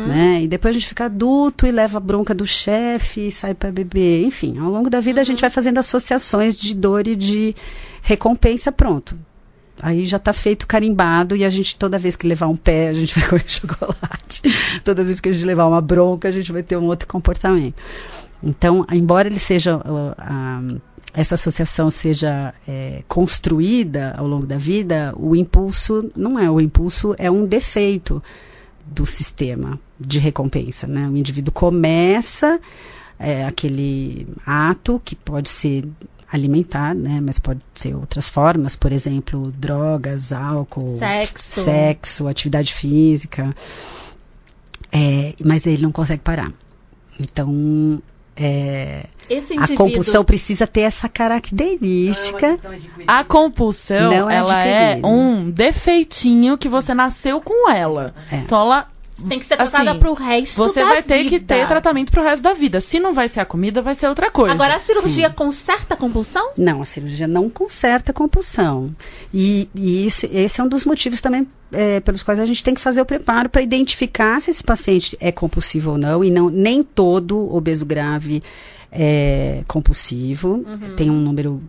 Né? 0.07 0.41
E 0.43 0.47
depois 0.47 0.75
a 0.75 0.79
gente 0.79 0.87
fica 0.87 1.05
adulto 1.05 1.65
e 1.65 1.71
leva 1.71 1.97
a 1.97 2.01
bronca 2.01 2.33
do 2.33 2.45
chefe 2.45 3.27
e 3.27 3.31
sai 3.31 3.53
para 3.53 3.71
beber. 3.71 4.23
Enfim, 4.25 4.57
ao 4.57 4.69
longo 4.69 4.89
da 4.89 4.99
vida 4.99 5.21
a 5.21 5.23
gente 5.23 5.39
vai 5.41 5.49
fazendo 5.49 5.77
associações 5.77 6.59
de 6.59 6.75
dor 6.75 7.07
e 7.07 7.15
de 7.15 7.55
recompensa, 8.01 8.71
pronto. 8.71 9.17
Aí 9.81 10.05
já 10.05 10.17
está 10.17 10.33
feito 10.33 10.67
carimbado 10.67 11.35
e 11.35 11.43
a 11.43 11.49
gente, 11.49 11.77
toda 11.77 11.97
vez 11.97 12.15
que 12.15 12.27
levar 12.27 12.47
um 12.47 12.57
pé, 12.57 12.89
a 12.89 12.93
gente 12.93 13.17
vai 13.17 13.27
comer 13.27 13.45
chocolate. 13.47 14.41
toda 14.83 15.03
vez 15.03 15.19
que 15.19 15.29
a 15.29 15.31
gente 15.31 15.45
levar 15.45 15.65
uma 15.65 15.81
bronca, 15.81 16.27
a 16.27 16.31
gente 16.31 16.51
vai 16.51 16.61
ter 16.61 16.77
um 16.77 16.85
outro 16.85 17.07
comportamento. 17.07 17.81
Então, 18.43 18.85
embora 18.91 19.27
ele 19.27 19.39
seja. 19.39 19.77
Uh, 19.77 20.11
uh, 20.11 20.81
essa 21.13 21.35
associação 21.35 21.91
seja 21.91 22.53
é, 22.67 23.03
construída 23.07 24.13
ao 24.17 24.27
longo 24.27 24.45
da 24.45 24.57
vida, 24.57 25.13
o 25.17 25.35
impulso 25.35 26.09
não 26.15 26.39
é. 26.39 26.49
O 26.49 26.59
impulso 26.59 27.13
é 27.17 27.29
um 27.29 27.45
defeito 27.45 28.23
do 28.85 29.05
sistema 29.05 29.79
de 29.99 30.19
recompensa. 30.19 30.87
Né? 30.87 31.07
O 31.07 31.17
indivíduo 31.17 31.53
começa 31.53 32.59
é, 33.19 33.45
aquele 33.45 34.27
ato 34.45 35.01
que 35.03 35.15
pode 35.15 35.49
ser 35.49 35.87
alimentar, 36.31 36.95
né? 36.95 37.19
Mas 37.21 37.37
pode 37.37 37.59
ser 37.75 37.93
outras 37.93 38.29
formas, 38.29 38.75
por 38.75 38.93
exemplo, 38.93 39.51
drogas, 39.57 40.31
álcool, 40.31 40.97
Sexo. 40.97 41.63
sexo 41.63 42.27
atividade 42.27 42.73
física. 42.73 43.53
É, 44.91 45.33
mas 45.43 45.65
ele 45.65 45.83
não 45.83 45.91
consegue 45.91 46.21
parar. 46.21 46.51
Então, 47.19 48.01
é, 48.43 49.05
Esse 49.29 49.53
a 49.57 49.67
compulsão 49.75 50.25
precisa 50.25 50.65
ter 50.65 50.81
essa 50.81 51.07
característica. 51.07 52.59
A 53.07 53.23
compulsão, 53.23 54.11
Não 54.11 54.29
é 54.29 54.35
ela 54.35 54.65
é 54.65 54.99
um 55.03 55.49
defeitinho 55.49 56.57
que 56.57 56.67
você 56.67 56.93
nasceu 56.93 57.39
com 57.39 57.69
ela. 57.69 58.15
É. 58.31 58.37
Então 58.37 58.59
ela 58.59 58.87
tem 59.27 59.39
que 59.39 59.45
ser 59.45 59.57
tratada 59.57 59.91
assim, 59.91 59.99
pro 59.99 60.13
resto 60.13 60.57
você 60.57 60.81
da 60.81 60.87
vai 60.87 61.03
ter 61.03 61.23
que 61.23 61.29
vida. 61.39 61.55
ter 61.55 61.67
tratamento 61.67 62.11
pro 62.11 62.23
resto 62.23 62.41
da 62.41 62.53
vida. 62.53 62.79
Se 62.81 62.99
não 62.99 63.13
vai 63.13 63.27
ser 63.27 63.39
a 63.39 63.45
comida, 63.45 63.81
vai 63.81 63.93
ser 63.95 64.07
outra 64.07 64.29
coisa. 64.31 64.53
Agora, 64.53 64.75
a 64.75 64.79
cirurgia 64.79 65.29
conserta 65.29 65.93
a 65.93 65.97
compulsão? 65.97 66.51
Não, 66.57 66.81
a 66.81 66.85
cirurgia 66.85 67.27
não 67.27 67.49
conserta 67.49 68.11
a 68.11 68.13
compulsão. 68.13 68.95
E, 69.33 69.69
e 69.75 70.05
isso, 70.05 70.27
esse 70.31 70.59
é 70.59 70.63
um 70.63 70.67
dos 70.67 70.85
motivos 70.85 71.21
também 71.21 71.47
é, 71.71 71.99
pelos 71.99 72.23
quais 72.23 72.39
a 72.39 72.45
gente 72.45 72.63
tem 72.63 72.73
que 72.73 72.81
fazer 72.81 73.01
o 73.01 73.05
preparo 73.05 73.49
para 73.49 73.61
identificar 73.61 74.41
se 74.41 74.51
esse 74.51 74.63
paciente 74.63 75.17
é 75.19 75.31
compulsivo 75.31 75.91
ou 75.91 75.97
não. 75.97 76.23
E 76.23 76.31
não, 76.31 76.49
nem 76.49 76.83
todo 76.83 77.53
obeso 77.53 77.85
grave 77.85 78.41
é 78.91 79.63
compulsivo. 79.67 80.65
Tem 80.97 81.09
um 81.09 81.19
número, 81.21 81.61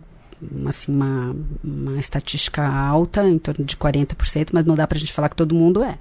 assim, 0.67 0.93
uma, 0.93 1.35
uma 1.63 1.99
estatística 1.99 2.65
alta, 2.65 3.27
em 3.27 3.37
torno 3.37 3.63
de 3.65 3.75
40%, 3.77 4.49
mas 4.51 4.65
não 4.65 4.75
dá 4.75 4.87
para 4.87 4.97
a 4.97 4.99
gente 4.99 5.13
falar 5.13 5.29
que 5.29 5.35
todo 5.35 5.55
mundo 5.55 5.83
é. 5.83 5.97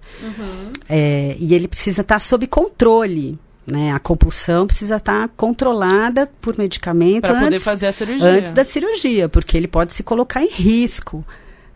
É, 0.88 1.36
e 1.38 1.54
ele 1.54 1.68
precisa 1.68 2.02
estar 2.02 2.18
sob 2.18 2.46
controle. 2.46 3.38
Né? 3.66 3.92
A 3.92 3.98
compulsão 4.00 4.66
precisa 4.66 4.96
estar 4.96 5.28
controlada 5.36 6.28
por 6.40 6.58
medicamento 6.58 7.22
Pra 7.22 7.34
poder 7.34 7.46
antes, 7.46 7.64
fazer 7.64 7.86
a 7.86 7.92
cirurgia. 7.92 8.28
antes 8.28 8.50
da 8.52 8.64
cirurgia, 8.64 9.28
porque 9.28 9.56
ele 9.56 9.68
pode 9.68 9.92
se 9.92 10.02
colocar 10.02 10.42
em 10.42 10.48
risco. 10.48 11.24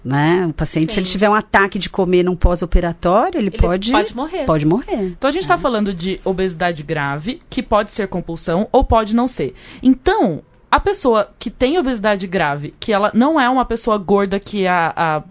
Né? 0.05 0.47
O 0.47 0.53
paciente, 0.53 0.93
se 0.93 1.01
ele 1.01 1.07
Sim. 1.07 1.13
tiver 1.13 1.29
um 1.29 1.35
ataque 1.35 1.81
de 1.81 1.91
comer 1.91 2.23
num 2.23 2.37
pós-operatório, 2.37 3.39
ele, 3.39 3.49
Ele 3.49 3.59
pode, 3.59 3.91
pode 3.91 4.15
morrer. 4.17 4.45
Pode 4.45 4.67
morrer. 4.67 5.15
Então 5.17 5.29
a 5.29 5.33
gente 5.33 5.43
está 5.43 5.57
falando 5.59 5.93
de 5.93 6.21
obesidade 6.25 6.85
grave, 6.85 7.41
que 7.51 7.61
pode 7.61 7.93
ser 7.93 8.07
compulsão 8.07 8.69
ou 8.71 8.85
pode 8.85 9.17
não 9.17 9.27
ser. 9.27 9.55
Então, 9.83 10.43
a 10.77 10.81
pessoa 10.81 11.31
que 11.39 11.49
tem 11.49 11.79
obesidade 11.79 12.27
grave, 12.27 12.75
que 12.79 12.93
ela 12.93 13.11
não 13.15 13.41
é 13.41 13.49
uma 13.49 13.65
pessoa 13.65 13.97
gorda 13.97 14.39
que 14.39 14.67
a, 14.67 14.93
a, 14.95 15.23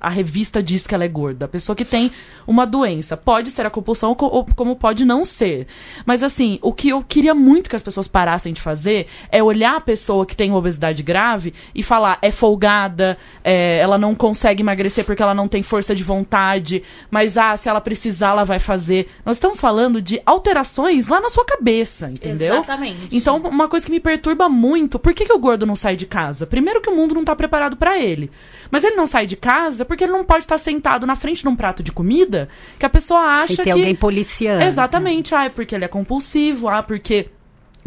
a 0.00 0.08
revista 0.08 0.62
diz 0.62 0.86
que 0.86 0.94
ela 0.94 1.04
é 1.04 1.08
gorda, 1.08 1.44
a 1.46 1.48
pessoa 1.48 1.74
que 1.74 1.84
tem 1.84 2.10
uma 2.46 2.64
doença, 2.66 3.16
pode 3.16 3.50
ser 3.50 3.66
a 3.66 3.70
compulsão 3.70 4.14
co- 4.14 4.26
ou 4.26 4.44
como 4.56 4.76
pode 4.76 5.04
não 5.04 5.24
ser. 5.24 5.66
Mas 6.06 6.22
assim, 6.22 6.58
o 6.62 6.72
que 6.72 6.88
eu 6.90 7.02
queria 7.02 7.34
muito 7.34 7.68
que 7.68 7.76
as 7.76 7.82
pessoas 7.82 8.08
parassem 8.08 8.52
de 8.52 8.60
fazer 8.60 9.06
é 9.30 9.42
olhar 9.42 9.76
a 9.76 9.80
pessoa 9.80 10.24
que 10.24 10.36
tem 10.36 10.52
obesidade 10.52 11.02
grave 11.02 11.52
e 11.74 11.82
falar, 11.82 12.18
é 12.22 12.30
folgada, 12.30 13.18
é, 13.44 13.78
ela 13.78 13.98
não 13.98 14.14
consegue 14.14 14.62
emagrecer 14.62 15.04
porque 15.04 15.22
ela 15.22 15.34
não 15.34 15.48
tem 15.48 15.62
força 15.62 15.94
de 15.94 16.02
vontade, 16.02 16.82
mas 17.10 17.36
ah, 17.36 17.56
se 17.56 17.68
ela 17.68 17.80
precisar, 17.80 18.28
ela 18.30 18.44
vai 18.44 18.58
fazer. 18.58 19.10
Nós 19.24 19.36
estamos 19.36 19.60
falando 19.60 20.00
de 20.00 20.20
alterações 20.24 21.08
lá 21.08 21.20
na 21.20 21.28
sua 21.28 21.44
cabeça, 21.44 22.10
entendeu? 22.10 22.54
Exatamente. 22.54 23.16
Então, 23.16 23.36
uma 23.38 23.68
coisa 23.68 23.84
que 23.86 23.92
me 23.92 24.00
perturba 24.00 24.48
muito, 24.48 24.98
por 24.98 25.12
que, 25.12 25.24
que 25.26 25.32
o 25.32 25.38
gordo 25.38 25.66
não 25.66 25.76
sai 25.76 25.96
de 25.96 26.06
casa? 26.06 26.46
Primeiro 26.46 26.80
que 26.80 26.88
o 26.90 26.96
mundo 26.96 27.14
não 27.14 27.24
tá 27.24 27.34
preparado 27.36 27.76
pra 27.76 27.98
ele. 27.98 28.30
Mas 28.70 28.84
ele 28.84 28.96
não 28.96 29.06
sai 29.06 29.26
de 29.26 29.36
casa 29.36 29.84
porque 29.88 30.04
ele 30.04 30.12
não 30.12 30.24
pode 30.24 30.44
estar 30.44 30.58
sentado 30.58 31.06
na 31.06 31.16
frente 31.16 31.42
de 31.42 31.48
um 31.48 31.56
prato 31.56 31.82
de 31.82 31.90
comida 31.90 32.48
que 32.78 32.86
a 32.86 32.90
pessoa 32.90 33.20
acha 33.20 33.48
Sem 33.48 33.56
ter 33.56 33.64
que 33.64 33.70
alguém 33.70 33.94
policiando. 33.94 34.62
Exatamente, 34.62 35.34
ah, 35.34 35.46
é 35.46 35.48
porque 35.48 35.74
ele 35.74 35.86
é 35.86 35.88
compulsivo, 35.88 36.68
ah, 36.68 36.82
porque 36.82 37.30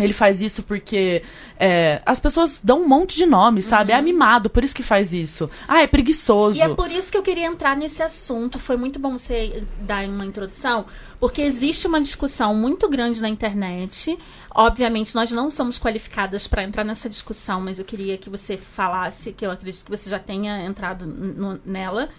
ele 0.04 0.14
faz 0.14 0.42
isso 0.42 0.64
porque 0.64 1.24
é, 1.60 2.02
as 2.06 2.20
pessoas 2.20 2.60
dão 2.64 2.82
um 2.82 2.88
monte 2.88 3.16
de 3.16 3.26
nome, 3.26 3.62
sabe? 3.62 3.92
É 3.92 4.02
mimado, 4.02 4.50
por 4.50 4.64
isso 4.64 4.74
que 4.76 4.84
faz 4.84 5.14
isso. 5.14 5.50
Ah, 5.68 5.82
é 5.82 5.88
preguiçoso. 5.88 6.60
Uhum. 6.60 6.68
E 6.68 6.72
é 6.72 6.76
por 6.76 6.90
isso 6.92 7.12
que 7.12 7.18
eu 7.18 7.22
queria 7.24 7.46
entrar 7.46 7.76
nesse 7.78 8.02
assunto. 8.02 8.58
Foi 8.60 8.76
muito 8.78 8.98
bom 9.00 9.18
você 9.18 9.64
dar 9.82 10.04
uma 10.06 10.26
introdução, 10.26 10.86
porque 11.20 11.42
existe 11.42 11.88
uma 11.88 12.02
discussão 12.02 12.54
muito 12.56 12.88
grande 12.90 13.22
na 13.22 13.30
internet. 13.30 14.18
Obviamente, 14.54 15.14
nós 15.16 15.32
não 15.32 15.50
somos 15.52 15.78
qualificadas 15.80 16.48
para 16.48 16.64
entrar 16.64 16.84
nessa 16.84 17.10
discussão, 17.10 17.62
mas 17.62 17.80
eu 17.80 17.86
queria 17.86 18.18
que 18.18 18.30
você 18.30 18.58
falasse, 18.58 19.32
que 19.32 19.46
eu 19.46 19.52
acredito 19.52 19.86
que 19.86 19.92
você 19.92 20.10
já 20.10 20.20
tenha 20.20 20.66
entrado 20.66 21.06
no- 21.06 21.60
nela, 21.66 22.10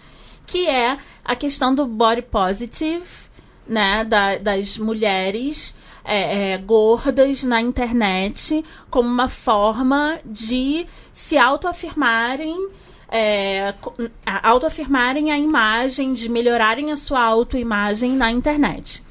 que 0.45 0.67
é 0.67 0.97
a 1.23 1.35
questão 1.35 1.73
do 1.73 1.85
body 1.85 2.21
positive, 2.23 3.05
né, 3.67 4.03
da- 4.03 4.37
das 4.37 4.77
mulheres 4.77 5.75
é, 6.03 6.53
é, 6.53 6.57
gordas 6.57 7.43
na 7.43 7.61
internet 7.61 8.63
como 8.89 9.09
uma 9.09 9.29
forma 9.29 10.19
de 10.25 10.85
se 11.13 11.37
autoafirmarem 11.37 12.69
é, 13.15 13.75
autoafirmarem 14.25 15.31
a 15.31 15.37
imagem, 15.37 16.15
de 16.15 16.27
melhorarem 16.27 16.91
a 16.91 16.97
sua 16.97 17.21
autoimagem 17.21 18.13
na 18.13 18.31
internet. 18.31 19.03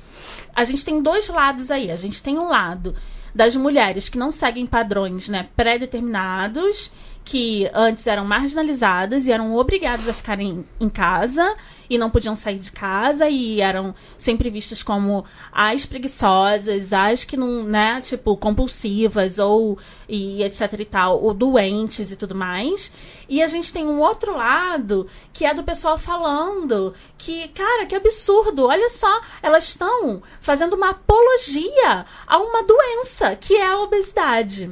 A 0.54 0.64
gente 0.64 0.84
tem 0.84 1.00
dois 1.00 1.28
lados 1.28 1.70
aí. 1.70 1.88
A 1.88 1.94
gente 1.94 2.20
tem 2.20 2.36
um 2.36 2.48
lado 2.48 2.96
das 3.32 3.54
mulheres 3.54 4.08
que 4.08 4.18
não 4.18 4.32
seguem 4.32 4.66
padrões 4.66 5.28
né, 5.28 5.48
pré-determinados, 5.56 6.92
que 7.24 7.70
antes 7.72 8.06
eram 8.06 8.24
marginalizadas 8.24 9.26
e 9.26 9.32
eram 9.32 9.54
obrigadas 9.54 10.08
a 10.08 10.12
ficarem 10.12 10.64
em 10.80 10.88
casa 10.88 11.54
e 11.88 11.98
não 11.98 12.10
podiam 12.10 12.34
sair 12.34 12.58
de 12.58 12.72
casa 12.72 13.28
e 13.28 13.60
eram 13.60 13.94
sempre 14.16 14.48
vistas 14.48 14.82
como 14.82 15.24
as 15.52 15.84
preguiçosas, 15.84 16.92
as 16.92 17.24
que 17.24 17.36
não, 17.36 17.64
né, 17.64 18.00
tipo, 18.00 18.36
compulsivas 18.36 19.38
ou 19.38 19.78
e 20.08 20.42
etc 20.42 20.72
e 20.78 20.84
tal, 20.84 21.22
ou 21.22 21.34
doentes 21.34 22.10
e 22.10 22.16
tudo 22.16 22.34
mais. 22.34 22.92
E 23.28 23.42
a 23.42 23.46
gente 23.46 23.72
tem 23.72 23.86
um 23.86 24.00
outro 24.00 24.36
lado 24.36 25.06
que 25.32 25.44
é 25.44 25.54
do 25.54 25.62
pessoal 25.62 25.98
falando 25.98 26.94
que, 27.18 27.48
cara, 27.48 27.86
que 27.86 27.94
absurdo, 27.94 28.66
olha 28.66 28.88
só, 28.88 29.20
elas 29.42 29.64
estão 29.64 30.22
fazendo 30.40 30.74
uma 30.74 30.90
apologia 30.90 32.06
a 32.26 32.38
uma 32.38 32.62
doença 32.62 33.36
que 33.36 33.54
é 33.54 33.66
a 33.66 33.80
obesidade. 33.80 34.70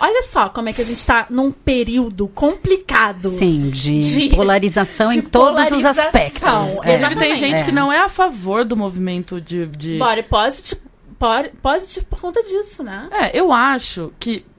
Olha 0.00 0.22
só 0.22 0.48
como 0.48 0.68
é 0.68 0.72
que 0.72 0.80
a 0.80 0.84
gente 0.84 1.04
tá 1.04 1.26
num 1.28 1.50
período 1.52 2.26
complicado. 2.28 3.38
Sim, 3.38 3.68
de, 3.70 4.00
De- 4.28 4.34
porarização 4.36 5.10
de 5.12 5.18
em 5.18 5.22
todos 5.22 5.60
os 5.60 5.68
polarização. 5.68 6.04
aspectos. 6.04 6.42
Inclusive, 6.42 6.80
É. 6.90 6.94
Exatamente. 6.94 7.18
tem 7.18 7.34
gente 7.36 7.60
É. 7.60 7.64
que 7.64 7.72
não 7.72 7.92
é 7.92 7.98
a 8.00 8.08
favor 8.08 8.64
do 8.64 8.76
movimento 8.76 9.40
de. 9.40 9.66
de... 9.66 9.98
Body 9.98 10.22
positive, 10.22 10.80
body 11.18 11.50
positive 11.62 12.06
por 12.06 12.20
conta 12.20 12.42
disso, 12.42 12.82
né? 12.82 13.08
É, 13.12 13.38
eu 13.38 13.52
acho 13.52 14.12
que. 14.18 14.44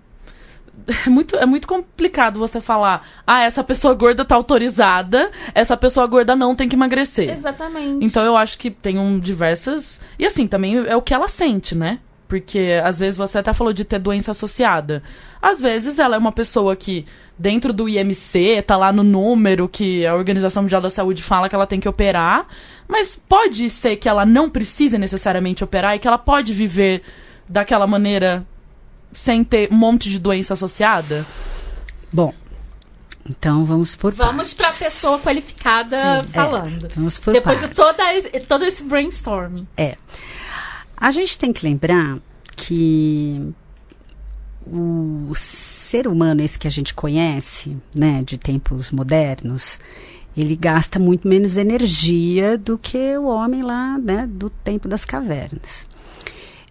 É 1.05 1.09
muito, 1.09 1.35
é 1.35 1.45
muito 1.45 1.67
complicado 1.67 2.39
você 2.39 2.59
falar, 2.59 3.07
ah, 3.25 3.41
essa 3.43 3.63
pessoa 3.63 3.93
gorda 3.93 4.25
tá 4.25 4.33
autorizada, 4.35 5.29
essa 5.53 5.77
pessoa 5.77 6.07
gorda 6.07 6.35
não 6.35 6.55
tem 6.55 6.67
que 6.67 6.75
emagrecer. 6.75 7.29
Exatamente. 7.29 8.03
Então 8.03 8.23
eu 8.23 8.35
acho 8.35 8.57
que 8.57 8.71
tem 8.71 8.97
um 8.97 9.19
diversas. 9.19 10.01
E 10.17 10.25
assim, 10.25 10.47
também 10.47 10.77
é 10.87 10.95
o 10.95 11.01
que 11.01 11.13
ela 11.13 11.27
sente, 11.27 11.75
né? 11.75 11.99
Porque 12.31 12.79
às 12.81 12.97
vezes 12.97 13.17
você 13.17 13.39
até 13.39 13.51
falou 13.51 13.73
de 13.73 13.83
ter 13.83 13.99
doença 13.99 14.31
associada. 14.31 15.03
Às 15.41 15.59
vezes 15.59 15.99
ela 15.99 16.15
é 16.15 16.17
uma 16.17 16.31
pessoa 16.31 16.77
que, 16.77 17.05
dentro 17.37 17.73
do 17.73 17.89
IMC, 17.89 18.63
tá 18.65 18.77
lá 18.77 18.93
no 18.93 19.03
número 19.03 19.67
que 19.67 20.07
a 20.07 20.15
Organização 20.15 20.63
Mundial 20.63 20.79
da 20.79 20.89
Saúde 20.89 21.21
fala 21.21 21.49
que 21.49 21.55
ela 21.55 21.67
tem 21.67 21.77
que 21.77 21.89
operar. 21.89 22.47
Mas 22.87 23.17
pode 23.27 23.69
ser 23.69 23.97
que 23.97 24.07
ela 24.07 24.25
não 24.25 24.49
precise 24.49 24.97
necessariamente 24.97 25.61
operar 25.61 25.93
e 25.93 25.99
que 25.99 26.07
ela 26.07 26.17
pode 26.17 26.53
viver 26.53 27.03
daquela 27.49 27.85
maneira 27.85 28.47
sem 29.11 29.43
ter 29.43 29.67
um 29.69 29.75
monte 29.75 30.09
de 30.09 30.17
doença 30.17 30.53
associada. 30.53 31.25
Bom, 32.13 32.33
então 33.29 33.65
vamos 33.65 33.93
por 33.93 34.13
Vamos 34.13 34.53
pra 34.53 34.67
partes. 34.67 34.83
pessoa 34.85 35.19
qualificada 35.19 36.25
falando. 36.31 36.87
Vamos 36.95 37.17
por 37.19 37.33
Depois 37.33 37.59
partes. 37.59 37.69
de 37.69 37.75
toda, 37.75 38.13
esse- 38.13 38.39
todo 38.47 38.63
esse 38.63 38.83
brainstorming. 38.83 39.67
É. 39.75 39.97
A 41.01 41.09
gente 41.09 41.35
tem 41.35 41.51
que 41.51 41.65
lembrar 41.65 42.19
que 42.55 43.51
o 44.67 45.33
ser 45.35 46.07
humano, 46.07 46.41
esse 46.41 46.59
que 46.59 46.67
a 46.67 46.71
gente 46.71 46.93
conhece, 46.93 47.75
né, 47.93 48.21
de 48.23 48.37
tempos 48.37 48.91
modernos, 48.91 49.79
ele 50.37 50.55
gasta 50.55 50.99
muito 50.99 51.27
menos 51.27 51.57
energia 51.57 52.55
do 52.55 52.77
que 52.77 53.17
o 53.17 53.25
homem 53.25 53.63
lá, 53.63 53.97
né, 53.97 54.29
do 54.31 54.51
tempo 54.51 54.87
das 54.87 55.03
cavernas. 55.03 55.87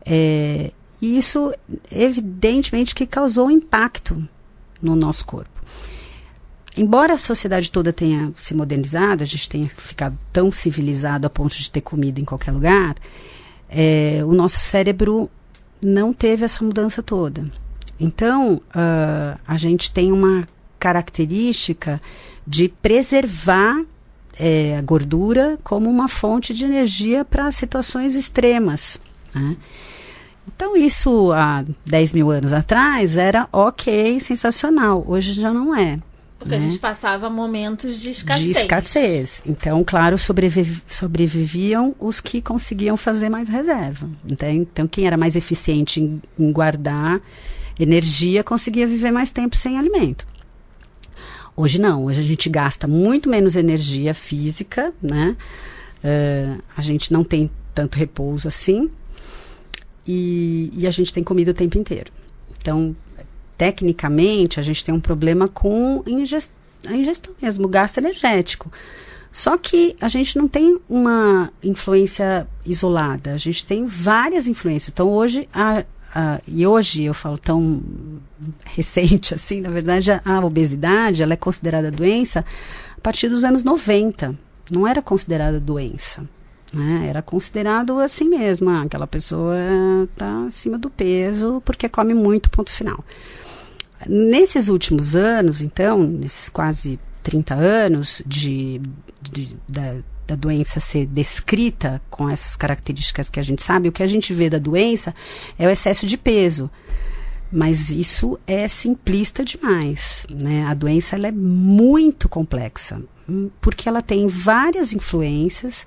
É, 0.07 0.71
e 1.03 1.19
isso, 1.19 1.53
evidentemente, 1.91 2.95
que 2.95 3.09
causou 3.09 3.49
um 3.49 3.51
impacto 3.51 4.23
no 4.81 4.95
nosso 4.95 5.27
corpo. 5.27 5.61
Embora 6.77 7.15
a 7.15 7.19
sociedade 7.19 7.73
toda 7.73 7.93
tenha 7.93 8.33
se 8.37 8.55
modernizado, 8.55 9.25
a 9.25 9.27
gente 9.27 9.49
tenha 9.49 9.69
ficado 9.69 10.17
tão 10.33 10.53
civilizado 10.53 11.27
a 11.27 11.31
ponto 11.31 11.59
de 11.59 11.69
ter 11.69 11.81
comida 11.81 12.21
em 12.21 12.25
qualquer 12.25 12.53
lugar, 12.53 12.95
é, 13.71 14.23
o 14.25 14.33
nosso 14.33 14.59
cérebro 14.59 15.31
não 15.83 16.13
teve 16.13 16.45
essa 16.45 16.65
mudança 16.65 17.03
toda. 17.03 17.45
Então, 17.99 18.55
uh, 18.55 19.39
a 19.47 19.57
gente 19.57 19.93
tem 19.93 20.11
uma 20.11 20.49
característica 20.79 22.01
de 22.47 22.69
preservar 22.69 23.85
é, 24.39 24.77
a 24.79 24.83
gordura 24.83 25.59
como 25.63 25.89
uma 25.89 26.09
fonte 26.09 26.55
de 26.55 26.65
energia 26.65 27.25
para 27.25 27.53
situações 27.53 28.17
extremas. 28.17 28.99
Né? 29.35 29.57
Então, 30.49 30.77
isso 30.77 31.31
há 31.33 31.65
10 31.87 32.15
mil 32.15 32.31
anos 32.31 32.53
atrás 32.53 33.17
era 33.17 33.47
ok, 33.53 34.19
sensacional. 34.19 35.05
Hoje 35.07 35.35
já 35.35 35.53
não 35.53 35.77
é. 35.77 36.01
Porque 36.41 36.57
né? 36.57 36.57
a 36.57 36.61
gente 36.61 36.79
passava 36.79 37.29
momentos 37.29 38.01
de 38.01 38.11
escassez. 38.11 38.45
De 38.45 38.51
escassez. 38.53 39.43
Então, 39.45 39.85
claro, 39.85 40.17
sobreviv 40.17 40.81
sobreviviam 40.89 41.95
os 42.01 42.19
que 42.19 42.41
conseguiam 42.41 42.97
fazer 42.97 43.29
mais 43.29 43.47
reserva. 43.47 44.09
Então, 44.27 44.49
então 44.49 44.89
quem 44.89 45.07
era 45.07 45.19
mais 45.19 45.37
eficiente 45.37 46.01
em, 46.01 46.21
em 46.39 46.51
guardar 46.51 47.21
energia 47.79 48.43
conseguia 48.43 48.87
viver 48.87 49.11
mais 49.11 49.31
tempo 49.31 49.55
sem 49.55 49.79
alimento. 49.79 50.27
Hoje 51.55 51.79
não, 51.79 52.07
hoje 52.07 52.21
a 52.21 52.25
gente 52.25 52.49
gasta 52.49 52.89
muito 52.89 53.29
menos 53.29 53.55
energia 53.55 54.15
física, 54.15 54.95
né? 55.03 55.37
Uh, 56.03 56.63
a 56.75 56.81
gente 56.81 57.13
não 57.13 57.23
tem 57.23 57.51
tanto 57.75 57.99
repouso 57.99 58.49
assim 58.49 58.91
e, 60.07 60.73
e 60.75 60.87
a 60.87 60.91
gente 60.91 61.13
tem 61.13 61.23
comida 61.23 61.51
o 61.51 61.55
tempo 61.55 61.77
inteiro. 61.77 62.11
Então, 62.59 62.97
tecnicamente, 63.61 64.59
a 64.59 64.63
gente 64.63 64.83
tem 64.83 64.95
um 64.95 64.99
problema 65.01 65.47
com 65.47 66.03
ingest 66.07 66.51
a 66.89 66.95
ingestão 66.95 67.35
mesmo, 67.43 67.69
gasto 67.69 67.99
energético. 67.99 68.73
Só 69.31 69.59
que 69.59 69.95
a 70.01 70.09
gente 70.09 70.39
não 70.39 70.49
tem 70.49 70.81
uma 70.89 71.53
influência 71.63 72.49
isolada, 72.65 73.35
a 73.35 73.37
gente 73.37 73.67
tem 73.67 73.87
várias 73.87 74.47
influências. 74.47 74.91
Então, 74.91 75.11
hoje, 75.11 75.47
a, 75.53 75.85
e 76.49 76.67
hoje 76.67 77.05
eu 77.05 77.13
falo 77.13 77.37
tão 77.37 77.83
recente 78.65 79.35
assim, 79.37 79.61
na 79.61 79.69
verdade, 79.69 80.11
a, 80.11 80.23
a 80.25 80.41
obesidade 80.43 81.23
ela 81.23 81.35
é 81.35 81.37
considerada 81.37 81.91
doença 81.91 82.43
a 82.97 83.01
partir 83.03 83.29
dos 83.29 83.45
anos 83.45 83.63
90. 83.63 84.35
Não 84.73 84.89
era 84.89 85.03
considerada 85.03 85.61
doença. 85.61 86.27
Né? 86.73 87.09
Era 87.11 87.21
considerado 87.21 87.99
assim 87.99 88.25
mesmo, 88.25 88.71
ah, 88.71 88.83
aquela 88.83 89.07
pessoa 89.07 89.55
está 90.11 90.47
acima 90.47 90.79
do 90.79 90.89
peso 90.89 91.61
porque 91.63 91.91
come 91.91 92.15
muito, 92.15 92.49
ponto 92.49 92.71
final. 92.71 93.05
Nesses 94.07 94.69
últimos 94.69 95.15
anos, 95.15 95.61
então, 95.61 96.03
nesses 96.03 96.49
quase 96.49 96.99
30 97.23 97.55
anos 97.55 98.23
de, 98.27 98.81
de 99.21 99.57
da, 99.69 99.97
da 100.27 100.35
doença 100.35 100.81
ser 100.81 101.07
descrita 101.07 102.01
com 102.09 102.29
essas 102.29 102.57
características 102.57 103.29
que 103.29 103.41
a 103.41 103.43
gente 103.43 103.63
sabe, 103.63 103.89
o 103.89 103.93
que 103.93 104.03
a 104.03 104.07
gente 104.07 104.33
vê 104.33 104.49
da 104.49 104.59
doença 104.59 105.15
é 105.59 105.67
o 105.67 105.71
excesso 105.71 106.07
de 106.07 106.17
peso. 106.17 106.71
Mas 107.53 107.91
isso 107.91 108.39
é 108.47 108.69
simplista 108.69 109.45
demais. 109.45 110.25
Né? 110.31 110.65
A 110.67 110.75
doença 110.75 111.17
ela 111.17 111.27
é 111.27 111.33
muito 111.33 112.29
complexa, 112.29 113.03
porque 113.61 113.89
ela 113.89 114.01
tem 114.01 114.29
várias 114.29 114.93
influências, 114.93 115.87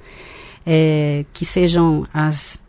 é, 0.65 1.25
que 1.31 1.45
sejam 1.45 2.05
as, 2.13 2.61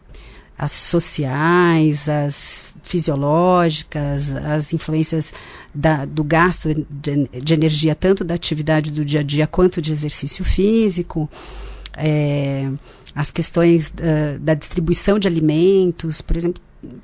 as 0.56 0.72
sociais, 0.72 2.08
as 2.08 2.73
fisiológicas, 2.84 4.36
as 4.36 4.72
influências 4.72 5.32
da, 5.74 6.04
do 6.04 6.22
gasto 6.22 6.68
de, 6.88 7.28
de, 7.28 7.54
energia, 7.54 7.94
tanto 7.94 8.22
da 8.22 8.34
atividade 8.34 8.92
do 8.92 9.04
dia 9.04 9.20
a 9.20 9.22
dia 9.22 9.46
quanto 9.46 9.82
de 9.82 9.90
exercício 9.90 10.44
físico, 10.44 11.28
é, 11.96 12.70
as 13.14 13.30
questões 13.30 13.88
uh, 13.90 14.38
da 14.38 14.54
distribuição 14.54 15.18
de 15.18 15.26
alimentos, 15.26 16.20
por 16.20 16.36
exemplo, 16.36 16.62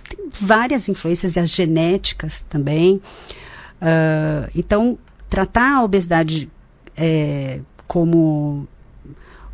tem 0.09 0.29
várias 0.39 0.89
influências, 0.89 1.37
e 1.37 1.41
as 1.41 1.49
genéticas 1.49 2.45
também. 2.49 3.01
Uh, 3.81 4.51
então, 4.55 4.99
tratar 5.31 5.77
a 5.77 5.83
obesidade 5.83 6.51
é, 6.97 7.61
como 7.87 8.69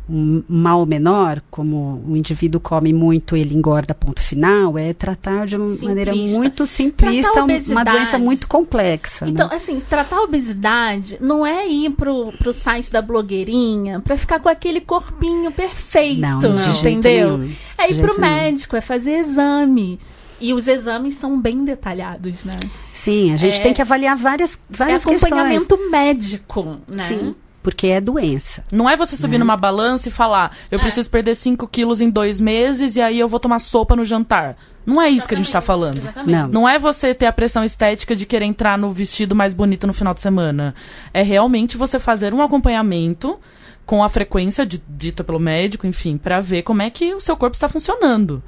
um 0.09 0.41
mal 0.47 0.85
menor, 0.85 1.41
como 1.51 2.01
o 2.07 2.15
indivíduo 2.15 2.61
come 2.61 2.93
muito, 2.93 3.35
ele 3.35 3.53
engorda, 3.53 3.93
ponto 3.93 4.21
final, 4.21 4.77
é 4.77 4.93
tratar 4.93 5.45
de 5.45 5.57
uma 5.57 5.65
simplista. 5.69 5.85
maneira 5.85 6.15
muito 6.15 6.65
simplista 6.65 7.43
uma 7.67 7.83
doença 7.83 8.17
muito 8.17 8.47
complexa. 8.47 9.27
Então, 9.27 9.49
né? 9.49 9.55
assim, 9.55 9.79
tratar 9.79 10.17
a 10.17 10.23
obesidade 10.23 11.17
não 11.19 11.45
é 11.45 11.67
ir 11.67 11.91
pro, 11.91 12.31
pro 12.37 12.53
site 12.53 12.91
da 12.91 13.01
blogueirinha 13.01 13.99
para 13.99 14.17
ficar 14.17 14.39
com 14.39 14.47
aquele 14.47 14.79
corpinho 14.79 15.51
perfeito, 15.51 16.21
não, 16.21 16.39
não. 16.39 16.71
entendeu? 16.71 17.37
Nenhum, 17.37 17.53
é 17.77 17.91
ir 17.91 17.99
pro 17.99 18.19
médico, 18.19 18.75
é 18.75 18.81
fazer 18.81 19.17
exame. 19.19 19.99
E 20.39 20.53
os 20.53 20.67
exames 20.67 21.15
são 21.15 21.41
bem 21.41 21.65
detalhados, 21.65 22.43
né? 22.43 22.55
Sim, 22.93 23.33
a 23.33 23.37
gente 23.37 23.59
é, 23.59 23.63
tem 23.63 23.73
que 23.73 23.81
avaliar 23.81 24.15
várias, 24.15 24.61
várias 24.69 25.03
é 25.03 25.09
acompanhamento 25.09 25.75
questões. 25.75 25.91
médico, 25.91 26.77
né? 26.87 27.03
Sim 27.07 27.35
porque 27.67 27.87
é 27.87 27.99
doença. 27.99 28.63
Não 28.71 28.89
é 28.89 28.95
você 28.95 29.17
subir 29.17 29.33
né? 29.33 29.39
numa 29.39 29.57
balança 29.57 30.07
e 30.07 30.11
falar, 30.11 30.55
eu 30.71 30.79
é. 30.79 30.81
preciso 30.81 31.11
perder 31.11 31.35
5 31.35 31.67
quilos 31.67 31.99
em 31.99 32.09
dois 32.09 32.39
meses 32.39 32.95
e 32.95 33.01
aí 33.01 33.19
eu 33.19 33.27
vou 33.27 33.41
tomar 33.41 33.59
sopa 33.59 33.93
no 33.93 34.05
jantar. 34.05 34.55
Não 34.85 35.01
é 35.01 35.09
isso 35.09 35.17
exatamente, 35.17 35.27
que 35.27 35.33
a 35.33 35.37
gente 35.39 35.51
tá 35.51 35.59
falando. 35.59 36.01
Não. 36.25 36.47
Não 36.47 36.69
é 36.69 36.79
você 36.79 37.13
ter 37.13 37.25
a 37.25 37.33
pressão 37.33 37.65
estética 37.65 38.15
de 38.15 38.25
querer 38.25 38.45
entrar 38.45 38.77
no 38.77 38.89
vestido 38.89 39.35
mais 39.35 39.53
bonito 39.53 39.85
no 39.85 39.91
final 39.91 40.13
de 40.13 40.21
semana. 40.21 40.73
É 41.13 41.21
realmente 41.21 41.75
você 41.75 41.99
fazer 41.99 42.33
um 42.33 42.41
acompanhamento 42.41 43.37
com 43.85 44.01
a 44.01 44.07
frequência 44.07 44.65
de, 44.65 44.81
dita 44.87 45.21
pelo 45.21 45.37
médico, 45.37 45.85
enfim, 45.85 46.15
para 46.15 46.39
ver 46.39 46.61
como 46.61 46.81
é 46.81 46.89
que 46.89 47.13
o 47.13 47.19
seu 47.19 47.35
corpo 47.35 47.55
está 47.55 47.67
funcionando. 47.67 48.41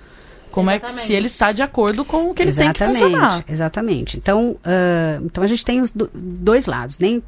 Como 0.49 0.71
exatamente. 0.71 0.97
é 0.97 1.01
que 1.01 1.07
se 1.07 1.13
ele 1.13 1.27
está 1.27 1.51
de 1.51 1.61
acordo 1.61 2.05
com 2.05 2.29
o 2.29 2.33
que 2.33 2.41
ele 2.41 2.51
exatamente, 2.51 2.79
tem 2.79 2.87
que 2.87 2.93
funcionar. 2.93 3.43
Exatamente. 3.49 4.17
Então, 4.17 4.51
uh, 4.51 5.25
então 5.25 5.43
a 5.43 5.47
gente 5.47 5.65
tem 5.65 5.81
os 5.81 5.91
do, 5.91 6.09
dois 6.13 6.67
lados. 6.67 6.97
Nem 6.97 7.21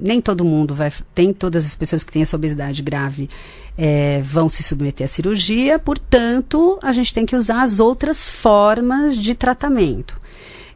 nem 0.00 0.20
todo 0.20 0.44
mundo 0.44 0.74
vai, 0.74 0.92
tem 1.14 1.32
todas 1.32 1.64
as 1.64 1.74
pessoas 1.74 2.04
que 2.04 2.12
têm 2.12 2.22
essa 2.22 2.36
obesidade 2.36 2.82
grave 2.82 3.28
é, 3.76 4.20
vão 4.22 4.48
se 4.48 4.62
submeter 4.62 5.04
à 5.04 5.08
cirurgia, 5.08 5.78
portanto, 5.78 6.78
a 6.82 6.92
gente 6.92 7.12
tem 7.12 7.26
que 7.26 7.36
usar 7.36 7.62
as 7.62 7.78
outras 7.80 8.28
formas 8.28 9.16
de 9.16 9.34
tratamento. 9.34 10.18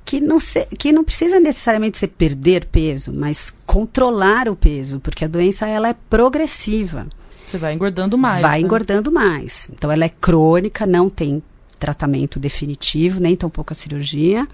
Que 0.04 0.20
não, 0.20 0.40
se, 0.40 0.66
que 0.78 0.92
não 0.92 1.04
precisa 1.04 1.38
necessariamente 1.38 1.98
ser 1.98 2.08
perder 2.08 2.66
peso, 2.66 3.12
mas 3.12 3.54
controlar 3.66 4.48
o 4.48 4.56
peso, 4.56 4.98
porque 4.98 5.24
a 5.24 5.28
doença 5.28 5.66
ela 5.66 5.88
é 5.88 5.96
progressiva. 6.08 7.06
Você 7.46 7.58
vai 7.58 7.74
engordando 7.74 8.16
mais. 8.16 8.42
Vai 8.42 8.60
né? 8.60 8.64
engordando 8.64 9.12
mais. 9.12 9.68
Então, 9.72 9.90
ela 9.90 10.04
é 10.04 10.08
crônica, 10.08 10.86
não 10.86 11.08
tem 11.08 11.42
tratamento 11.78 12.38
definitivo, 12.38 13.20
nem 13.20 13.34
tão 13.34 13.48
pouca 13.48 13.74
cirurgia. 13.74 14.46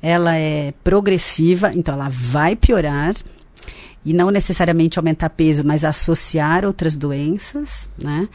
Ela 0.00 0.36
é 0.36 0.74
progressiva, 0.84 1.72
então 1.74 1.94
ela 1.94 2.08
vai 2.08 2.56
piorar 2.56 3.14
e 4.04 4.12
não 4.12 4.30
necessariamente 4.30 4.98
aumentar 4.98 5.30
peso, 5.30 5.64
mas 5.64 5.84
associar 5.84 6.64
outras 6.64 6.96
doenças, 6.96 7.88
né? 7.96 8.28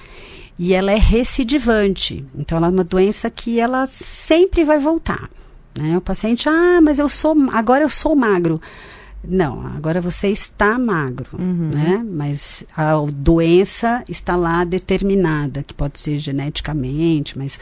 E 0.57 0.73
ela 0.73 0.91
é 0.91 0.97
recidivante, 0.97 2.25
então 2.35 2.57
ela 2.57 2.67
é 2.67 2.71
uma 2.71 2.83
doença 2.83 3.29
que 3.29 3.59
ela 3.59 3.85
sempre 3.85 4.63
vai 4.63 4.79
voltar, 4.79 5.29
né? 5.77 5.97
O 5.97 6.01
paciente, 6.01 6.49
ah, 6.49 6.79
mas 6.81 6.99
eu 6.99 7.07
sou, 7.07 7.35
agora 7.51 7.83
eu 7.83 7.89
sou 7.89 8.15
magro. 8.15 8.59
Não, 9.23 9.65
agora 9.75 9.99
você 9.99 10.29
está 10.29 10.79
magro, 10.79 11.27
uhum. 11.37 11.69
né? 11.73 12.05
Mas 12.09 12.63
a 12.75 12.93
doença 13.13 14.03
está 14.07 14.35
lá 14.35 14.63
determinada, 14.63 15.63
que 15.63 15.73
pode 15.73 15.99
ser 15.99 16.17
geneticamente, 16.17 17.37
mas 17.37 17.59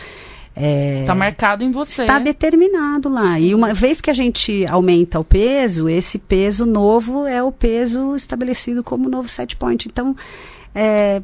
é, 0.56 1.04
tá 1.06 1.14
marcado 1.14 1.64
em 1.64 1.72
você. 1.72 2.04
Está 2.04 2.18
determinado 2.18 3.10
lá. 3.10 3.38
E 3.40 3.54
uma 3.54 3.74
vez 3.74 4.00
que 4.00 4.10
a 4.10 4.14
gente 4.14 4.66
aumenta 4.68 5.20
o 5.20 5.24
peso, 5.24 5.90
esse 5.90 6.18
peso 6.18 6.66
novo 6.66 7.28
é 7.28 7.44
o 7.44 7.52
peso 7.52 8.16
estabelecido 8.16 8.84
como 8.84 9.10
novo 9.10 9.28
set 9.28 9.58
point. 9.58 9.88
Então, 9.88 10.16
é, 10.74 11.22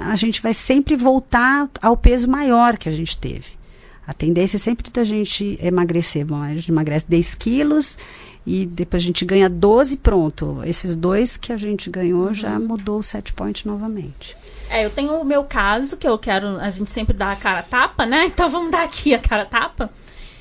a 0.00 0.16
gente 0.16 0.42
vai 0.42 0.52
sempre 0.52 0.96
voltar 0.96 1.68
ao 1.80 1.96
peso 1.96 2.28
maior 2.28 2.76
que 2.76 2.88
a 2.88 2.92
gente 2.92 3.16
teve. 3.16 3.60
A 4.04 4.12
tendência 4.12 4.56
é 4.56 4.58
sempre 4.58 4.90
da 4.90 5.04
gente 5.04 5.56
emagrecer. 5.62 6.26
Bom, 6.26 6.42
a 6.42 6.52
gente 6.52 6.72
emagrece 6.72 7.06
10 7.08 7.34
quilos 7.36 7.96
e 8.44 8.66
depois 8.66 9.00
a 9.00 9.06
gente 9.06 9.24
ganha 9.24 9.48
12, 9.48 9.98
pronto. 9.98 10.60
Esses 10.64 10.96
dois 10.96 11.36
que 11.36 11.52
a 11.52 11.56
gente 11.56 11.88
ganhou 11.88 12.26
uhum. 12.26 12.34
já 12.34 12.58
mudou 12.58 12.98
o 12.98 13.02
set 13.02 13.32
point 13.32 13.64
novamente. 13.64 14.36
É, 14.70 14.84
eu 14.84 14.90
tenho 14.90 15.20
o 15.20 15.24
meu 15.24 15.42
caso, 15.42 15.96
que 15.96 16.08
eu 16.08 16.16
quero. 16.16 16.58
A 16.60 16.70
gente 16.70 16.90
sempre 16.90 17.14
dá 17.14 17.32
a 17.32 17.36
cara 17.36 17.62
tapa, 17.62 18.06
né? 18.06 18.26
Então 18.26 18.48
vamos 18.48 18.70
dar 18.70 18.84
aqui 18.84 19.12
a 19.12 19.18
cara 19.18 19.44
tapa. 19.44 19.90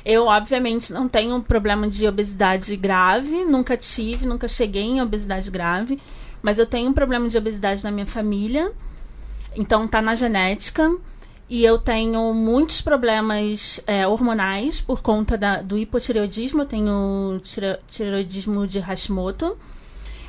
Eu, 0.05 0.25
obviamente, 0.27 0.93
não 0.93 1.09
tenho 1.09 1.41
problema 1.41 1.89
de 1.89 2.07
obesidade 2.07 2.75
grave, 2.77 3.43
nunca 3.43 3.75
tive, 3.75 4.25
nunca 4.25 4.47
cheguei 4.47 4.83
em 4.83 5.01
obesidade 5.01 5.51
grave, 5.51 5.99
mas 6.41 6.57
eu 6.57 6.65
tenho 6.65 6.89
um 6.89 6.93
problema 6.93 7.27
de 7.27 7.37
obesidade 7.37 7.83
na 7.83 7.91
minha 7.91 8.05
família, 8.05 8.71
então 9.55 9.87
tá 9.87 10.01
na 10.01 10.15
genética. 10.15 10.89
E 11.49 11.65
eu 11.65 11.79
tenho 11.79 12.31
muitos 12.31 12.79
problemas 12.79 13.81
é, 13.87 14.07
hormonais 14.07 14.79
por 14.79 15.01
conta 15.01 15.35
da, 15.35 15.63
do 15.63 15.75
hipotireoidismo. 15.75 16.61
Eu 16.61 16.65
tenho 16.67 17.41
tire, 17.43 17.79
tireoidismo 17.87 18.67
de 18.67 18.79
Hashimoto. 18.79 19.57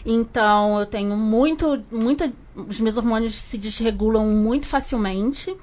Então, 0.05 0.81
eu 0.81 0.87
tenho 0.87 1.15
muito, 1.17 1.83
muita. 1.93 2.33
Os 2.69 2.81
meus 2.81 2.97
hormônios 2.97 3.35
se 3.35 3.59
desregulam 3.59 4.27
muito 4.27 4.67
facilmente. 4.67 5.55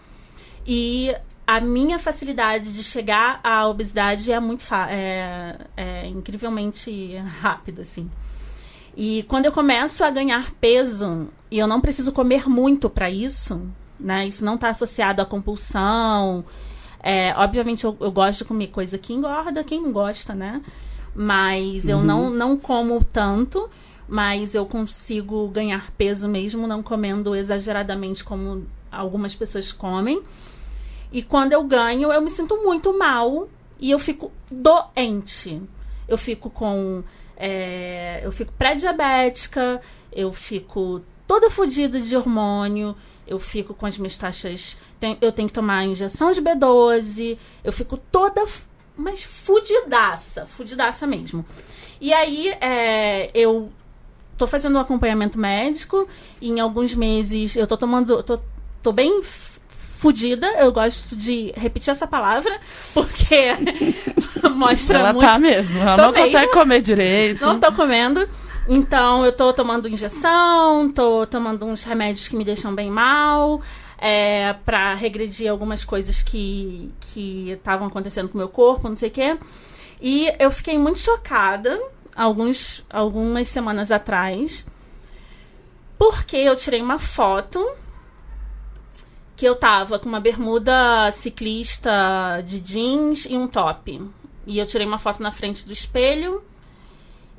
E 0.65 1.15
a 1.45 1.61
minha 1.61 1.97
facilidade 1.97 2.73
de 2.73 2.83
chegar 2.83 3.39
à 3.43 3.67
obesidade 3.67 4.31
é 4.31 4.39
muito 4.39 4.65
é, 4.89 5.57
é 5.77 6.07
incrivelmente 6.07 7.15
rápida, 7.41 7.83
assim. 7.83 8.09
E 8.95 9.23
quando 9.27 9.45
eu 9.45 9.51
começo 9.51 10.03
a 10.03 10.09
ganhar 10.09 10.51
peso, 10.59 11.27
e 11.49 11.59
eu 11.59 11.67
não 11.67 11.79
preciso 11.79 12.11
comer 12.11 12.49
muito 12.49 12.89
para 12.89 13.09
isso, 13.09 13.61
né? 13.99 14.27
Isso 14.27 14.43
não 14.43 14.55
está 14.55 14.69
associado 14.69 15.21
à 15.21 15.25
compulsão. 15.25 16.43
É, 17.01 17.33
obviamente 17.37 17.85
eu, 17.85 17.95
eu, 17.99 18.11
gosto 18.11 18.39
de 18.39 18.45
comer 18.45 18.67
coisa 18.67 18.97
que 18.97 19.13
engorda, 19.13 19.63
quem 19.63 19.81
não 19.81 19.91
gosta, 19.91 20.33
né? 20.33 20.61
Mas 21.15 21.85
uhum. 21.85 21.91
eu 21.91 22.03
não, 22.03 22.29
não 22.29 22.57
como 22.57 23.03
tanto, 23.03 23.69
mas 24.07 24.55
eu 24.55 24.65
consigo 24.65 25.47
ganhar 25.49 25.91
peso 25.97 26.29
mesmo 26.29 26.65
não 26.65 26.81
comendo 26.81 27.35
exageradamente 27.35 28.23
como 28.23 28.65
algumas 28.91 29.35
pessoas 29.35 29.71
comem. 29.71 30.23
E 31.11 31.21
quando 31.21 31.53
eu 31.53 31.63
ganho, 31.63 32.11
eu 32.11 32.21
me 32.21 32.29
sinto 32.29 32.57
muito 32.63 32.97
mal 32.97 33.49
e 33.79 33.91
eu 33.91 33.99
fico 33.99 34.31
doente. 34.49 35.61
Eu 36.07 36.17
fico 36.17 36.49
com. 36.49 37.03
É, 37.35 38.21
eu 38.23 38.31
fico 38.31 38.51
pré-diabética, 38.53 39.81
eu 40.11 40.31
fico 40.33 41.01
toda 41.27 41.49
fodida 41.49 41.99
de 41.99 42.15
hormônio, 42.15 42.95
eu 43.27 43.37
fico 43.37 43.73
com 43.73 43.85
as 43.85 43.97
minhas 43.97 44.17
taxas. 44.17 44.77
Tem, 44.99 45.17
eu 45.21 45.31
tenho 45.31 45.47
que 45.47 45.53
tomar 45.53 45.85
injeção 45.85 46.31
de 46.31 46.41
B12, 46.41 47.37
eu 47.63 47.73
fico 47.73 47.97
toda. 47.97 48.43
Mas 48.95 49.23
fudidaça, 49.23 50.45
fudidaça 50.47 51.05
mesmo. 51.05 51.45
E 52.01 52.11
aí, 52.11 52.49
é, 52.59 53.29
eu 53.33 53.71
tô 54.37 54.47
fazendo 54.47 54.75
um 54.75 54.79
acompanhamento 54.79 55.37
médico, 55.37 56.07
e 56.41 56.49
em 56.49 56.59
alguns 56.59 56.93
meses 56.93 57.55
eu 57.55 57.67
tô 57.67 57.77
tomando. 57.77 58.21
Tô, 58.23 58.39
tô 58.81 58.91
bem 58.91 59.21
fudida. 59.97 60.47
Eu 60.59 60.71
gosto 60.71 61.15
de 61.15 61.51
repetir 61.55 61.91
essa 61.91 62.07
palavra, 62.07 62.57
porque 62.93 63.53
mostra 64.55 64.99
Ela 64.99 65.13
muito... 65.13 65.25
tá 65.25 65.39
mesmo. 65.39 65.79
Ela 65.79 65.95
tô 65.95 66.01
não 66.03 66.11
mesmo. 66.11 66.31
consegue 66.31 66.51
comer 66.51 66.81
direito. 66.81 67.45
Não 67.45 67.59
tô 67.59 67.71
comendo. 67.73 68.27
Então, 68.69 69.25
eu 69.25 69.31
tô 69.31 69.53
tomando 69.53 69.87
injeção, 69.87 70.91
tô 70.91 71.25
tomando 71.25 71.65
uns 71.65 71.83
remédios 71.85 72.27
que 72.27 72.35
me 72.35 72.43
deixam 72.43 72.75
bem 72.75 72.91
mal, 72.91 73.61
é, 73.97 74.53
para 74.65 74.93
regredir 74.93 75.49
algumas 75.49 75.85
coisas 75.85 76.21
que 76.21 76.93
estavam 77.15 77.87
acontecendo 77.87 78.27
com 78.27 78.35
o 78.35 78.37
meu 78.37 78.49
corpo, 78.49 78.89
não 78.89 78.95
sei 78.95 79.07
o 79.07 79.11
quê. 79.11 79.37
E 80.01 80.31
eu 80.37 80.51
fiquei 80.51 80.77
muito 80.77 80.99
chocada 80.99 81.79
alguns, 82.17 82.83
algumas 82.89 83.47
semanas 83.47 83.91
atrás, 83.91 84.65
porque 85.97 86.35
eu 86.35 86.55
tirei 86.55 86.81
uma 86.81 86.97
foto 86.97 87.63
que 89.35 89.45
eu 89.45 89.55
tava 89.55 89.99
com 89.99 90.09
uma 90.09 90.19
bermuda 90.19 91.11
ciclista 91.11 92.43
de 92.45 92.59
jeans 92.59 93.25
e 93.25 93.37
um 93.37 93.47
top. 93.47 94.01
E 94.47 94.57
eu 94.57 94.65
tirei 94.65 94.87
uma 94.87 94.97
foto 94.97 95.21
na 95.21 95.29
frente 95.29 95.65
do 95.65 95.71
espelho 95.71 96.43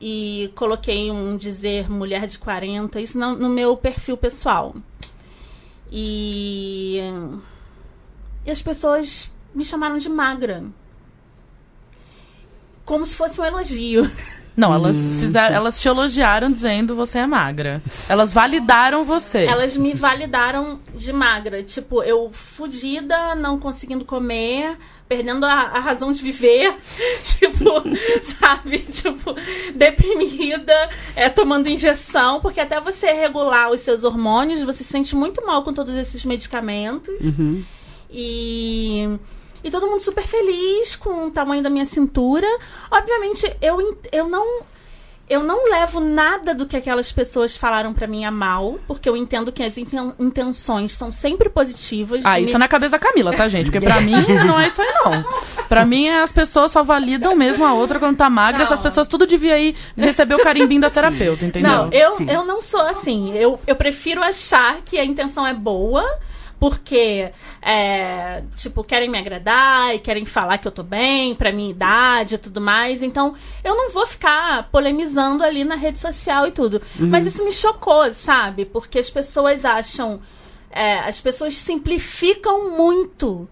e 0.00 0.52
coloquei 0.54 1.10
um 1.10 1.36
dizer 1.36 1.90
mulher 1.90 2.28
de 2.28 2.38
40, 2.38 3.00
isso 3.00 3.18
no, 3.18 3.34
no 3.34 3.48
meu 3.48 3.76
perfil 3.76 4.16
pessoal. 4.16 4.76
E, 5.90 7.00
e 8.46 8.50
as 8.50 8.62
pessoas 8.62 9.32
me 9.52 9.64
chamaram 9.64 9.98
de 9.98 10.08
magra. 10.08 10.64
Como 12.84 13.04
se 13.04 13.16
fosse 13.16 13.40
um 13.40 13.44
elogio. 13.44 14.08
Não, 14.58 14.74
elas 14.74 14.96
hum. 14.96 15.20
fizeram, 15.20 15.54
elas 15.54 15.80
te 15.80 15.86
elogiaram 15.86 16.50
dizendo 16.50 16.96
você 16.96 17.18
é 17.18 17.26
magra. 17.28 17.80
Elas 18.08 18.32
validaram 18.32 19.04
você. 19.04 19.44
Elas 19.44 19.76
me 19.76 19.94
validaram 19.94 20.80
de 20.92 21.12
magra. 21.12 21.62
Tipo, 21.62 22.02
eu 22.02 22.28
fudida, 22.32 23.36
não 23.36 23.60
conseguindo 23.60 24.04
comer, 24.04 24.76
perdendo 25.08 25.46
a, 25.46 25.52
a 25.52 25.78
razão 25.78 26.10
de 26.10 26.20
viver. 26.20 26.74
tipo, 27.22 27.84
sabe? 28.40 28.80
Tipo, 28.80 29.32
deprimida, 29.76 30.90
é, 31.14 31.28
tomando 31.28 31.68
injeção, 31.68 32.40
porque 32.40 32.58
até 32.60 32.80
você 32.80 33.12
regular 33.12 33.70
os 33.70 33.80
seus 33.80 34.02
hormônios, 34.02 34.60
você 34.64 34.82
se 34.82 34.90
sente 34.90 35.14
muito 35.14 35.46
mal 35.46 35.62
com 35.62 35.72
todos 35.72 35.94
esses 35.94 36.24
medicamentos. 36.24 37.14
Uhum. 37.20 37.62
E 38.10 39.18
e 39.62 39.70
todo 39.70 39.86
mundo 39.86 40.00
super 40.00 40.24
feliz 40.24 40.96
com 40.96 41.26
o 41.26 41.30
tamanho 41.30 41.62
da 41.62 41.70
minha 41.70 41.86
cintura. 41.86 42.46
Obviamente, 42.90 43.50
eu, 43.60 43.98
eu 44.12 44.28
não. 44.28 44.62
Eu 45.30 45.42
não 45.42 45.70
levo 45.70 46.00
nada 46.00 46.54
do 46.54 46.64
que 46.64 46.74
aquelas 46.74 47.12
pessoas 47.12 47.54
falaram 47.54 47.92
para 47.92 48.06
mim 48.06 48.24
a 48.24 48.30
mal, 48.30 48.78
porque 48.88 49.06
eu 49.06 49.14
entendo 49.14 49.52
que 49.52 49.62
as 49.62 49.76
intenções 49.76 50.96
são 50.96 51.12
sempre 51.12 51.50
positivas. 51.50 52.24
Ah, 52.24 52.40
isso 52.40 52.52
me... 52.52 52.56
é 52.56 52.58
na 52.60 52.66
cabeça 52.66 52.92
da 52.92 52.98
Camila, 52.98 53.36
tá, 53.36 53.46
gente? 53.46 53.64
Porque 53.64 53.78
pra 53.78 54.00
mim 54.00 54.14
não 54.46 54.58
é 54.58 54.68
isso 54.68 54.80
aí, 54.80 54.88
não. 55.04 55.22
Pra 55.68 55.84
mim, 55.84 56.08
as 56.08 56.32
pessoas 56.32 56.72
só 56.72 56.82
validam 56.82 57.36
mesmo 57.36 57.62
a 57.62 57.74
outra 57.74 57.98
quando 57.98 58.16
tá 58.16 58.30
magra. 58.30 58.56
Não. 58.56 58.64
Essas 58.64 58.80
pessoas 58.80 59.06
tudo 59.06 59.26
devia 59.26 59.58
ir 59.58 59.76
receber 59.94 60.34
o 60.34 60.42
carimbinho 60.42 60.80
da 60.80 60.88
terapeuta, 60.88 61.44
entendeu? 61.44 61.70
Não, 61.70 61.92
eu, 61.92 62.16
eu 62.26 62.46
não 62.46 62.62
sou 62.62 62.80
assim. 62.80 63.36
Eu, 63.36 63.60
eu 63.66 63.76
prefiro 63.76 64.22
achar 64.22 64.78
que 64.82 64.98
a 64.98 65.04
intenção 65.04 65.46
é 65.46 65.52
boa 65.52 66.02
porque, 66.58 67.30
é, 67.62 68.42
tipo, 68.56 68.82
querem 68.82 69.08
me 69.08 69.18
agradar 69.18 69.94
e 69.94 69.98
querem 69.98 70.24
falar 70.24 70.58
que 70.58 70.66
eu 70.66 70.72
tô 70.72 70.82
bem, 70.82 71.34
pra 71.34 71.52
minha 71.52 71.70
idade 71.70 72.34
e 72.34 72.38
tudo 72.38 72.60
mais. 72.60 73.02
Então, 73.02 73.34
eu 73.62 73.76
não 73.76 73.90
vou 73.90 74.06
ficar 74.06 74.68
polemizando 74.70 75.44
ali 75.44 75.64
na 75.64 75.76
rede 75.76 76.00
social 76.00 76.46
e 76.46 76.50
tudo. 76.50 76.82
Uhum. 76.98 77.08
Mas 77.08 77.26
isso 77.26 77.44
me 77.44 77.52
chocou, 77.52 78.12
sabe? 78.12 78.64
Porque 78.64 78.98
as 78.98 79.08
pessoas 79.10 79.64
acham. 79.64 80.20
É, 80.70 80.98
as 80.98 81.20
pessoas 81.20 81.56
simplificam 81.56 82.76
muito 82.76 83.48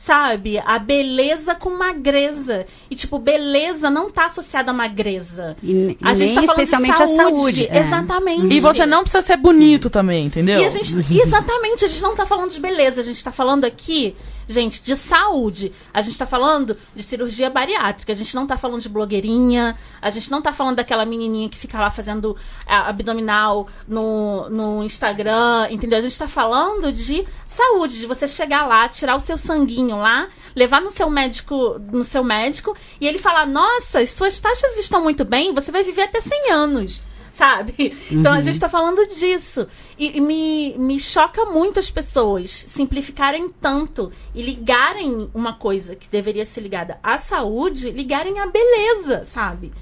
sabe? 0.00 0.58
A 0.64 0.78
beleza 0.78 1.54
com 1.54 1.70
magreza. 1.70 2.66
E, 2.90 2.96
tipo, 2.96 3.18
beleza 3.18 3.90
não 3.90 4.10
tá 4.10 4.26
associada 4.26 4.70
a 4.70 4.74
magreza. 4.74 5.54
E, 5.62 5.96
a 6.00 6.14
gente 6.14 6.34
tá 6.34 6.42
falando 6.42 6.58
especialmente 6.58 6.92
de 6.92 6.98
saúde. 6.98 7.20
a 7.20 7.24
saúde. 7.24 7.68
É. 7.70 7.78
Exatamente. 7.80 8.54
E 8.54 8.60
você 8.60 8.86
não 8.86 9.02
precisa 9.02 9.20
ser 9.20 9.36
bonito 9.36 9.84
Sim. 9.84 9.90
também, 9.90 10.26
entendeu? 10.26 10.58
E 10.58 10.64
a 10.64 10.70
gente, 10.70 10.96
exatamente, 11.20 11.84
a 11.84 11.88
gente 11.88 12.02
não 12.02 12.14
tá 12.14 12.24
falando 12.24 12.50
de 12.50 12.60
beleza, 12.60 13.02
a 13.02 13.04
gente 13.04 13.22
tá 13.22 13.30
falando 13.30 13.66
aqui 13.66 14.16
gente, 14.50 14.82
de 14.82 14.96
saúde. 14.96 15.72
A 15.92 16.00
gente 16.02 16.12
está 16.12 16.26
falando 16.26 16.76
de 16.94 17.02
cirurgia 17.02 17.48
bariátrica. 17.48 18.12
A 18.12 18.16
gente 18.16 18.34
não 18.34 18.42
está 18.42 18.56
falando 18.56 18.82
de 18.82 18.88
blogueirinha. 18.88 19.78
A 20.02 20.10
gente 20.10 20.30
não 20.30 20.38
está 20.38 20.52
falando 20.52 20.76
daquela 20.76 21.04
menininha 21.04 21.48
que 21.48 21.56
fica 21.56 21.78
lá 21.78 21.90
fazendo 21.90 22.36
é, 22.66 22.74
abdominal 22.74 23.68
no, 23.86 24.48
no 24.50 24.84
Instagram, 24.84 25.68
entendeu? 25.70 25.98
A 25.98 26.02
gente 26.02 26.12
está 26.12 26.28
falando 26.28 26.92
de 26.92 27.26
saúde, 27.46 27.98
de 27.98 28.06
você 28.06 28.26
chegar 28.26 28.66
lá, 28.66 28.88
tirar 28.88 29.16
o 29.16 29.20
seu 29.20 29.38
sanguinho 29.38 29.96
lá, 29.96 30.28
levar 30.54 30.80
no 30.80 30.90
seu 30.90 31.08
médico, 31.08 31.78
no 31.92 32.04
seu 32.04 32.24
médico 32.24 32.76
e 33.00 33.06
ele 33.06 33.18
falar: 33.18 33.46
"Nossa, 33.46 34.04
suas 34.06 34.38
taxas 34.38 34.78
estão 34.78 35.02
muito 35.02 35.24
bem, 35.24 35.54
você 35.54 35.70
vai 35.70 35.84
viver 35.84 36.02
até 36.02 36.20
100 36.20 36.50
anos" 36.50 37.09
sabe? 37.32 37.96
Então 38.10 38.32
uhum. 38.32 38.38
a 38.38 38.42
gente 38.42 38.54
está 38.54 38.68
falando 38.68 39.06
disso. 39.06 39.66
E, 39.98 40.18
e, 40.18 40.20
me, 40.20 40.74
me 40.76 40.98
choca 40.98 41.44
muito 41.44 41.78
as 41.78 41.90
pessoas 41.90 42.50
simplificarem 42.50 43.48
tanto 43.48 44.12
e 44.34 44.42
ligarem 44.42 45.30
uma 45.32 45.52
coisa 45.52 45.94
que 45.94 46.08
deveria 46.08 46.44
ser 46.44 46.60
ligada 46.60 46.98
à 47.02 47.18
saúde, 47.18 47.90
ligarem 47.90 48.38
à 48.40 48.46
beleza, 48.46 49.24
sabe? 49.24 49.72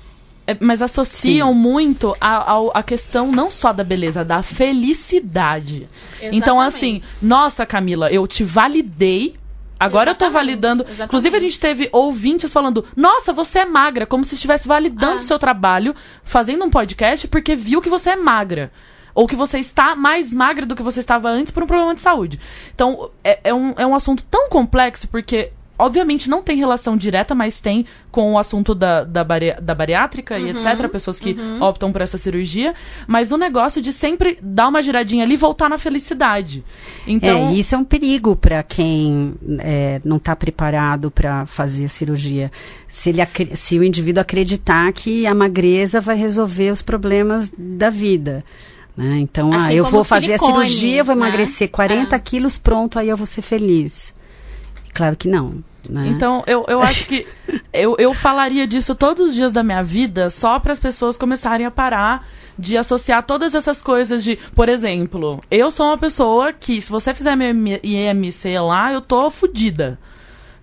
É, 0.47 0.57
mas 0.61 0.81
associam 0.81 1.53
Sim. 1.53 1.59
muito 1.59 2.17
a, 2.19 2.55
a, 2.55 2.71
a, 2.75 2.83
questão 2.83 3.31
não 3.31 3.51
só 3.51 3.71
da 3.71 3.85
beleza, 3.85 4.25
da 4.25 4.43
felicidade. 4.43 5.87
Exatamente. 6.15 6.37
Então, 6.37 6.59
assim, 6.59 7.03
nossa, 7.21 7.67
Camila, 7.67 8.11
eu 8.11 8.27
te 8.27 8.43
validei 8.43 9.37
Agora 9.79 10.11
exatamente, 10.11 10.23
eu 10.23 10.29
tô 10.29 10.33
validando. 10.33 10.83
Exatamente. 10.83 11.05
Inclusive, 11.07 11.37
a 11.37 11.41
gente 11.41 11.61
teve 11.61 11.89
ouvintes 11.93 12.53
falando: 12.53 12.85
Nossa, 12.97 13.33
você 13.33 13.61
é 13.61 13.65
magra, 13.65 14.07
como 14.07 14.25
se 14.25 14.35
estivesse 14.35 14.67
validando 14.67 15.17
o 15.17 15.21
ah. 15.21 15.23
seu 15.23 15.39
trabalho, 15.39 15.95
fazendo 16.25 16.65
um 16.65 16.71
podcast, 16.71 17.29
porque 17.29 17.55
viu 17.55 17.81
que 17.81 17.89
você 17.89 18.11
é 18.11 18.17
magra. 18.17 18.73
Ou 19.15 19.27
que 19.27 19.35
você 19.35 19.59
está 19.59 19.97
mais 19.97 20.33
magra 20.33 20.65
do 20.65 20.77
que 20.77 20.83
você 20.83 21.01
estava 21.01 21.29
antes 21.29 21.51
por 21.51 21.63
um 21.63 21.67
problema 21.67 21.95
de 21.95 22.01
saúde. 22.01 22.39
Então, 22.73 23.11
é, 23.25 23.41
é, 23.45 23.55
um, 23.55 23.75
é 23.77 23.85
um 23.85 23.95
assunto 23.95 24.23
tão 24.31 24.49
complexo, 24.49 25.09
porque 25.09 25.51
obviamente 25.79 26.29
não 26.29 26.43
tem 26.43 26.57
relação 26.57 26.97
direta, 26.97 27.35
mas 27.35 27.61
tem 27.61 27.87
com 28.11 28.33
o 28.35 28.39
assunto 28.39 28.75
da, 28.75 29.05
da, 29.05 29.23
bari 29.23 29.55
da 29.63 29.75
bariátrica 29.75 30.37
Uhum. 30.37 30.47
e 30.47 30.51
etc. 30.51 30.89
Pessoas 30.89 31.21
que 31.21 31.37
optam 31.61 31.93
por 31.93 32.01
essa 32.01 32.19
cirurgia. 32.19 32.75
Mas 33.07 33.31
o 33.31 33.37
negócio 33.37 33.81
de 33.81 33.93
sempre 33.93 34.39
dar 34.43 34.69
uma 34.69 34.83
giradinha 34.83 35.25
ali 35.25 35.35
e 35.35 35.37
voltar 35.37 35.69
na 35.69 35.79
felicidade. 35.79 36.65
Então, 37.07 37.49
É, 37.49 37.53
isso 37.53 37.75
é 37.75 37.79
um 37.79 37.85
perigo 37.85 38.35
para 38.35 38.63
quem 38.63 39.35
é, 39.61 40.01
não 40.05 40.17
está 40.17 40.35
preparado 40.35 41.11
para 41.11 41.47
fazer 41.47 41.85
a 41.87 41.89
cirurgia. 41.89 42.51
Se, 42.89 43.11
ele, 43.11 43.27
se 43.55 43.79
o 43.79 43.85
indivíduo 43.85 44.21
acreditar 44.21 44.93
que 44.93 45.27
a 45.27 45.35
magreza 45.35 46.01
vai 46.01 46.17
resolver 46.17 46.71
os 46.71 46.83
problemas 46.83 47.53
da 47.57 47.91
vida. 47.91 48.45
né? 48.97 49.19
Então, 49.21 49.53
ah, 49.53 49.67
Assim 49.67 49.75
eu 49.75 49.85
como 49.85 49.97
vou 49.97 50.05
fazer 50.05 50.35
a 50.35 50.39
cirurgia, 50.39 50.97
eu 50.99 51.05
vou 51.05 51.15
né? 51.15 51.23
emagrecer 51.27 51.69
40 51.71 52.17
É. 52.17 52.19
quilos, 52.19 52.59
pronto, 52.59 52.99
aí 52.99 53.09
eu 53.09 53.17
vou 53.17 53.27
ser 53.27 53.43
feliz. 53.43 54.13
Claro 54.99 55.15
que 55.15 55.29
não. 55.29 55.63
Né? 55.89 56.09
Então, 56.09 56.43
eu, 56.45 56.65
eu 56.67 56.83
acho 56.83 57.07
que 57.07 57.25
eu, 57.73 57.95
eu 58.01 58.13
falaria 58.13 58.67
disso 58.67 58.97
todos 58.97 59.29
os 59.29 59.35
dias 59.35 59.53
da 59.53 59.63
minha 59.63 59.83
vida 59.83 60.29
só 60.29 60.59
para 60.59 60.73
as 60.73 60.81
pessoas 60.81 61.17
começarem 61.17 61.65
a 61.65 61.71
parar 61.71 62.27
de 62.59 62.77
associar 62.77 63.23
todas 63.23 63.55
essas 63.55 63.81
coisas 63.81 64.25
de, 64.25 64.37
por 64.57 64.69
exemplo, 64.69 65.41
eu 65.49 65.71
sou 65.71 65.87
uma 65.87 65.97
pessoa 65.97 66.53
que, 66.53 66.83
se 66.83 66.91
você 66.91 67.15
fizer 67.15 67.37
meu 67.37 67.79
IMC 67.81 68.59
lá, 68.59 68.93
eu 68.93 69.01
tô 69.01 69.31
fodida. 69.31 69.97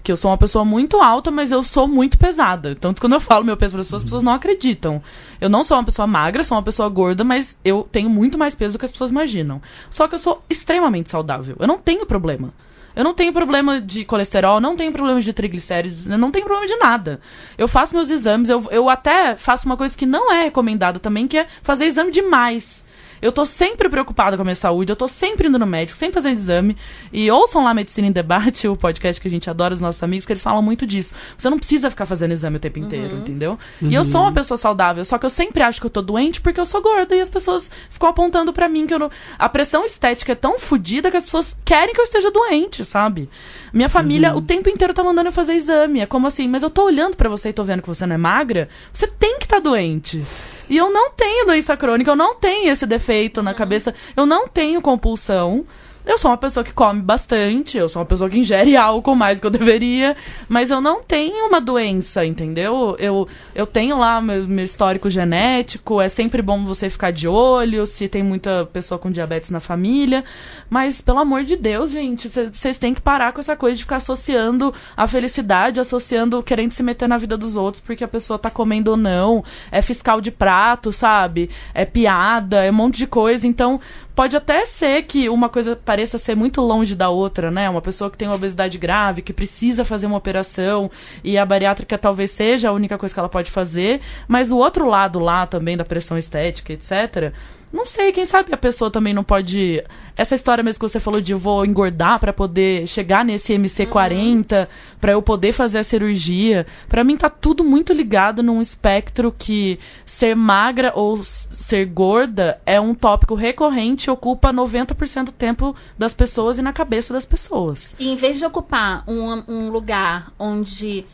Que 0.03 0.11
eu 0.11 0.17
sou 0.17 0.29
uma 0.29 0.37
pessoa 0.37 0.65
muito 0.65 0.97
alta, 0.97 1.31
mas 1.31 1.49
eu 1.49 1.63
sou 1.63 1.87
muito 1.87 2.17
pesada. 2.17 2.75
Tanto 2.75 2.95
que 2.95 3.01
quando 3.01 3.13
eu 3.13 3.21
falo 3.21 3.45
meu 3.45 3.55
peso 3.55 3.71
para 3.71 3.81
as 3.81 3.87
pessoas, 3.87 4.01
as 4.01 4.05
pessoas 4.05 4.23
não 4.23 4.33
acreditam. 4.33 5.01
Eu 5.39 5.49
não 5.49 5.63
sou 5.63 5.77
uma 5.77 5.83
pessoa 5.85 6.05
magra, 6.05 6.43
sou 6.43 6.57
uma 6.57 6.63
pessoa 6.63 6.89
gorda, 6.89 7.23
mas 7.23 7.57
eu 7.63 7.87
tenho 7.89 8.09
muito 8.09 8.37
mais 8.37 8.53
peso 8.53 8.73
do 8.73 8.79
que 8.79 8.85
as 8.85 8.91
pessoas 8.91 9.11
imaginam. 9.11 9.61
Só 9.89 10.07
que 10.07 10.13
eu 10.13 10.19
sou 10.19 10.43
extremamente 10.49 11.09
saudável. 11.09 11.55
Eu 11.57 11.65
não 11.65 11.79
tenho 11.79 12.05
problema. 12.05 12.53
Eu 12.95 13.03
não 13.03 13.13
tenho 13.13 13.33
problema 13.33 13.81
de 13.81 14.05
colesterol, 14.05 14.61
não 14.61 14.75
tenho 14.75 14.91
problema 14.91 15.19
de 15.19 15.33
triglicéridos, 15.33 16.07
eu 16.07 16.17
não 16.17 16.31
tenho 16.31 16.45
problema 16.45 16.67
de 16.67 16.77
nada. 16.77 17.19
Eu 17.57 17.67
faço 17.67 17.93
meus 17.93 18.09
exames, 18.09 18.49
eu, 18.49 18.65
eu 18.71 18.89
até 18.89 19.35
faço 19.35 19.65
uma 19.65 19.75
coisa 19.75 19.97
que 19.97 20.05
não 20.05 20.31
é 20.31 20.43
recomendada 20.43 20.99
também, 20.99 21.27
que 21.27 21.37
é 21.37 21.47
fazer 21.61 21.85
exame 21.85 22.11
demais. 22.11 22.85
Eu 23.21 23.31
tô 23.31 23.45
sempre 23.45 23.89
preocupada 23.89 24.35
com 24.35 24.41
a 24.41 24.45
minha 24.45 24.55
saúde, 24.55 24.91
eu 24.91 24.95
tô 24.95 25.07
sempre 25.07 25.47
indo 25.47 25.57
no 25.57 25.65
médico, 25.65 25.97
sempre 25.97 26.13
fazendo 26.13 26.33
exame. 26.33 26.77
E 27.11 27.29
ouçam 27.31 27.63
lá 27.63 27.73
Medicina 27.73 28.07
em 28.07 28.11
Debate, 28.11 28.67
o 28.69 28.75
podcast 28.75 29.21
que 29.21 29.27
a 29.27 29.31
gente 29.31 29.49
adora, 29.49 29.73
os 29.73 29.81
nossos 29.81 30.01
amigos, 30.03 30.25
que 30.25 30.33
eles 30.33 30.43
falam 30.43 30.61
muito 30.61 30.85
disso. 30.85 31.13
Você 31.37 31.49
não 31.49 31.57
precisa 31.57 31.89
ficar 31.89 32.05
fazendo 32.05 32.31
exame 32.31 32.57
o 32.57 32.59
tempo 32.59 32.79
inteiro, 32.79 33.17
entendeu? 33.17 33.57
E 33.81 33.93
eu 33.93 34.03
sou 34.05 34.21
uma 34.21 34.31
pessoa 34.31 34.57
saudável, 34.57 35.03
só 35.05 35.17
que 35.17 35.25
eu 35.25 35.29
sempre 35.29 35.63
acho 35.63 35.79
que 35.79 35.87
eu 35.87 35.91
tô 35.91 36.01
doente 36.01 36.41
porque 36.41 36.59
eu 36.59 36.65
sou 36.65 36.81
gorda 36.81 37.15
e 37.15 37.21
as 37.21 37.29
pessoas 37.29 37.71
ficam 37.89 38.09
apontando 38.09 38.53
pra 38.53 38.67
mim 38.69 38.85
que 38.85 38.93
eu 38.93 38.99
não. 38.99 39.11
A 39.37 39.49
pressão 39.49 39.85
estética 39.85 40.31
é 40.31 40.35
tão 40.35 40.59
fodida 40.59 41.09
que 41.09 41.17
as 41.17 41.25
pessoas 41.25 41.59
querem 41.63 41.93
que 41.93 41.99
eu 41.99 42.05
esteja 42.05 42.31
doente, 42.31 42.83
sabe? 42.85 43.29
Minha 43.73 43.89
família 43.89 44.35
o 44.35 44.41
tempo 44.41 44.69
inteiro 44.69 44.93
tá 44.93 45.03
mandando 45.03 45.29
eu 45.29 45.33
fazer 45.33 45.53
exame. 45.53 45.99
É 46.01 46.05
como 46.05 46.27
assim, 46.27 46.47
mas 46.47 46.63
eu 46.63 46.69
tô 46.69 46.85
olhando 46.85 47.15
pra 47.15 47.29
você 47.29 47.49
e 47.49 47.53
tô 47.53 47.63
vendo 47.63 47.81
que 47.81 47.87
você 47.87 48.05
não 48.05 48.15
é 48.15 48.17
magra, 48.17 48.69
você 48.93 49.07
tem 49.07 49.37
que 49.37 49.45
estar 49.45 49.57
tá 49.57 49.61
doente. 49.63 50.23
E 50.69 50.77
eu 50.77 50.91
não 50.91 51.11
tenho 51.11 51.45
doença 51.45 51.75
crônica, 51.77 52.09
eu 52.09 52.15
não 52.15 52.35
tenho 52.35 52.71
esse 52.71 52.85
defeito 52.85 53.41
na 53.41 53.53
cabeça, 53.53 53.93
eu 54.15 54.25
não 54.25 54.47
tenho 54.47 54.81
compulsão. 54.81 55.65
Eu 56.05 56.19
sou 56.19 56.29
uma 56.29 56.37
pessoa 56.37 56.63
que 56.63 56.71
come 56.71 57.01
bastante, 57.01 57.77
eu 57.77 57.89
sou 57.89 57.99
uma 57.99 58.05
pessoa 58.05 58.29
que 58.29 58.37
ingere 58.37 58.75
álcool 58.77 59.15
mais 59.15 59.39
do 59.39 59.41
que 59.41 59.47
eu 59.47 59.51
deveria, 59.51 60.15
mas 60.47 60.69
eu 60.69 60.79
não 60.79 61.01
tenho 61.01 61.47
uma 61.47 61.59
doença, 61.59 62.23
entendeu? 62.23 62.95
Eu, 62.99 63.27
eu 63.55 63.65
tenho 63.65 63.97
lá 63.97 64.21
meu, 64.21 64.47
meu 64.47 64.63
histórico 64.63 65.09
genético, 65.09 65.99
é 65.99 66.07
sempre 66.07 66.43
bom 66.43 66.63
você 66.63 66.89
ficar 66.91 67.11
de 67.11 67.27
olho 67.27 67.87
se 67.87 68.07
tem 68.07 68.21
muita 68.21 68.69
pessoa 68.71 68.99
com 68.99 69.09
diabetes 69.09 69.49
na 69.49 69.59
família, 69.59 70.23
mas 70.69 71.01
pelo 71.01 71.19
amor 71.19 71.43
de 71.43 71.55
Deus, 71.55 71.89
gente, 71.89 72.29
vocês 72.29 72.77
têm 72.77 72.93
que 72.93 73.01
parar 73.01 73.33
com 73.33 73.39
essa 73.39 73.55
coisa 73.55 73.75
de 73.75 73.83
ficar 73.83 73.97
associando 73.97 74.73
a 74.95 75.07
felicidade, 75.07 75.79
associando 75.79 76.43
querendo 76.43 76.71
se 76.71 76.83
meter 76.83 77.09
na 77.09 77.17
vida 77.17 77.35
dos 77.35 77.55
outros 77.55 77.81
porque 77.83 78.03
a 78.03 78.07
pessoa 78.07 78.37
tá 78.37 78.51
comendo 78.51 78.91
ou 78.91 78.97
não, 78.97 79.43
é 79.71 79.81
fiscal 79.81 80.21
de 80.21 80.29
prato, 80.29 80.93
sabe? 80.93 81.49
É 81.73 81.83
piada, 81.83 82.63
é 82.63 82.69
um 82.69 82.73
monte 82.73 82.97
de 82.97 83.07
coisa, 83.07 83.47
então 83.47 83.79
pode 84.15 84.35
até 84.35 84.65
ser 84.65 85.03
que 85.03 85.27
uma 85.27 85.49
coisa 85.49 85.75
pareça 85.75 86.17
ser 86.17 86.35
muito 86.35 86.61
longe 86.61 86.95
da 86.95 87.09
outra, 87.09 87.51
né? 87.51 87.69
Uma 87.69 87.81
pessoa 87.81 88.09
que 88.09 88.17
tem 88.17 88.27
uma 88.27 88.35
obesidade 88.35 88.77
grave, 88.77 89.21
que 89.21 89.33
precisa 89.33 89.83
fazer 89.83 90.07
uma 90.07 90.17
operação, 90.17 90.89
e 91.23 91.37
a 91.37 91.45
bariátrica 91.45 91.97
talvez 91.97 92.31
seja 92.31 92.69
a 92.69 92.71
única 92.71 92.97
coisa 92.97 93.13
que 93.13 93.19
ela 93.19 93.29
pode 93.29 93.51
fazer, 93.51 93.99
mas 94.27 94.51
o 94.51 94.57
outro 94.57 94.87
lado 94.87 95.19
lá 95.19 95.45
também 95.45 95.75
da 95.75 95.83
pressão 95.83 96.17
estética, 96.17 96.71
etc. 96.73 97.33
Não 97.71 97.85
sei, 97.85 98.11
quem 98.11 98.25
sabe 98.25 98.53
a 98.53 98.57
pessoa 98.57 98.89
também 98.89 99.13
não 99.13 99.23
pode. 99.23 99.83
Essa 100.15 100.33
história 100.33 100.63
mesmo 100.63 100.79
que 100.79 100.89
você 100.89 100.99
falou 100.99 101.19
de 101.19 101.33
eu 101.33 101.39
vou 101.39 101.65
engordar 101.65 102.19
para 102.19 102.31
poder 102.31 102.87
chegar 102.87 103.25
nesse 103.25 103.53
MC40, 103.53 104.67
para 105.01 105.11
eu 105.11 105.21
poder 105.21 105.51
fazer 105.51 105.79
a 105.79 105.83
cirurgia. 105.83 106.65
Para 106.87 107.03
mim 107.03 107.17
tá 107.17 107.29
tudo 107.29 107.63
muito 107.63 107.91
ligado 107.91 108.41
num 108.41 108.61
espectro 108.61 109.33
que 109.37 109.77
ser 110.05 110.35
magra 110.35 110.93
ou 110.95 111.21
ser 111.23 111.85
gorda 111.85 112.61
é 112.65 112.79
um 112.79 112.95
tópico 112.95 113.35
recorrente 113.35 114.09
e 114.09 114.11
ocupa 114.11 114.53
90% 114.53 115.25
do 115.25 115.31
tempo 115.31 115.75
das 115.97 116.13
pessoas 116.13 116.57
e 116.57 116.61
na 116.61 116.71
cabeça 116.71 117.13
das 117.13 117.25
pessoas. 117.25 117.93
E 117.99 118.09
em 118.09 118.15
vez 118.15 118.39
de 118.39 118.45
ocupar 118.45 119.03
um, 119.05 119.43
um 119.47 119.69
lugar 119.69 120.31
onde 120.39 121.05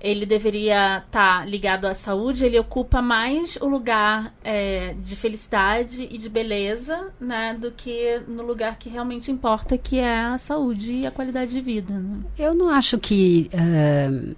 ele 0.00 0.24
deveria 0.24 0.98
estar 0.98 1.48
ligado 1.48 1.86
à 1.86 1.94
saúde, 1.94 2.44
ele 2.44 2.58
ocupa 2.58 3.02
mais 3.02 3.56
o 3.56 3.66
lugar 3.66 4.32
é, 4.44 4.94
de 5.02 5.16
felicidade 5.16 6.08
e 6.10 6.16
de 6.16 6.28
beleza, 6.28 7.12
né? 7.20 7.56
Do 7.58 7.72
que 7.72 8.20
no 8.28 8.44
lugar 8.44 8.78
que 8.78 8.88
realmente 8.88 9.30
importa, 9.30 9.76
que 9.76 9.98
é 9.98 10.20
a 10.20 10.38
saúde 10.38 10.92
e 10.92 11.06
a 11.06 11.10
qualidade 11.10 11.52
de 11.52 11.60
vida. 11.60 11.92
Né? 11.94 12.20
Eu 12.38 12.54
não 12.54 12.68
acho 12.68 12.98
que 12.98 13.50
ah, 13.52 14.34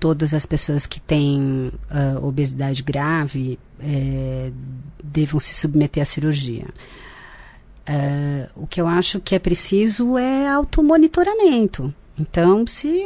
todas 0.00 0.32
as 0.32 0.46
pessoas 0.46 0.86
que 0.86 1.00
têm 1.00 1.70
ah, 1.90 2.18
obesidade 2.22 2.82
grave 2.82 3.58
eh, 3.80 4.50
devam 5.02 5.38
se 5.38 5.54
submeter 5.54 6.02
à 6.02 6.06
cirurgia. 6.06 6.66
O 8.56 8.66
que 8.66 8.80
eu 8.80 8.86
acho 8.86 9.20
que 9.20 9.34
é 9.34 9.38
preciso 9.38 10.16
é 10.16 10.48
automonitoramento. 10.48 11.92
Então, 12.18 12.66
se 12.66 13.04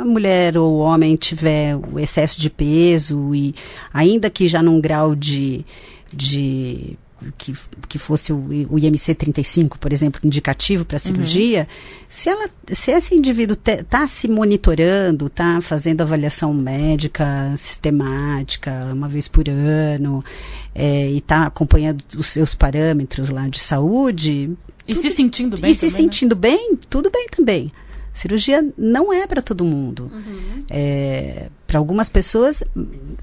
a 0.00 0.04
mulher 0.04 0.58
ou 0.58 0.74
o 0.74 0.78
homem 0.78 1.16
tiver 1.16 1.76
o 1.76 1.98
excesso 1.98 2.40
de 2.40 2.50
peso 2.50 3.34
e 3.34 3.54
ainda 3.92 4.28
que 4.28 4.46
já 4.46 4.62
num 4.62 4.80
grau 4.80 5.14
de, 5.14 5.64
de 6.12 6.98
que, 7.38 7.54
que 7.88 7.98
fosse 7.98 8.32
o, 8.32 8.68
o 8.70 8.78
IMC 8.78 9.14
35, 9.14 9.78
por 9.78 9.92
exemplo, 9.92 10.20
indicativo 10.24 10.84
para 10.84 10.96
a 10.96 11.00
cirurgia, 11.00 11.68
se, 12.08 12.28
ela, 12.28 12.48
se 12.72 12.90
esse 12.90 13.14
indivíduo 13.14 13.56
está 13.56 14.06
se 14.06 14.28
monitorando, 14.28 15.26
está 15.26 15.60
fazendo 15.60 16.00
avaliação 16.00 16.52
médica 16.52 17.54
sistemática, 17.56 18.90
uma 18.92 19.08
vez 19.08 19.28
por 19.28 19.48
ano, 19.48 20.24
é, 20.74 21.08
e 21.10 21.18
está 21.18 21.46
acompanhando 21.46 22.02
os 22.16 22.28
seus 22.28 22.54
parâmetros 22.54 23.28
lá 23.28 23.46
de 23.48 23.60
saúde. 23.60 24.50
E 24.86 24.94
se 24.94 25.10
sentindo 25.10 25.60
bem 25.60 25.70
E 25.70 25.74
se 25.74 25.80
também, 25.80 25.92
né? 25.92 25.96
sentindo 25.96 26.36
bem, 26.36 26.76
tudo 26.88 27.10
bem 27.10 27.28
também. 27.30 27.72
Cirurgia 28.12 28.64
não 28.76 29.12
é 29.12 29.26
para 29.26 29.40
todo 29.40 29.64
mundo. 29.64 30.10
Uhum. 30.12 30.64
É, 30.70 31.48
para 31.66 31.78
algumas 31.78 32.08
pessoas, 32.08 32.62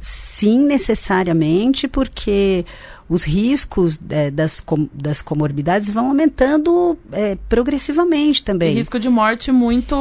sim, 0.02 0.60
necessariamente, 0.66 1.88
porque 1.88 2.66
os 3.10 3.24
riscos 3.24 4.00
é, 4.10 4.30
das, 4.30 4.60
com, 4.62 4.88
das 4.94 5.20
comorbidades 5.22 5.90
vão 5.90 6.10
aumentando 6.10 6.96
é, 7.12 7.36
progressivamente 7.50 8.42
E 8.42 8.44
também. 8.44 8.74
risco 8.74 9.00
de 9.00 9.10
morte 9.10 9.52
muito 9.52 9.96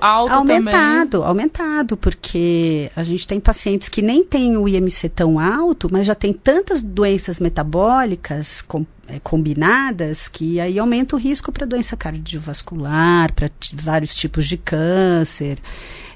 alto 0.00 0.32
também. 0.32 0.56
Aumentado, 0.56 1.22
aumentado, 1.22 1.96
porque 1.96 2.90
a 2.96 3.02
gente 3.04 3.26
tem 3.26 3.38
pacientes 3.38 3.88
que 3.90 4.00
nem 4.00 4.24
têm 4.24 4.56
o 4.56 4.66
IMC 4.66 5.10
tão 5.10 5.38
alto, 5.38 5.88
mas 5.92 6.06
já 6.06 6.14
tem 6.14 6.32
tantas 6.32 6.82
doenças 6.82 7.38
metabólicas 7.38 8.62
com- 8.62 8.86
eh, 9.08 9.20
combinadas 9.22 10.26
que 10.26 10.58
aí 10.58 10.78
aumenta 10.78 11.14
o 11.16 11.18
risco 11.18 11.52
para 11.52 11.66
doença 11.66 11.96
cardiovascular, 11.98 13.30
para 13.34 13.50
vários 13.74 14.14
tipos 14.14 14.46
de 14.46 14.56
câncer, 14.56 15.58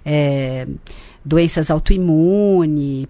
eh, 0.02 0.66
doenças 1.22 1.70
autoimunes, 1.70 3.06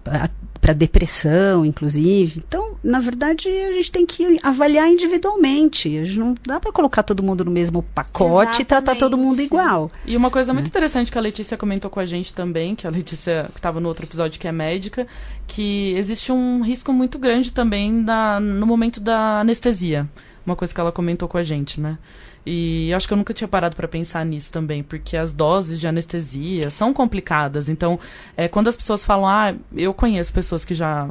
para 0.61 0.73
depressão, 0.73 1.65
inclusive. 1.65 2.43
Então, 2.45 2.75
na 2.83 2.99
verdade, 2.99 3.47
a 3.47 3.73
gente 3.73 3.91
tem 3.91 4.05
que 4.05 4.37
avaliar 4.43 4.89
individualmente. 4.89 5.97
A 5.97 6.03
gente 6.03 6.19
não 6.19 6.35
dá 6.45 6.59
para 6.59 6.71
colocar 6.71 7.03
todo 7.03 7.23
mundo 7.23 7.45
no 7.45 7.51
mesmo 7.51 7.83
pacote 7.83 8.61
e 8.61 8.65
tratar 8.65 8.95
todo 8.95 9.17
mundo 9.17 9.39
Exatamente. 9.41 9.63
igual. 9.67 9.91
E 10.05 10.15
uma 10.17 10.29
coisa 10.29 10.51
Né? 10.53 10.59
muito 10.59 10.67
interessante 10.67 11.11
que 11.11 11.17
a 11.17 11.21
Letícia 11.21 11.57
comentou 11.57 11.89
com 11.89 11.99
a 11.99 12.05
gente 12.05 12.33
também, 12.33 12.75
que 12.75 12.85
a 12.85 12.89
Letícia, 12.89 13.49
que 13.53 13.59
estava 13.59 13.79
no 13.79 13.87
outro 13.87 14.05
episódio, 14.05 14.39
que 14.39 14.47
é 14.47 14.51
médica, 14.51 15.07
que 15.47 15.93
existe 15.95 16.31
um 16.31 16.61
risco 16.61 16.91
muito 16.93 17.17
grande 17.17 17.51
também 17.51 18.03
da, 18.03 18.39
no 18.39 18.65
momento 18.65 18.99
da 18.99 19.39
anestesia. 19.39 20.07
Uma 20.45 20.55
coisa 20.55 20.73
que 20.73 20.79
ela 20.81 20.91
comentou 20.91 21.27
com 21.29 21.37
a 21.37 21.43
gente, 21.43 21.79
né? 21.79 21.97
E 22.45 22.93
acho 22.93 23.07
que 23.07 23.13
eu 23.13 23.17
nunca 23.17 23.33
tinha 23.33 23.47
parado 23.47 23.75
para 23.75 23.87
pensar 23.87 24.25
nisso 24.25 24.51
também, 24.51 24.81
porque 24.81 25.17
as 25.17 25.33
doses 25.33 25.79
de 25.79 25.87
anestesia 25.87 26.69
são 26.69 26.93
complicadas. 26.93 27.69
Então, 27.69 27.99
é, 28.35 28.47
quando 28.47 28.67
as 28.67 28.75
pessoas 28.75 29.03
falam, 29.03 29.27
ah, 29.27 29.53
eu 29.75 29.93
conheço 29.93 30.33
pessoas 30.33 30.65
que 30.65 30.73
já 30.73 31.09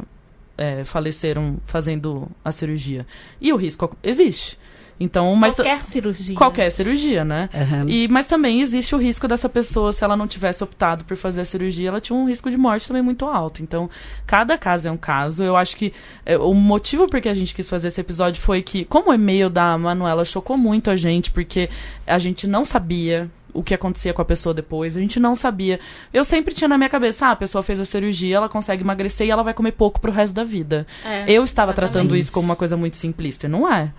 é, 0.56 0.82
faleceram 0.84 1.58
fazendo 1.64 2.28
a 2.44 2.50
cirurgia. 2.50 3.06
E 3.40 3.52
o 3.52 3.56
risco 3.56 3.96
existe. 4.02 4.58
Então, 5.00 5.34
mas 5.36 5.54
Qualquer 5.54 5.84
cirurgia. 5.84 6.34
qualquer 6.36 6.70
cirurgia, 6.70 7.24
né? 7.24 7.48
Aham. 7.54 7.84
E, 7.88 8.08
mas 8.08 8.26
também 8.26 8.60
existe 8.60 8.94
o 8.94 8.98
risco 8.98 9.28
dessa 9.28 9.48
pessoa, 9.48 9.92
se 9.92 10.02
ela 10.02 10.16
não 10.16 10.26
tivesse 10.26 10.64
optado 10.64 11.04
por 11.04 11.16
fazer 11.16 11.42
a 11.42 11.44
cirurgia, 11.44 11.88
ela 11.88 12.00
tinha 12.00 12.16
um 12.18 12.26
risco 12.26 12.50
de 12.50 12.56
morte 12.56 12.88
também 12.88 13.02
muito 13.02 13.24
alto. 13.24 13.62
Então, 13.62 13.88
cada 14.26 14.58
caso 14.58 14.88
é 14.88 14.90
um 14.90 14.96
caso. 14.96 15.44
Eu 15.44 15.56
acho 15.56 15.76
que 15.76 15.92
é, 16.26 16.36
o 16.36 16.52
motivo 16.52 17.06
por 17.08 17.20
que 17.20 17.28
a 17.28 17.34
gente 17.34 17.54
quis 17.54 17.68
fazer 17.68 17.88
esse 17.88 18.00
episódio 18.00 18.40
foi 18.42 18.60
que, 18.60 18.84
como 18.84 19.10
o 19.10 19.14
e-mail 19.14 19.48
da 19.48 19.78
Manuela 19.78 20.24
chocou 20.24 20.56
muito 20.56 20.90
a 20.90 20.96
gente, 20.96 21.30
porque 21.30 21.70
a 22.06 22.18
gente 22.18 22.46
não 22.46 22.64
sabia 22.64 23.30
o 23.54 23.62
que 23.62 23.74
acontecia 23.74 24.12
com 24.12 24.20
a 24.20 24.24
pessoa 24.24 24.52
depois, 24.54 24.96
a 24.96 25.00
gente 25.00 25.18
não 25.18 25.34
sabia. 25.34 25.80
Eu 26.12 26.24
sempre 26.24 26.54
tinha 26.54 26.68
na 26.68 26.76
minha 26.76 26.90
cabeça, 26.90 27.26
ah, 27.26 27.30
a 27.32 27.36
pessoa 27.36 27.62
fez 27.62 27.80
a 27.80 27.84
cirurgia, 27.84 28.36
ela 28.36 28.48
consegue 28.48 28.82
emagrecer 28.82 29.26
e 29.26 29.30
ela 29.30 29.42
vai 29.42 29.54
comer 29.54 29.72
pouco 29.72 30.00
pro 30.00 30.12
resto 30.12 30.34
da 30.34 30.44
vida. 30.44 30.86
É, 31.04 31.24
Eu 31.32 31.42
estava 31.44 31.72
exatamente. 31.72 31.92
tratando 31.92 32.16
isso 32.16 32.30
como 32.30 32.44
uma 32.46 32.56
coisa 32.56 32.76
muito 32.76 32.96
simplista, 32.96 33.46
e 33.46 33.48
não 33.48 33.72
é. 33.72 33.92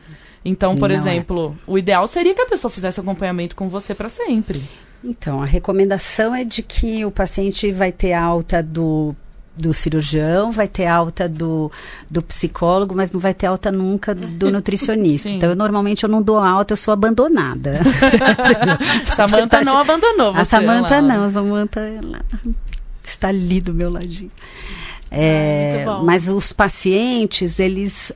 Então, 0.43 0.75
por 0.75 0.89
Não 0.89 0.95
é. 0.95 0.99
exemplo, 0.99 1.57
o 1.67 1.77
ideal 1.77 2.07
seria 2.07 2.33
que 2.33 2.41
a 2.41 2.45
pessoa 2.45 2.71
fizesse 2.71 2.99
acompanhamento 2.99 3.55
com 3.55 3.67
você 3.67 3.93
pra 3.93 4.09
sempre. 4.09 4.61
Então, 5.03 5.41
a 5.41 5.45
recomendação 5.45 6.33
é 6.35 6.43
de 6.43 6.61
que 6.61 7.05
o 7.05 7.11
paciente 7.11 7.71
vai 7.71 7.91
ter 7.91 8.13
alta 8.13 8.61
do, 8.61 9.15
do 9.55 9.73
cirurgião, 9.73 10.51
vai 10.51 10.67
ter 10.67 10.87
alta 10.87 11.27
do, 11.27 11.71
do 12.09 12.21
psicólogo, 12.21 12.95
mas 12.95 13.11
não 13.11 13.19
vai 13.19 13.33
ter 13.33 13.47
alta 13.47 13.71
nunca 13.71 14.13
do 14.15 14.49
nutricionista. 14.51 15.29
Sim. 15.29 15.35
então, 15.35 15.49
eu, 15.49 15.55
normalmente 15.55 16.03
eu 16.03 16.09
não 16.09 16.21
dou 16.21 16.37
alta, 16.37 16.73
eu 16.73 16.77
sou 16.77 16.93
abandonada. 16.93 17.79
Samantha 19.15 19.61
não 19.63 19.77
abandonou 19.77 20.33
você. 20.33 20.41
a 20.41 20.45
Samanta 20.45 21.01
não, 21.01 21.23
a 21.25 21.29
Samanta 21.29 21.81
está 23.03 23.27
ali 23.29 23.61
do 23.61 23.73
meu 23.73 23.89
ladinho. 23.91 24.31
É, 25.11 25.83
muito 25.85 25.97
bom. 25.97 26.05
mas 26.05 26.27
os 26.29 26.53
pacientes, 26.53 27.59
eles, 27.59 28.11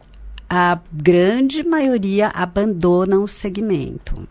a 0.55 0.79
grande 0.91 1.63
maioria 1.63 2.27
abandonam 2.27 3.23
o 3.23 3.27
segmento. 3.27 4.27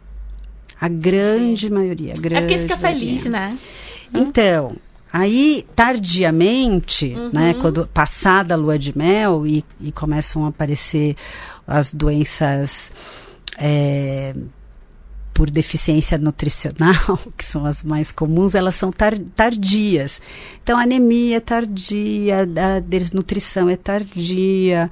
A 0.80 0.86
grande 0.88 1.68
maioria. 1.68 2.12
a 2.12 2.16
É 2.16 2.20
Grande 2.20 2.42
porque 2.46 2.58
fica 2.60 2.76
maioria. 2.76 3.06
feliz, 3.08 3.24
né? 3.24 3.58
Então, 4.14 4.76
aí, 5.12 5.66
tardiamente, 5.74 7.06
Uhum. 7.14 7.30
né, 7.32 7.54
quando 7.54 7.88
passada 7.88 8.54
a 8.54 8.56
lua 8.56 8.78
de 8.78 8.96
mel 8.96 9.44
e, 9.46 9.64
e 9.80 9.90
começam 9.90 10.44
a 10.44 10.48
aparecer 10.48 11.16
as 11.66 11.92
doenças 11.92 12.92
é, 13.58 14.32
por 15.34 15.50
deficiência 15.50 16.18
nutricional, 16.18 17.18
que 17.36 17.44
são 17.44 17.64
as 17.66 17.82
mais 17.82 18.12
comuns, 18.12 18.54
elas 18.54 18.74
são 18.76 18.92
tar- 18.92 19.18
tardias. 19.34 20.20
Então, 20.62 20.78
a 20.78 20.82
anemia 20.82 21.38
é 21.38 21.40
tardia, 21.40 22.46
a 22.76 22.78
desnutrição 22.80 23.68
é 23.68 23.76
tardia. 23.76 24.88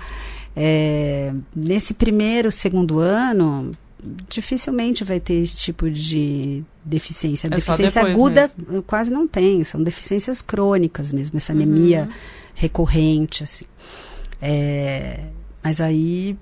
É, 0.56 1.32
nesse 1.54 1.94
primeiro, 1.94 2.50
segundo 2.50 2.98
ano, 2.98 3.72
dificilmente 4.28 5.04
vai 5.04 5.20
ter 5.20 5.34
esse 5.34 5.58
tipo 5.58 5.90
de 5.90 6.62
deficiência. 6.84 7.46
É 7.46 7.50
deficiência 7.50 8.02
aguda 8.02 8.50
eh, 8.72 8.82
quase 8.86 9.12
não 9.12 9.28
tem, 9.28 9.62
são 9.64 9.82
deficiências 9.82 10.40
crônicas 10.40 11.12
mesmo, 11.12 11.36
essa 11.36 11.52
anemia 11.52 12.08
recorrente, 12.54 13.42
assim. 13.42 13.64
É, 14.40 15.20
mas 15.62 15.80
aí 15.80 16.36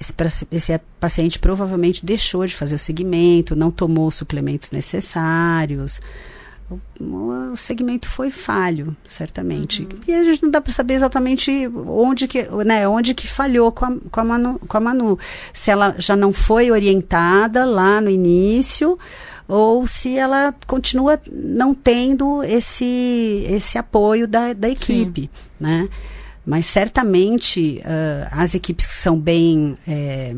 esse, 0.00 0.12
esse 0.50 0.80
paciente 0.98 1.38
provavelmente 1.38 2.04
deixou 2.04 2.44
de 2.46 2.54
fazer 2.54 2.74
o 2.74 2.78
segmento, 2.78 3.54
não 3.54 3.70
tomou 3.70 4.08
os 4.08 4.16
suplementos 4.16 4.70
necessários. 4.70 6.00
O, 7.00 7.56
segmento 7.56 8.08
foi 8.08 8.30
falho, 8.30 8.96
certamente. 9.06 9.86
E 10.06 10.12
a 10.12 10.22
gente 10.22 10.42
não 10.42 10.50
dá 10.50 10.60
para 10.60 10.72
saber 10.72 10.94
exatamente 10.94 11.70
onde 11.86 12.26
que, 12.26 12.42
né, 12.64 12.86
onde 12.88 13.14
que 13.14 13.26
falhou 13.26 13.70
com 13.72 13.84
a, 13.84 13.96
com, 14.10 14.20
a 14.20 14.24
Manu, 14.24 14.60
com 14.66 14.76
a 14.76 14.80
Manu. 14.80 15.18
Se 15.52 15.70
ela 15.70 15.94
já 15.98 16.16
não 16.16 16.32
foi 16.32 16.70
orientada 16.70 17.64
lá 17.64 18.00
no 18.00 18.10
início 18.10 18.98
ou 19.46 19.86
se 19.86 20.16
ela 20.16 20.54
continua 20.66 21.20
não 21.30 21.74
tendo 21.74 22.42
esse, 22.42 23.46
esse 23.48 23.76
apoio 23.76 24.26
da, 24.26 24.52
da 24.52 24.68
equipe, 24.68 25.30
né? 25.60 25.88
Mas 26.46 26.66
certamente 26.66 27.82
ah, 27.84 28.28
as 28.42 28.54
equipes 28.54 28.86
que 28.86 28.92
são 28.92 29.18
bem 29.18 29.78
eh, 29.86 30.34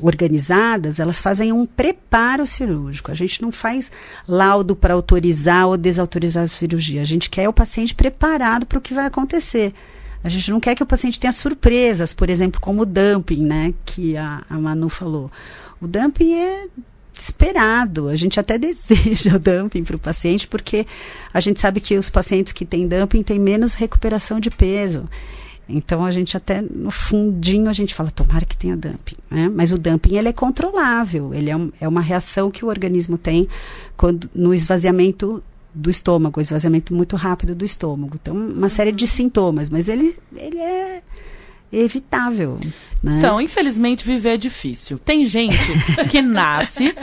organizadas, 0.00 0.98
elas 0.98 1.20
fazem 1.20 1.52
um 1.52 1.66
preparo 1.66 2.46
cirúrgico. 2.46 3.10
A 3.10 3.14
gente 3.14 3.42
não 3.42 3.52
faz 3.52 3.90
laudo 4.26 4.74
para 4.76 4.94
autorizar 4.94 5.66
ou 5.68 5.76
desautorizar 5.76 6.44
a 6.44 6.48
cirurgia. 6.48 7.02
A 7.02 7.04
gente 7.04 7.30
quer 7.30 7.48
o 7.48 7.52
paciente 7.52 7.94
preparado 7.94 8.66
para 8.66 8.78
o 8.78 8.82
que 8.82 8.94
vai 8.94 9.06
acontecer. 9.06 9.72
A 10.22 10.28
gente 10.28 10.50
não 10.50 10.58
quer 10.58 10.74
que 10.74 10.82
o 10.82 10.86
paciente 10.86 11.20
tenha 11.20 11.32
surpresas, 11.32 12.12
por 12.12 12.28
exemplo, 12.28 12.60
como 12.60 12.82
o 12.82 12.86
dumping, 12.86 13.44
né, 13.44 13.72
que 13.84 14.16
a, 14.16 14.42
a 14.50 14.58
Manu 14.58 14.88
falou. 14.88 15.30
O 15.80 15.86
dumping 15.86 16.34
é 16.34 16.66
esperado. 17.20 18.08
A 18.08 18.16
gente 18.16 18.38
até 18.38 18.56
deseja 18.58 19.36
o 19.36 19.38
dumping 19.38 19.84
para 19.84 19.96
o 19.96 19.98
paciente, 19.98 20.46
porque 20.46 20.86
a 21.32 21.40
gente 21.40 21.60
sabe 21.60 21.80
que 21.80 21.96
os 21.96 22.10
pacientes 22.10 22.52
que 22.52 22.64
têm 22.64 22.88
dumping 22.88 23.22
têm 23.22 23.38
menos 23.38 23.74
recuperação 23.74 24.40
de 24.40 24.50
peso. 24.50 25.08
Então 25.68 26.04
a 26.04 26.10
gente 26.10 26.36
até 26.36 26.62
no 26.62 26.90
fundinho 26.90 27.68
a 27.68 27.72
gente 27.72 27.94
fala, 27.94 28.10
tomara 28.10 28.46
que 28.46 28.56
tenha 28.56 28.76
dumping, 28.76 29.16
né? 29.30 29.50
Mas 29.54 29.70
o 29.72 29.78
dumping 29.78 30.16
ele 30.16 30.28
é 30.28 30.32
controlável, 30.32 31.34
ele 31.34 31.50
é, 31.50 31.56
um- 31.56 31.70
é 31.80 31.86
uma 31.86 32.00
reação 32.00 32.50
que 32.50 32.64
o 32.64 32.68
organismo 32.68 33.18
tem 33.18 33.46
quando 33.96 34.30
no 34.34 34.54
esvaziamento 34.54 35.42
do 35.74 35.90
estômago, 35.90 36.40
esvaziamento 36.40 36.94
muito 36.94 37.14
rápido 37.16 37.54
do 37.54 37.64
estômago. 37.64 38.16
Então 38.20 38.34
uma 38.34 38.68
série 38.70 38.90
de 38.92 39.06
sintomas, 39.06 39.68
mas 39.68 39.88
ele 39.88 40.16
ele 40.36 40.58
é 40.58 41.02
evitável, 41.72 42.56
né? 43.02 43.18
Então, 43.18 43.40
infelizmente, 43.40 44.04
viver 44.04 44.34
é 44.34 44.36
difícil. 44.36 44.98
Tem 44.98 45.24
gente 45.24 45.56
que 46.10 46.20
nasce 46.20 46.94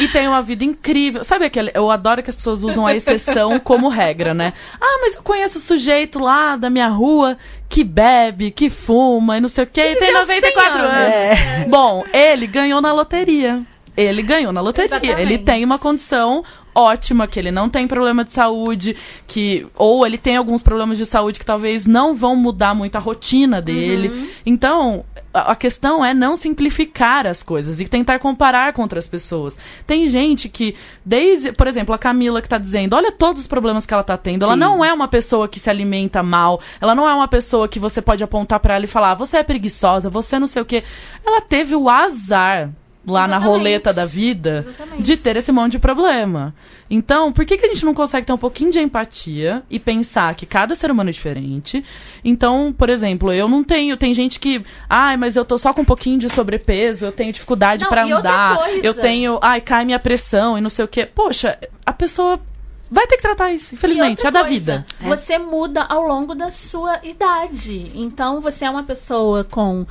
e 0.00 0.08
tem 0.08 0.26
uma 0.26 0.40
vida 0.40 0.64
incrível. 0.64 1.22
Sabe 1.24 1.44
aquele. 1.44 1.70
Eu 1.74 1.90
adoro 1.90 2.22
que 2.22 2.30
as 2.30 2.36
pessoas 2.36 2.62
usam 2.62 2.86
a 2.86 2.94
exceção 2.94 3.58
como 3.60 3.88
regra, 3.88 4.32
né? 4.32 4.52
Ah, 4.80 4.98
mas 5.02 5.16
eu 5.16 5.22
conheço 5.22 5.58
o 5.58 5.60
sujeito 5.60 6.18
lá 6.18 6.56
da 6.56 6.70
minha 6.70 6.88
rua 6.88 7.36
que 7.68 7.84
bebe, 7.84 8.50
que 8.50 8.70
fuma 8.70 9.36
e 9.36 9.40
não 9.40 9.48
sei 9.48 9.64
o 9.64 9.66
quê, 9.66 9.80
e 9.80 9.96
tem 9.96 10.08
viveu 10.08 10.20
94 10.20 10.72
100 10.72 10.80
anos. 10.80 11.14
anos. 11.14 11.70
Bom, 11.70 12.04
ele 12.12 12.46
ganhou 12.46 12.80
na 12.80 12.92
loteria. 12.92 13.62
Ele 13.96 14.22
ganhou 14.22 14.52
na 14.52 14.60
loteria. 14.60 14.96
Exatamente. 14.96 15.20
Ele 15.20 15.38
tem 15.38 15.64
uma 15.64 15.78
condição 15.78 16.44
ótima, 16.74 17.26
que 17.26 17.38
ele 17.38 17.50
não 17.50 17.68
tem 17.68 17.86
problema 17.86 18.24
de 18.24 18.32
saúde, 18.32 18.96
que 19.26 19.66
ou 19.76 20.06
ele 20.06 20.18
tem 20.18 20.36
alguns 20.36 20.62
problemas 20.62 20.98
de 20.98 21.06
saúde 21.06 21.38
que 21.38 21.46
talvez 21.46 21.86
não 21.86 22.14
vão 22.14 22.34
mudar 22.34 22.74
muito 22.74 22.96
a 22.96 22.98
rotina 22.98 23.62
dele. 23.62 24.08
Uhum. 24.08 24.28
Então, 24.44 25.04
a 25.32 25.56
questão 25.56 26.04
é 26.04 26.14
não 26.14 26.36
simplificar 26.36 27.26
as 27.26 27.42
coisas 27.42 27.80
e 27.80 27.88
tentar 27.88 28.20
comparar 28.20 28.72
com 28.72 28.82
outras 28.82 29.08
pessoas. 29.08 29.58
Tem 29.84 30.08
gente 30.08 30.48
que, 30.48 30.76
desde, 31.04 31.52
por 31.52 31.66
exemplo, 31.66 31.94
a 31.94 31.98
Camila 31.98 32.40
que 32.40 32.48
tá 32.48 32.56
dizendo, 32.56 32.94
olha 32.94 33.10
todos 33.10 33.42
os 33.42 33.48
problemas 33.48 33.84
que 33.84 33.92
ela 33.92 34.04
tá 34.04 34.16
tendo. 34.16 34.44
Ela 34.44 34.54
Sim. 34.54 34.60
não 34.60 34.84
é 34.84 34.92
uma 34.92 35.08
pessoa 35.08 35.48
que 35.48 35.58
se 35.58 35.68
alimenta 35.68 36.22
mal, 36.22 36.60
ela 36.80 36.94
não 36.94 37.08
é 37.08 37.14
uma 37.14 37.26
pessoa 37.26 37.68
que 37.68 37.80
você 37.80 38.00
pode 38.00 38.22
apontar 38.22 38.60
pra 38.60 38.74
ela 38.74 38.84
e 38.84 38.88
falar, 38.88 39.14
você 39.14 39.38
é 39.38 39.42
preguiçosa, 39.42 40.08
você 40.08 40.38
não 40.38 40.46
sei 40.46 40.62
o 40.62 40.64
quê. 40.64 40.84
Ela 41.26 41.40
teve 41.40 41.74
o 41.74 41.88
azar 41.88 42.70
lá 43.06 43.26
na 43.26 43.36
Exatamente. 43.36 43.58
roleta 43.58 43.92
da 43.92 44.04
vida 44.06 44.64
Exatamente. 44.66 45.02
de 45.02 45.16
ter 45.16 45.36
esse 45.36 45.52
monte 45.52 45.72
de 45.72 45.78
problema. 45.78 46.54
Então, 46.88 47.32
por 47.32 47.44
que, 47.44 47.56
que 47.56 47.66
a 47.66 47.68
gente 47.68 47.84
não 47.84 47.94
consegue 47.94 48.26
ter 48.26 48.32
um 48.32 48.38
pouquinho 48.38 48.70
de 48.70 48.78
empatia 48.78 49.62
e 49.70 49.78
pensar 49.78 50.34
que 50.34 50.46
cada 50.46 50.74
ser 50.74 50.90
humano 50.90 51.10
é 51.10 51.12
diferente? 51.12 51.84
Então, 52.24 52.74
por 52.76 52.88
exemplo, 52.88 53.32
eu 53.32 53.48
não 53.48 53.64
tenho. 53.64 53.96
Tem 53.96 54.12
gente 54.14 54.38
que. 54.38 54.62
Ai, 54.88 55.16
mas 55.16 55.36
eu 55.36 55.44
tô 55.44 55.58
só 55.58 55.72
com 55.72 55.82
um 55.82 55.84
pouquinho 55.84 56.18
de 56.18 56.28
sobrepeso, 56.28 57.06
eu 57.06 57.12
tenho 57.12 57.32
dificuldade 57.32 57.84
outra 57.84 58.04
andar, 58.04 58.58
eu 58.82 58.94
tenho. 58.94 59.38
Ai, 59.42 59.60
cai 59.60 59.84
minha 59.84 59.98
pressão 59.98 60.56
e 60.56 60.60
não 60.60 60.70
sei 60.70 60.84
o 60.84 60.88
quê. 60.88 61.06
Poxa, 61.06 61.58
a 61.84 61.92
pessoa 61.92 62.40
vai 62.90 63.06
ter 63.06 63.16
que 63.16 63.22
tratar 63.22 63.52
isso, 63.52 63.74
infelizmente, 63.74 64.26
é 64.26 64.30
da 64.30 64.42
vida. 64.42 64.86
Você 65.00 65.38
muda 65.38 65.82
ao 65.82 66.02
longo 66.02 66.34
da 66.34 66.50
sua 66.50 67.00
idade. 67.02 67.90
Então, 67.94 68.40
você 68.40 68.64
é 68.64 68.70
uma 68.70 68.84
pessoa 68.84 69.42
com 69.42 69.86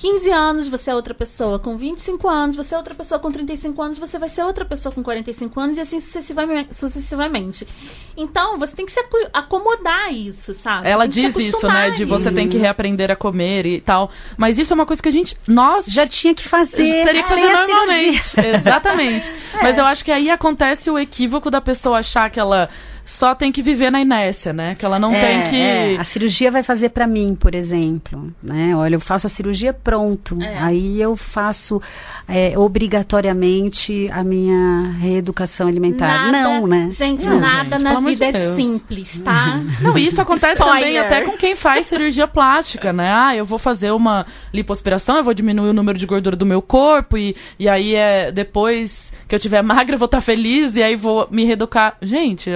15 0.00 0.30
anos, 0.30 0.66
você 0.66 0.90
é 0.90 0.94
outra 0.94 1.12
pessoa 1.12 1.58
com 1.58 1.76
25 1.76 2.26
anos, 2.26 2.56
você 2.56 2.74
é 2.74 2.78
outra 2.78 2.94
pessoa 2.94 3.18
com 3.18 3.30
35 3.30 3.82
anos, 3.82 3.98
você 3.98 4.18
vai 4.18 4.30
ser 4.30 4.42
outra 4.42 4.64
pessoa 4.64 4.90
com 4.94 5.02
45 5.02 5.60
anos 5.60 5.76
e 5.76 5.80
assim 5.80 6.00
sucessivamente. 6.00 7.68
Então, 8.16 8.58
você 8.58 8.74
tem 8.74 8.86
que 8.86 8.92
se 8.92 9.00
acomodar 9.30 10.06
a 10.06 10.10
isso, 10.10 10.54
sabe? 10.54 10.88
Ela 10.88 11.06
diz 11.06 11.36
isso, 11.36 11.66
né? 11.66 11.90
De 11.90 12.06
você 12.06 12.32
tem 12.32 12.48
que 12.48 12.54
isso. 12.54 12.62
reaprender 12.62 13.10
a 13.10 13.16
comer 13.16 13.66
e 13.66 13.78
tal. 13.78 14.10
Mas 14.38 14.58
isso 14.58 14.72
é 14.72 14.74
uma 14.74 14.86
coisa 14.86 15.02
que 15.02 15.08
a 15.10 15.12
gente. 15.12 15.36
Nós 15.46 15.84
Já 15.84 16.06
tinha 16.06 16.34
que 16.34 16.48
fazer 16.48 17.04
Teria 17.04 17.22
que 17.22 17.28
sem 17.28 17.38
fazer 17.38 17.52
normalmente. 17.52 18.40
Exatamente. 18.54 19.30
Mas 19.60 19.76
eu 19.76 19.84
acho 19.84 20.02
que 20.02 20.10
aí 20.10 20.30
acontece 20.30 20.90
o 20.90 20.98
equívoco 20.98 21.50
da 21.50 21.60
pessoa 21.60 21.98
achar 21.98 22.30
que 22.30 22.40
ela 22.40 22.70
só 23.10 23.34
tem 23.34 23.50
que 23.50 23.60
viver 23.62 23.90
na 23.90 24.00
inércia, 24.00 24.52
né? 24.52 24.76
Que 24.76 24.84
ela 24.84 24.98
não 24.98 25.12
É, 25.12 25.20
tem 25.42 25.50
que. 25.50 25.56
é, 25.56 25.96
a 25.98 26.04
cirurgia 26.04 26.50
vai 26.50 26.62
fazer 26.62 26.90
pra 26.90 27.06
mim, 27.06 27.36
por 27.38 27.54
exemplo, 27.54 28.32
né? 28.42 28.74
Olha, 28.76 28.94
eu 28.94 29.00
faço 29.00 29.26
a 29.26 29.30
cirurgia 29.30 29.72
pronto, 29.72 30.40
É. 30.40 30.58
aí 30.58 31.00
eu 31.02 31.16
faço 31.16 31.82
é, 32.28 32.56
obrigatoriamente 32.56 34.08
a 34.12 34.22
minha 34.22 34.92
reeducação 35.00 35.66
alimentar. 35.66 36.30
Nada- 36.30 36.42
não, 36.42 36.66
né? 36.66 36.88
Gente, 36.92 37.26
Não, 37.26 37.40
nada 37.40 37.76
gente, 37.78 37.82
na 37.82 38.00
vida 38.00 38.30
de 38.30 38.38
é 38.38 38.54
simples, 38.54 39.18
tá? 39.20 39.60
Não, 39.82 39.98
isso 39.98 40.20
acontece 40.20 40.58
também 40.58 40.94
Spoiler. 40.96 41.04
até 41.06 41.20
com 41.22 41.36
quem 41.36 41.56
faz 41.56 41.86
cirurgia 41.86 42.28
plástica, 42.28 42.92
né? 42.92 43.12
Ah, 43.12 43.34
eu 43.36 43.44
vou 43.44 43.58
fazer 43.58 43.90
uma 43.90 44.24
lipoaspiração, 44.54 45.16
eu 45.16 45.24
vou 45.24 45.34
diminuir 45.34 45.70
o 45.70 45.72
número 45.72 45.98
de 45.98 46.06
gordura 46.06 46.36
do 46.36 46.46
meu 46.46 46.62
corpo 46.62 47.18
e, 47.18 47.34
e 47.58 47.68
aí 47.68 47.94
é 47.94 48.30
depois 48.30 49.12
que 49.28 49.34
eu 49.34 49.38
tiver 49.38 49.62
magra 49.64 49.94
eu 49.94 49.98
vou 49.98 50.06
estar 50.06 50.20
feliz 50.20 50.76
e 50.76 50.82
aí 50.82 50.94
vou 50.96 51.26
me 51.30 51.44
reeducar. 51.44 51.96
Gente, 52.00 52.50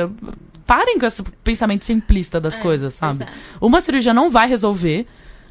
parem 0.67 0.99
com 0.99 1.07
esse 1.07 1.23
pensamento 1.43 1.85
simplista 1.85 2.41
das 2.41 2.59
coisas, 2.59 2.97
pois 2.99 3.17
sabe? 3.19 3.25
é. 3.31 3.35
Uma 3.61 3.81
cirurgia 3.81 4.12
não 4.15 4.31
vai 4.31 4.49
resolver, 4.49 5.07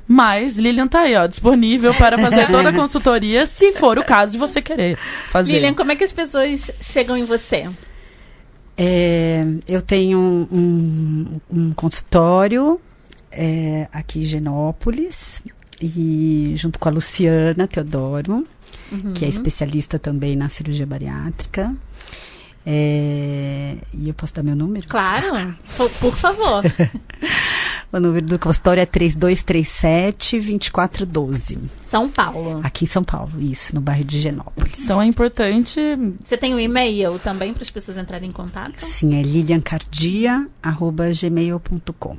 mas 0.08 0.58
Lilian 0.58 0.88
tá 0.88 1.02
aí, 1.02 1.16
ó, 1.16 1.26
disponível 1.28 1.94
para 1.94 2.18
fazer 2.18 2.48
toda 2.50 2.70
a 2.70 2.74
consultoria, 2.76 3.46
se 3.46 3.72
for 3.74 3.98
o 3.98 4.04
caso 4.04 4.34
de 4.34 4.38
você 4.38 4.62
querer 4.62 4.98
fazer. 5.30 5.54
Lilian, 5.54 5.74
como 5.74 5.92
é 5.92 5.96
que 5.96 6.04
as 6.04 6.12
pessoas 6.12 6.72
chegam 6.82 7.16
em 7.18 7.24
você? 7.26 7.70
É, 8.76 9.44
eu 9.68 9.82
tenho 9.82 10.18
um, 10.18 10.48
um- 10.52 11.42
um 11.52 11.74
consultório 11.74 12.80
é, 13.32 13.88
aqui 13.94 14.20
em 14.20 14.26
Genópolis 14.26 15.42
e 15.82 16.54
junto 16.56 16.80
com 16.80 16.90
a 16.90 16.92
Luciana 16.92 17.68
Teodoro, 17.68 18.48
que 19.16 19.26
é 19.26 19.28
especialista 19.28 19.98
também 20.00 20.36
na 20.36 20.50
cirurgia 20.50 20.86
bariátrica. 20.86 21.74
É, 22.66 23.76
e 23.94 24.08
eu 24.08 24.14
posso 24.14 24.34
dar 24.34 24.42
meu 24.42 24.56
número? 24.56 24.88
Claro, 24.88 25.54
por, 26.00 26.16
favor. 26.16 26.64
O 27.92 28.00
número 28.00 28.26
do 28.26 28.40
consultório 28.40 28.80
é 28.82 28.86
3237-2412. 28.88 31.60
São 31.84 32.10
Paulo. 32.10 32.60
Aqui 32.64 32.86
em 32.86 32.88
São 32.88 33.04
Paulo, 33.04 33.40
isso, 33.40 33.76
no 33.76 33.82
bairro 33.82 34.04
de 34.04 34.20
Genópolis. 34.20 34.84
Então 34.84 35.00
é 35.00 35.06
importante 35.06 35.80
Você 36.24 36.36
tem 36.36 36.56
um 36.56 36.60
e-mail 36.60 37.20
também 37.20 37.54
para 37.54 37.62
as 37.62 37.70
pessoas 37.70 38.00
entrarem 38.00 38.30
em 38.30 38.34
contato? 38.34 38.80
Sim, 38.80 39.20
é 39.20 39.22
liliancardia.gmail.com. 39.22 42.18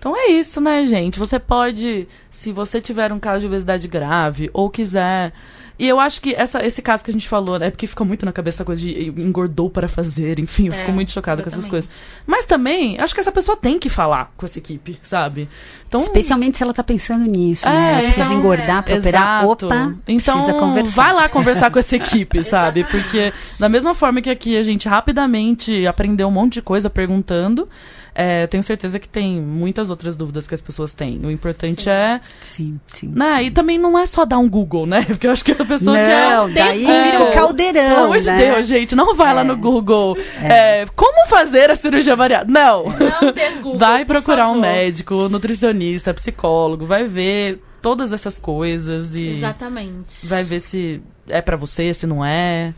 Então 0.00 0.16
é 0.16 0.32
isso, 0.32 0.60
né, 0.60 0.84
gente? 0.84 1.16
Você 1.16 1.38
pode, 1.38 2.08
se 2.28 2.50
você 2.50 2.80
tiver 2.80 3.12
um 3.12 3.20
caso 3.20 3.42
de 3.42 3.46
obesidade 3.46 3.86
grave 3.86 4.50
ou 4.52 4.68
quiser. 4.68 5.32
E 5.78 5.86
eu 5.86 6.00
acho 6.00 6.20
que 6.20 6.34
essa, 6.34 6.64
esse 6.66 6.82
caso 6.82 7.04
que 7.04 7.10
a 7.10 7.12
gente 7.12 7.28
falou, 7.28 7.58
né? 7.58 7.70
Porque 7.70 7.86
fica 7.86 8.04
muito 8.04 8.26
na 8.26 8.32
cabeça 8.32 8.62
a 8.62 8.66
coisa 8.66 8.82
de 8.82 9.08
engordou 9.16 9.70
para 9.70 9.86
fazer, 9.86 10.38
enfim, 10.40 10.66
eu 10.66 10.72
É, 10.72 10.78
fico 10.78 10.92
muito 10.92 11.12
chocada 11.12 11.42
com 11.42 11.48
essas 11.48 11.68
coisas. 11.68 11.88
Mas 12.26 12.44
também, 12.44 12.98
acho 12.98 13.14
que 13.14 13.20
essa 13.20 13.30
pessoa 13.30 13.56
tem 13.56 13.78
que 13.78 13.88
falar 13.88 14.32
com 14.36 14.44
essa 14.44 14.58
equipe, 14.58 14.98
sabe? 15.02 15.48
Então, 15.86 16.00
Especialmente 16.00 16.56
se 16.56 16.62
ela 16.62 16.74
tá 16.74 16.82
pensando 16.82 17.24
nisso, 17.24 17.66
É, 17.68 17.72
né? 17.72 17.90
Ela 17.92 18.00
precisa 18.02 18.26
então, 18.26 18.38
engordar 18.38 18.78
é. 18.78 18.82
pra 18.82 18.96
operar. 18.98 19.44
Exato. 19.44 19.66
Opa, 19.66 19.94
então, 20.06 20.34
precisa 20.36 20.58
conversar. 20.58 21.02
vai 21.02 21.12
lá 21.14 21.28
conversar 21.28 21.70
com 21.70 21.78
essa 21.78 21.94
equipe, 21.96 22.42
sabe? 22.44 22.84
Porque 22.84 23.32
da 23.58 23.68
mesma 23.68 23.94
forma 23.94 24.20
que 24.20 24.28
aqui 24.30 24.56
a 24.56 24.62
gente 24.62 24.88
rapidamente 24.88 25.86
aprendeu 25.86 26.28
um 26.28 26.32
monte 26.32 26.54
de 26.54 26.62
coisa 26.62 26.90
perguntando, 26.90 27.68
é, 28.14 28.42
eu 28.42 28.48
tenho 28.48 28.62
certeza 28.64 28.98
que 28.98 29.08
tem 29.08 29.40
muitas 29.40 29.90
outras 29.90 30.16
dúvidas 30.16 30.46
que 30.48 30.54
as 30.54 30.60
pessoas 30.60 30.92
têm. 30.92 31.20
O 31.24 31.30
importante 31.30 31.84
Sim. 31.84 31.90
é 31.90 32.20
Sim, 32.40 32.80
sim. 32.88 33.12
Né? 33.14 33.44
E 33.44 33.50
também 33.52 33.78
não 33.78 33.96
é 33.96 34.04
só 34.06 34.24
dar 34.24 34.38
um 34.38 34.48
Google, 34.50 34.86
né? 34.86 35.04
Porque 35.08 35.26
eu 35.26 35.30
acho 35.30 35.44
que 35.44 35.52
a 35.52 35.64
pessoa 35.68 35.96
Não, 35.96 36.48
quer. 36.48 36.54
daí 36.54 36.84
É. 36.90 37.04
vira 37.04 37.20
um 37.24 37.30
caldeirão, 37.30 37.88
Pelo 37.94 38.04
amor 38.06 38.18
de 38.18 38.26
né? 38.26 38.38
Deus, 38.38 38.66
gente, 38.66 38.96
não 38.96 39.14
vai 39.14 39.32
lá 39.34 39.44
no 39.44 39.56
Google. 39.56 40.16
é, 40.42 40.86
como 40.96 41.26
fazer 41.28 41.70
a 41.70 41.76
cirurgia 41.76 42.16
bariátrica? 42.16 42.52
Não. 42.52 42.84
Não 42.84 43.32
dê 43.32 43.50
Google, 43.62 43.76
vai 43.78 44.04
procurar 44.04 44.48
um 44.50 44.58
médico, 44.60 45.28
nutricionista, 45.28 46.12
psicólogo, 46.14 46.86
vai 46.86 47.04
ver 47.04 47.62
todas 47.80 48.12
essas 48.12 48.38
coisas 48.38 49.14
e 49.14 49.36
Exatamente. 49.36 50.26
vai 50.26 50.42
ver 50.42 50.58
se 50.60 51.00
é 51.28 51.40
pra 51.40 51.56
você, 51.56 51.92
se 51.94 52.06
não 52.06 52.24
é. 52.24 52.72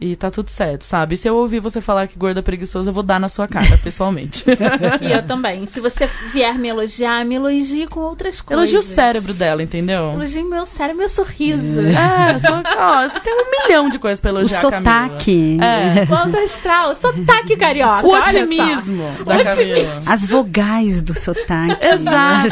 E 0.00 0.16
tá 0.16 0.28
tudo 0.30 0.50
certo, 0.50 0.82
sabe? 0.82 1.14
E 1.14 1.16
se 1.16 1.28
eu 1.28 1.36
ouvir 1.36 1.60
você 1.60 1.80
falar 1.80 2.08
que 2.08 2.18
gorda 2.18 2.40
é 2.40 2.42
preguiçosa, 2.42 2.90
eu 2.90 2.94
vou 2.94 3.02
dar 3.02 3.20
na 3.20 3.28
sua 3.28 3.46
cara, 3.46 3.78
pessoalmente. 3.82 4.44
E 5.00 5.12
eu 5.12 5.22
também. 5.22 5.66
Se 5.66 5.80
você 5.80 6.08
vier 6.32 6.58
me 6.58 6.68
elogiar, 6.68 7.24
me 7.24 7.36
elogie 7.36 7.86
com 7.86 8.00
outras 8.00 8.40
coisas. 8.40 8.70
Elogie 8.70 8.76
o 8.76 8.82
cérebro 8.94 9.32
dela, 9.32 9.62
entendeu? 9.62 10.12
Elogie 10.12 10.42
meu 10.42 10.66
cérebro, 10.66 10.98
meu 10.98 11.08
sorriso. 11.08 11.80
É, 11.80 12.38
só, 12.38 12.62
ó, 12.76 13.08
você 13.08 13.20
tem 13.20 13.32
um 13.34 13.50
milhão 13.50 13.88
de 13.88 13.98
coisas 13.98 14.20
pra 14.20 14.32
O 14.32 14.38
elogiar 14.38 14.60
Camila. 14.62 14.78
sotaque, 14.82 15.58
É. 15.62 16.12
O 16.12 16.14
alto 16.14 16.36
astral, 16.38 16.94
sotaque 16.96 17.56
carioca. 17.56 18.06
O 18.06 18.12
otimismo 18.14 19.04
da 19.24 19.42
Camila. 19.42 19.98
as 20.08 20.26
vogais 20.26 21.02
do 21.02 21.14
sotaque. 21.18 21.86
Exato. 21.86 22.48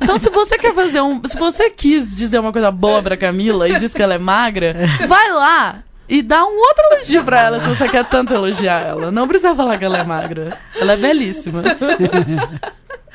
Então, 0.00 0.16
se 0.16 0.30
você 0.30 0.56
quer 0.56 0.72
fazer 0.74 1.00
um. 1.00 1.20
Se 1.26 1.36
você 1.38 1.68
quis 1.70 2.14
dizer 2.16 2.38
uma 2.38 2.52
coisa 2.52 2.70
boa 2.70 3.02
pra 3.02 3.16
Camila 3.16 3.68
e 3.68 3.78
diz 3.78 3.92
que 3.92 4.02
ela 4.02 4.14
é 4.14 4.18
magra, 4.18 4.74
vai 5.08 5.32
lá 5.32 5.82
e 6.08 6.22
dá 6.22 6.42
um 6.44 6.56
outro 6.58 6.82
elogio 6.92 7.22
pra 7.24 7.42
ela 7.42 7.60
se 7.60 7.68
você 7.68 7.88
quer 7.88 8.04
tanto 8.04 8.34
elogiar 8.34 8.80
ela. 8.80 9.10
Não 9.10 9.28
precisa 9.28 9.54
falar 9.54 9.76
que 9.78 9.84
ela 9.84 9.98
é 9.98 10.02
magra. 10.04 10.58
Ela 10.80 10.92
é 10.94 10.96
belíssima. 10.96 11.62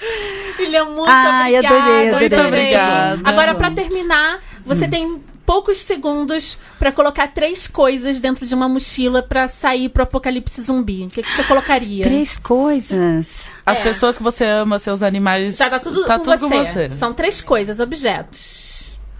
Ai, 0.06 0.56
Filha, 0.58 0.84
muito 0.86 1.02
obrigada. 1.10 1.68
adorei, 1.68 2.10
adorei. 2.10 2.30
Muito 2.30 2.48
obrigada. 2.48 3.22
Agora, 3.24 3.56
pra 3.56 3.72
terminar, 3.72 4.40
você 4.66 4.88
tem 4.88 5.22
poucos 5.46 5.78
segundos 5.80 6.58
pra 6.80 6.92
colocar 6.92 7.28
três 7.28 7.68
coisas 7.68 8.20
dentro 8.20 8.46
de 8.46 8.54
uma 8.54 8.68
mochila 8.70 9.22
pra 9.22 9.48
sair 9.48 9.90
pro 9.90 10.04
apocalipse 10.04 10.62
zumbi. 10.62 11.06
O 11.06 11.10
que, 11.10 11.22
que 11.24 11.30
você 11.32 11.44
colocaria? 11.44 12.04
Três 12.04 12.38
coisas. 12.38 13.48
As 13.66 13.78
É. 13.80 13.84
pessoas 13.84 14.18
que 14.18 14.24
você 14.24 14.46
ama, 14.46 14.78
seus 14.78 15.02
animais. 15.04 15.58
Já 15.58 15.70
tá 15.70 15.80
tudo, 15.80 16.06
tá 16.06 16.18
com, 16.18 16.24
tudo 16.24 16.38
você. 16.38 16.50
com 16.50 16.66
você. 16.66 16.90
São 16.92 17.14
três 17.14 17.40
coisas, 17.42 17.80
objetos. 17.80 18.73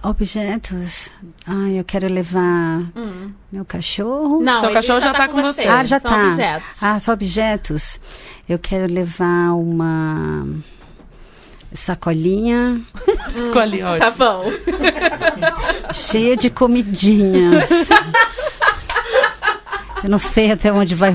Objetos. 0.04 1.10
Ai, 1.48 1.80
eu 1.80 1.84
quero 1.86 2.08
levar 2.08 2.82
meu 3.52 3.64
cachorro. 3.64 4.40
Hum. 4.40 4.44
Não, 4.44 4.60
Seu 4.60 4.74
cachorro 4.74 5.00
já 5.02 5.14
tá 5.14 5.28
com 5.30 5.42
você. 5.42 5.62
Ah, 5.64 5.84
já 5.84 6.00
São 6.00 6.12
tá. 6.12 6.28
objetos. 6.28 6.68
Ah, 6.82 7.00
só 7.00 7.14
objetos. 7.14 8.02
Eu 8.50 8.60
quero 8.60 8.92
levar 8.94 9.52
uma 9.54 10.46
sacolinha 11.74 12.82
Escolhe, 13.28 13.80
Tá 13.80 13.92
ótimo. 13.94 14.18
bom. 14.18 14.44
cheia 15.94 16.36
de 16.36 16.50
comidinhas. 16.50 17.70
Eu 20.04 20.10
não 20.10 20.20
sei 20.20 20.52
até 20.52 20.72
onde 20.72 20.94
vai, 20.96 21.12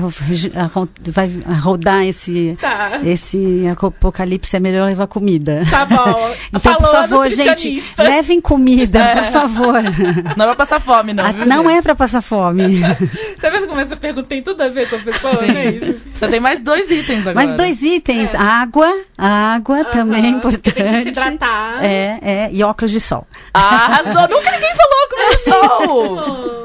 vai 1.05 1.29
rodar 1.61 2.03
esse, 2.05 2.57
Tá. 2.59 2.99
esse 3.05 3.63
apocalipse. 3.71 4.55
É 4.55 4.59
melhor 4.59 4.87
levar 4.87 5.07
comida. 5.07 5.63
Tá 5.69 5.85
bom. 5.85 6.29
Então, 6.51 6.73
Falou 6.73 6.79
por 6.79 6.95
a 6.95 7.01
favor, 7.03 7.29
gente, 7.29 7.93
levem 7.99 8.41
comida, 8.41 8.99
por 9.15 9.23
favor. 9.25 9.73
Não 10.35 10.45
é 10.45 10.47
pra 10.47 10.55
passar 10.55 10.81
fome, 10.81 11.13
não. 11.13 11.23
Ah, 11.23 11.31
viu, 11.31 11.45
não 11.45 11.63
gente? 11.65 11.77
é 11.77 11.81
pra 11.81 11.95
passar 11.95 12.21
fome. 12.21 12.79
Tá 13.39 13.49
vendo 13.49 13.67
como 13.67 13.79
essa 13.79 13.95
pergunta 13.95 14.27
tem 14.27 14.41
tudo 14.41 14.61
a 14.61 14.67
ver 14.67 14.89
com 14.89 14.95
a 14.97 14.99
pessoa, 14.99 15.41
mesmo? 15.43 15.95
Você 16.13 16.27
tem 16.27 16.39
mais 16.39 16.59
dois 16.59 16.89
itens 16.91 17.19
agora. 17.21 17.35
Mas 17.35 17.53
dois 17.53 17.81
itens: 17.81 18.33
água, 18.35 18.87
água 19.17 19.85
também 19.85 20.25
é 20.25 20.29
Aham, 20.29 20.39
Tem 20.39 20.51
que 20.51 20.71
se 20.71 20.79
importante. 20.79 21.07
hidratar. 21.09 21.83
É, 21.85 22.19
é, 22.21 22.49
e 22.51 22.63
óculos 22.63 22.91
de 22.91 22.99
sol. 22.99 23.25
Ah, 23.53 23.85
arrasou. 23.85 24.27
Nunca 24.35 24.51
ninguém 24.51 24.71
falou 24.75 24.99
começou. 25.09 26.58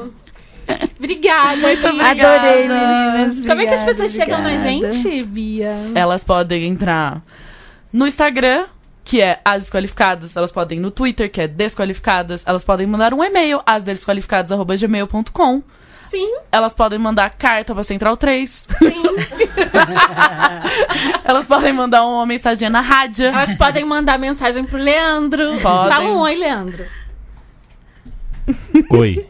Obrigada, 0.97 1.57
Muito 1.57 1.87
Adorei, 1.87 2.67
meninas. 2.67 3.39
Como 3.39 3.61
é 3.61 3.65
que 3.65 3.73
as 3.73 3.81
obrigada, 3.81 3.85
pessoas 3.85 4.11
chegam 4.13 4.41
na 4.41 4.49
obrigada. 4.53 4.91
gente, 4.93 5.23
Bia? 5.23 5.75
Elas 5.93 6.23
podem 6.23 6.63
entrar 6.65 7.21
no 7.93 8.07
Instagram, 8.07 8.65
que 9.03 9.21
é 9.21 9.39
As 9.45 9.63
Desqualificadas. 9.63 10.35
Elas 10.35 10.51
podem 10.51 10.77
ir 10.77 10.81
no 10.81 10.91
Twitter, 10.91 11.31
que 11.31 11.41
é 11.41 11.47
Desqualificadas. 11.47 12.43
Elas 12.45 12.63
podem 12.63 12.85
mandar 12.87 13.13
um 13.13 13.23
e-mail, 13.23 13.61
asdesqualificadas.gmail.com. 13.65 15.63
Sim, 16.09 16.35
Elas 16.51 16.73
podem 16.73 16.99
mandar 16.99 17.29
carta 17.31 17.73
pra 17.73 17.83
Central 17.83 18.15
3. 18.15 18.67
sim. 18.77 19.03
Elas 21.25 21.45
podem 21.45 21.73
mandar 21.73 22.05
uma 22.05 22.25
mensagem 22.25 22.69
na 22.69 22.79
rádio. 22.81 23.27
Elas 23.27 23.53
podem 23.55 23.83
mandar 23.85 24.17
mensagem 24.19 24.63
pro 24.63 24.77
Leandro. 24.77 25.59
Podem. 25.59 25.91
Fala 25.91 26.05
um 26.05 26.19
oi, 26.19 26.35
Leandro. 26.35 26.85
Oi. 28.91 29.25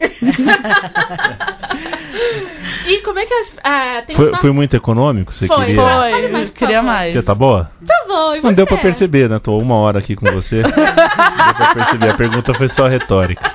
E 2.86 2.98
como 3.02 3.18
é 3.18 3.26
que 3.26 3.34
as. 3.34 3.52
Ah, 3.64 4.02
tem 4.06 4.14
Foi, 4.14 4.28
uma- 4.30 4.38
foi 4.38 4.52
muito 4.52 4.76
econômico? 4.76 5.32
Você 5.32 5.46
Foi, 5.46 5.66
queria? 5.66 5.82
foi. 5.82 6.10
Foi, 6.10 6.28
mais, 6.28 6.48
queria 6.50 6.82
mais. 6.82 7.12
Você 7.12 7.22
tá 7.22 7.34
boa? 7.34 7.70
Tá 7.86 8.04
bom, 8.06 8.34
e 8.36 8.40
Não 8.40 8.52
deu 8.52 8.66
pra 8.66 8.76
perceber, 8.76 9.28
né? 9.28 9.38
Tô 9.38 9.58
uma 9.58 9.74
hora 9.76 9.98
aqui 9.98 10.14
com 10.14 10.26
você. 10.30 10.62
Não 10.66 10.70
deu 10.70 11.54
pra 11.54 11.74
perceber. 11.74 12.10
A 12.10 12.14
pergunta 12.14 12.54
foi 12.54 12.68
só 12.68 12.86
retórica. 12.86 13.50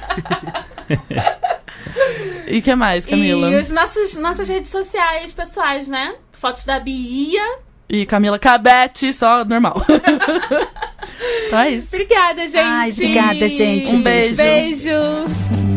E 2.48 2.58
o 2.58 2.62
que 2.62 2.76
mais, 2.76 3.06
Camila? 3.06 3.50
E 3.50 3.56
os 3.56 3.70
nossos, 3.70 4.16
nossas 4.18 4.48
redes 4.50 4.70
sociais 4.70 5.32
pessoais, 5.32 5.88
né? 5.88 6.16
Fotos 6.34 6.66
da 6.66 6.80
Bia. 6.80 7.42
E 7.90 8.06
Camila 8.06 8.38
Cabete, 8.40 9.14
só 9.14 9.46
normal. 9.46 9.82
Então 11.48 11.60
isso. 11.70 11.88
Obrigada, 11.92 12.44
gente. 12.44 12.58
Ai, 12.58 12.92
obrigada, 12.92 13.50
gente. 13.50 13.96
Um 13.96 14.02
beijo. 14.02 14.36
Beijo. 14.36 15.71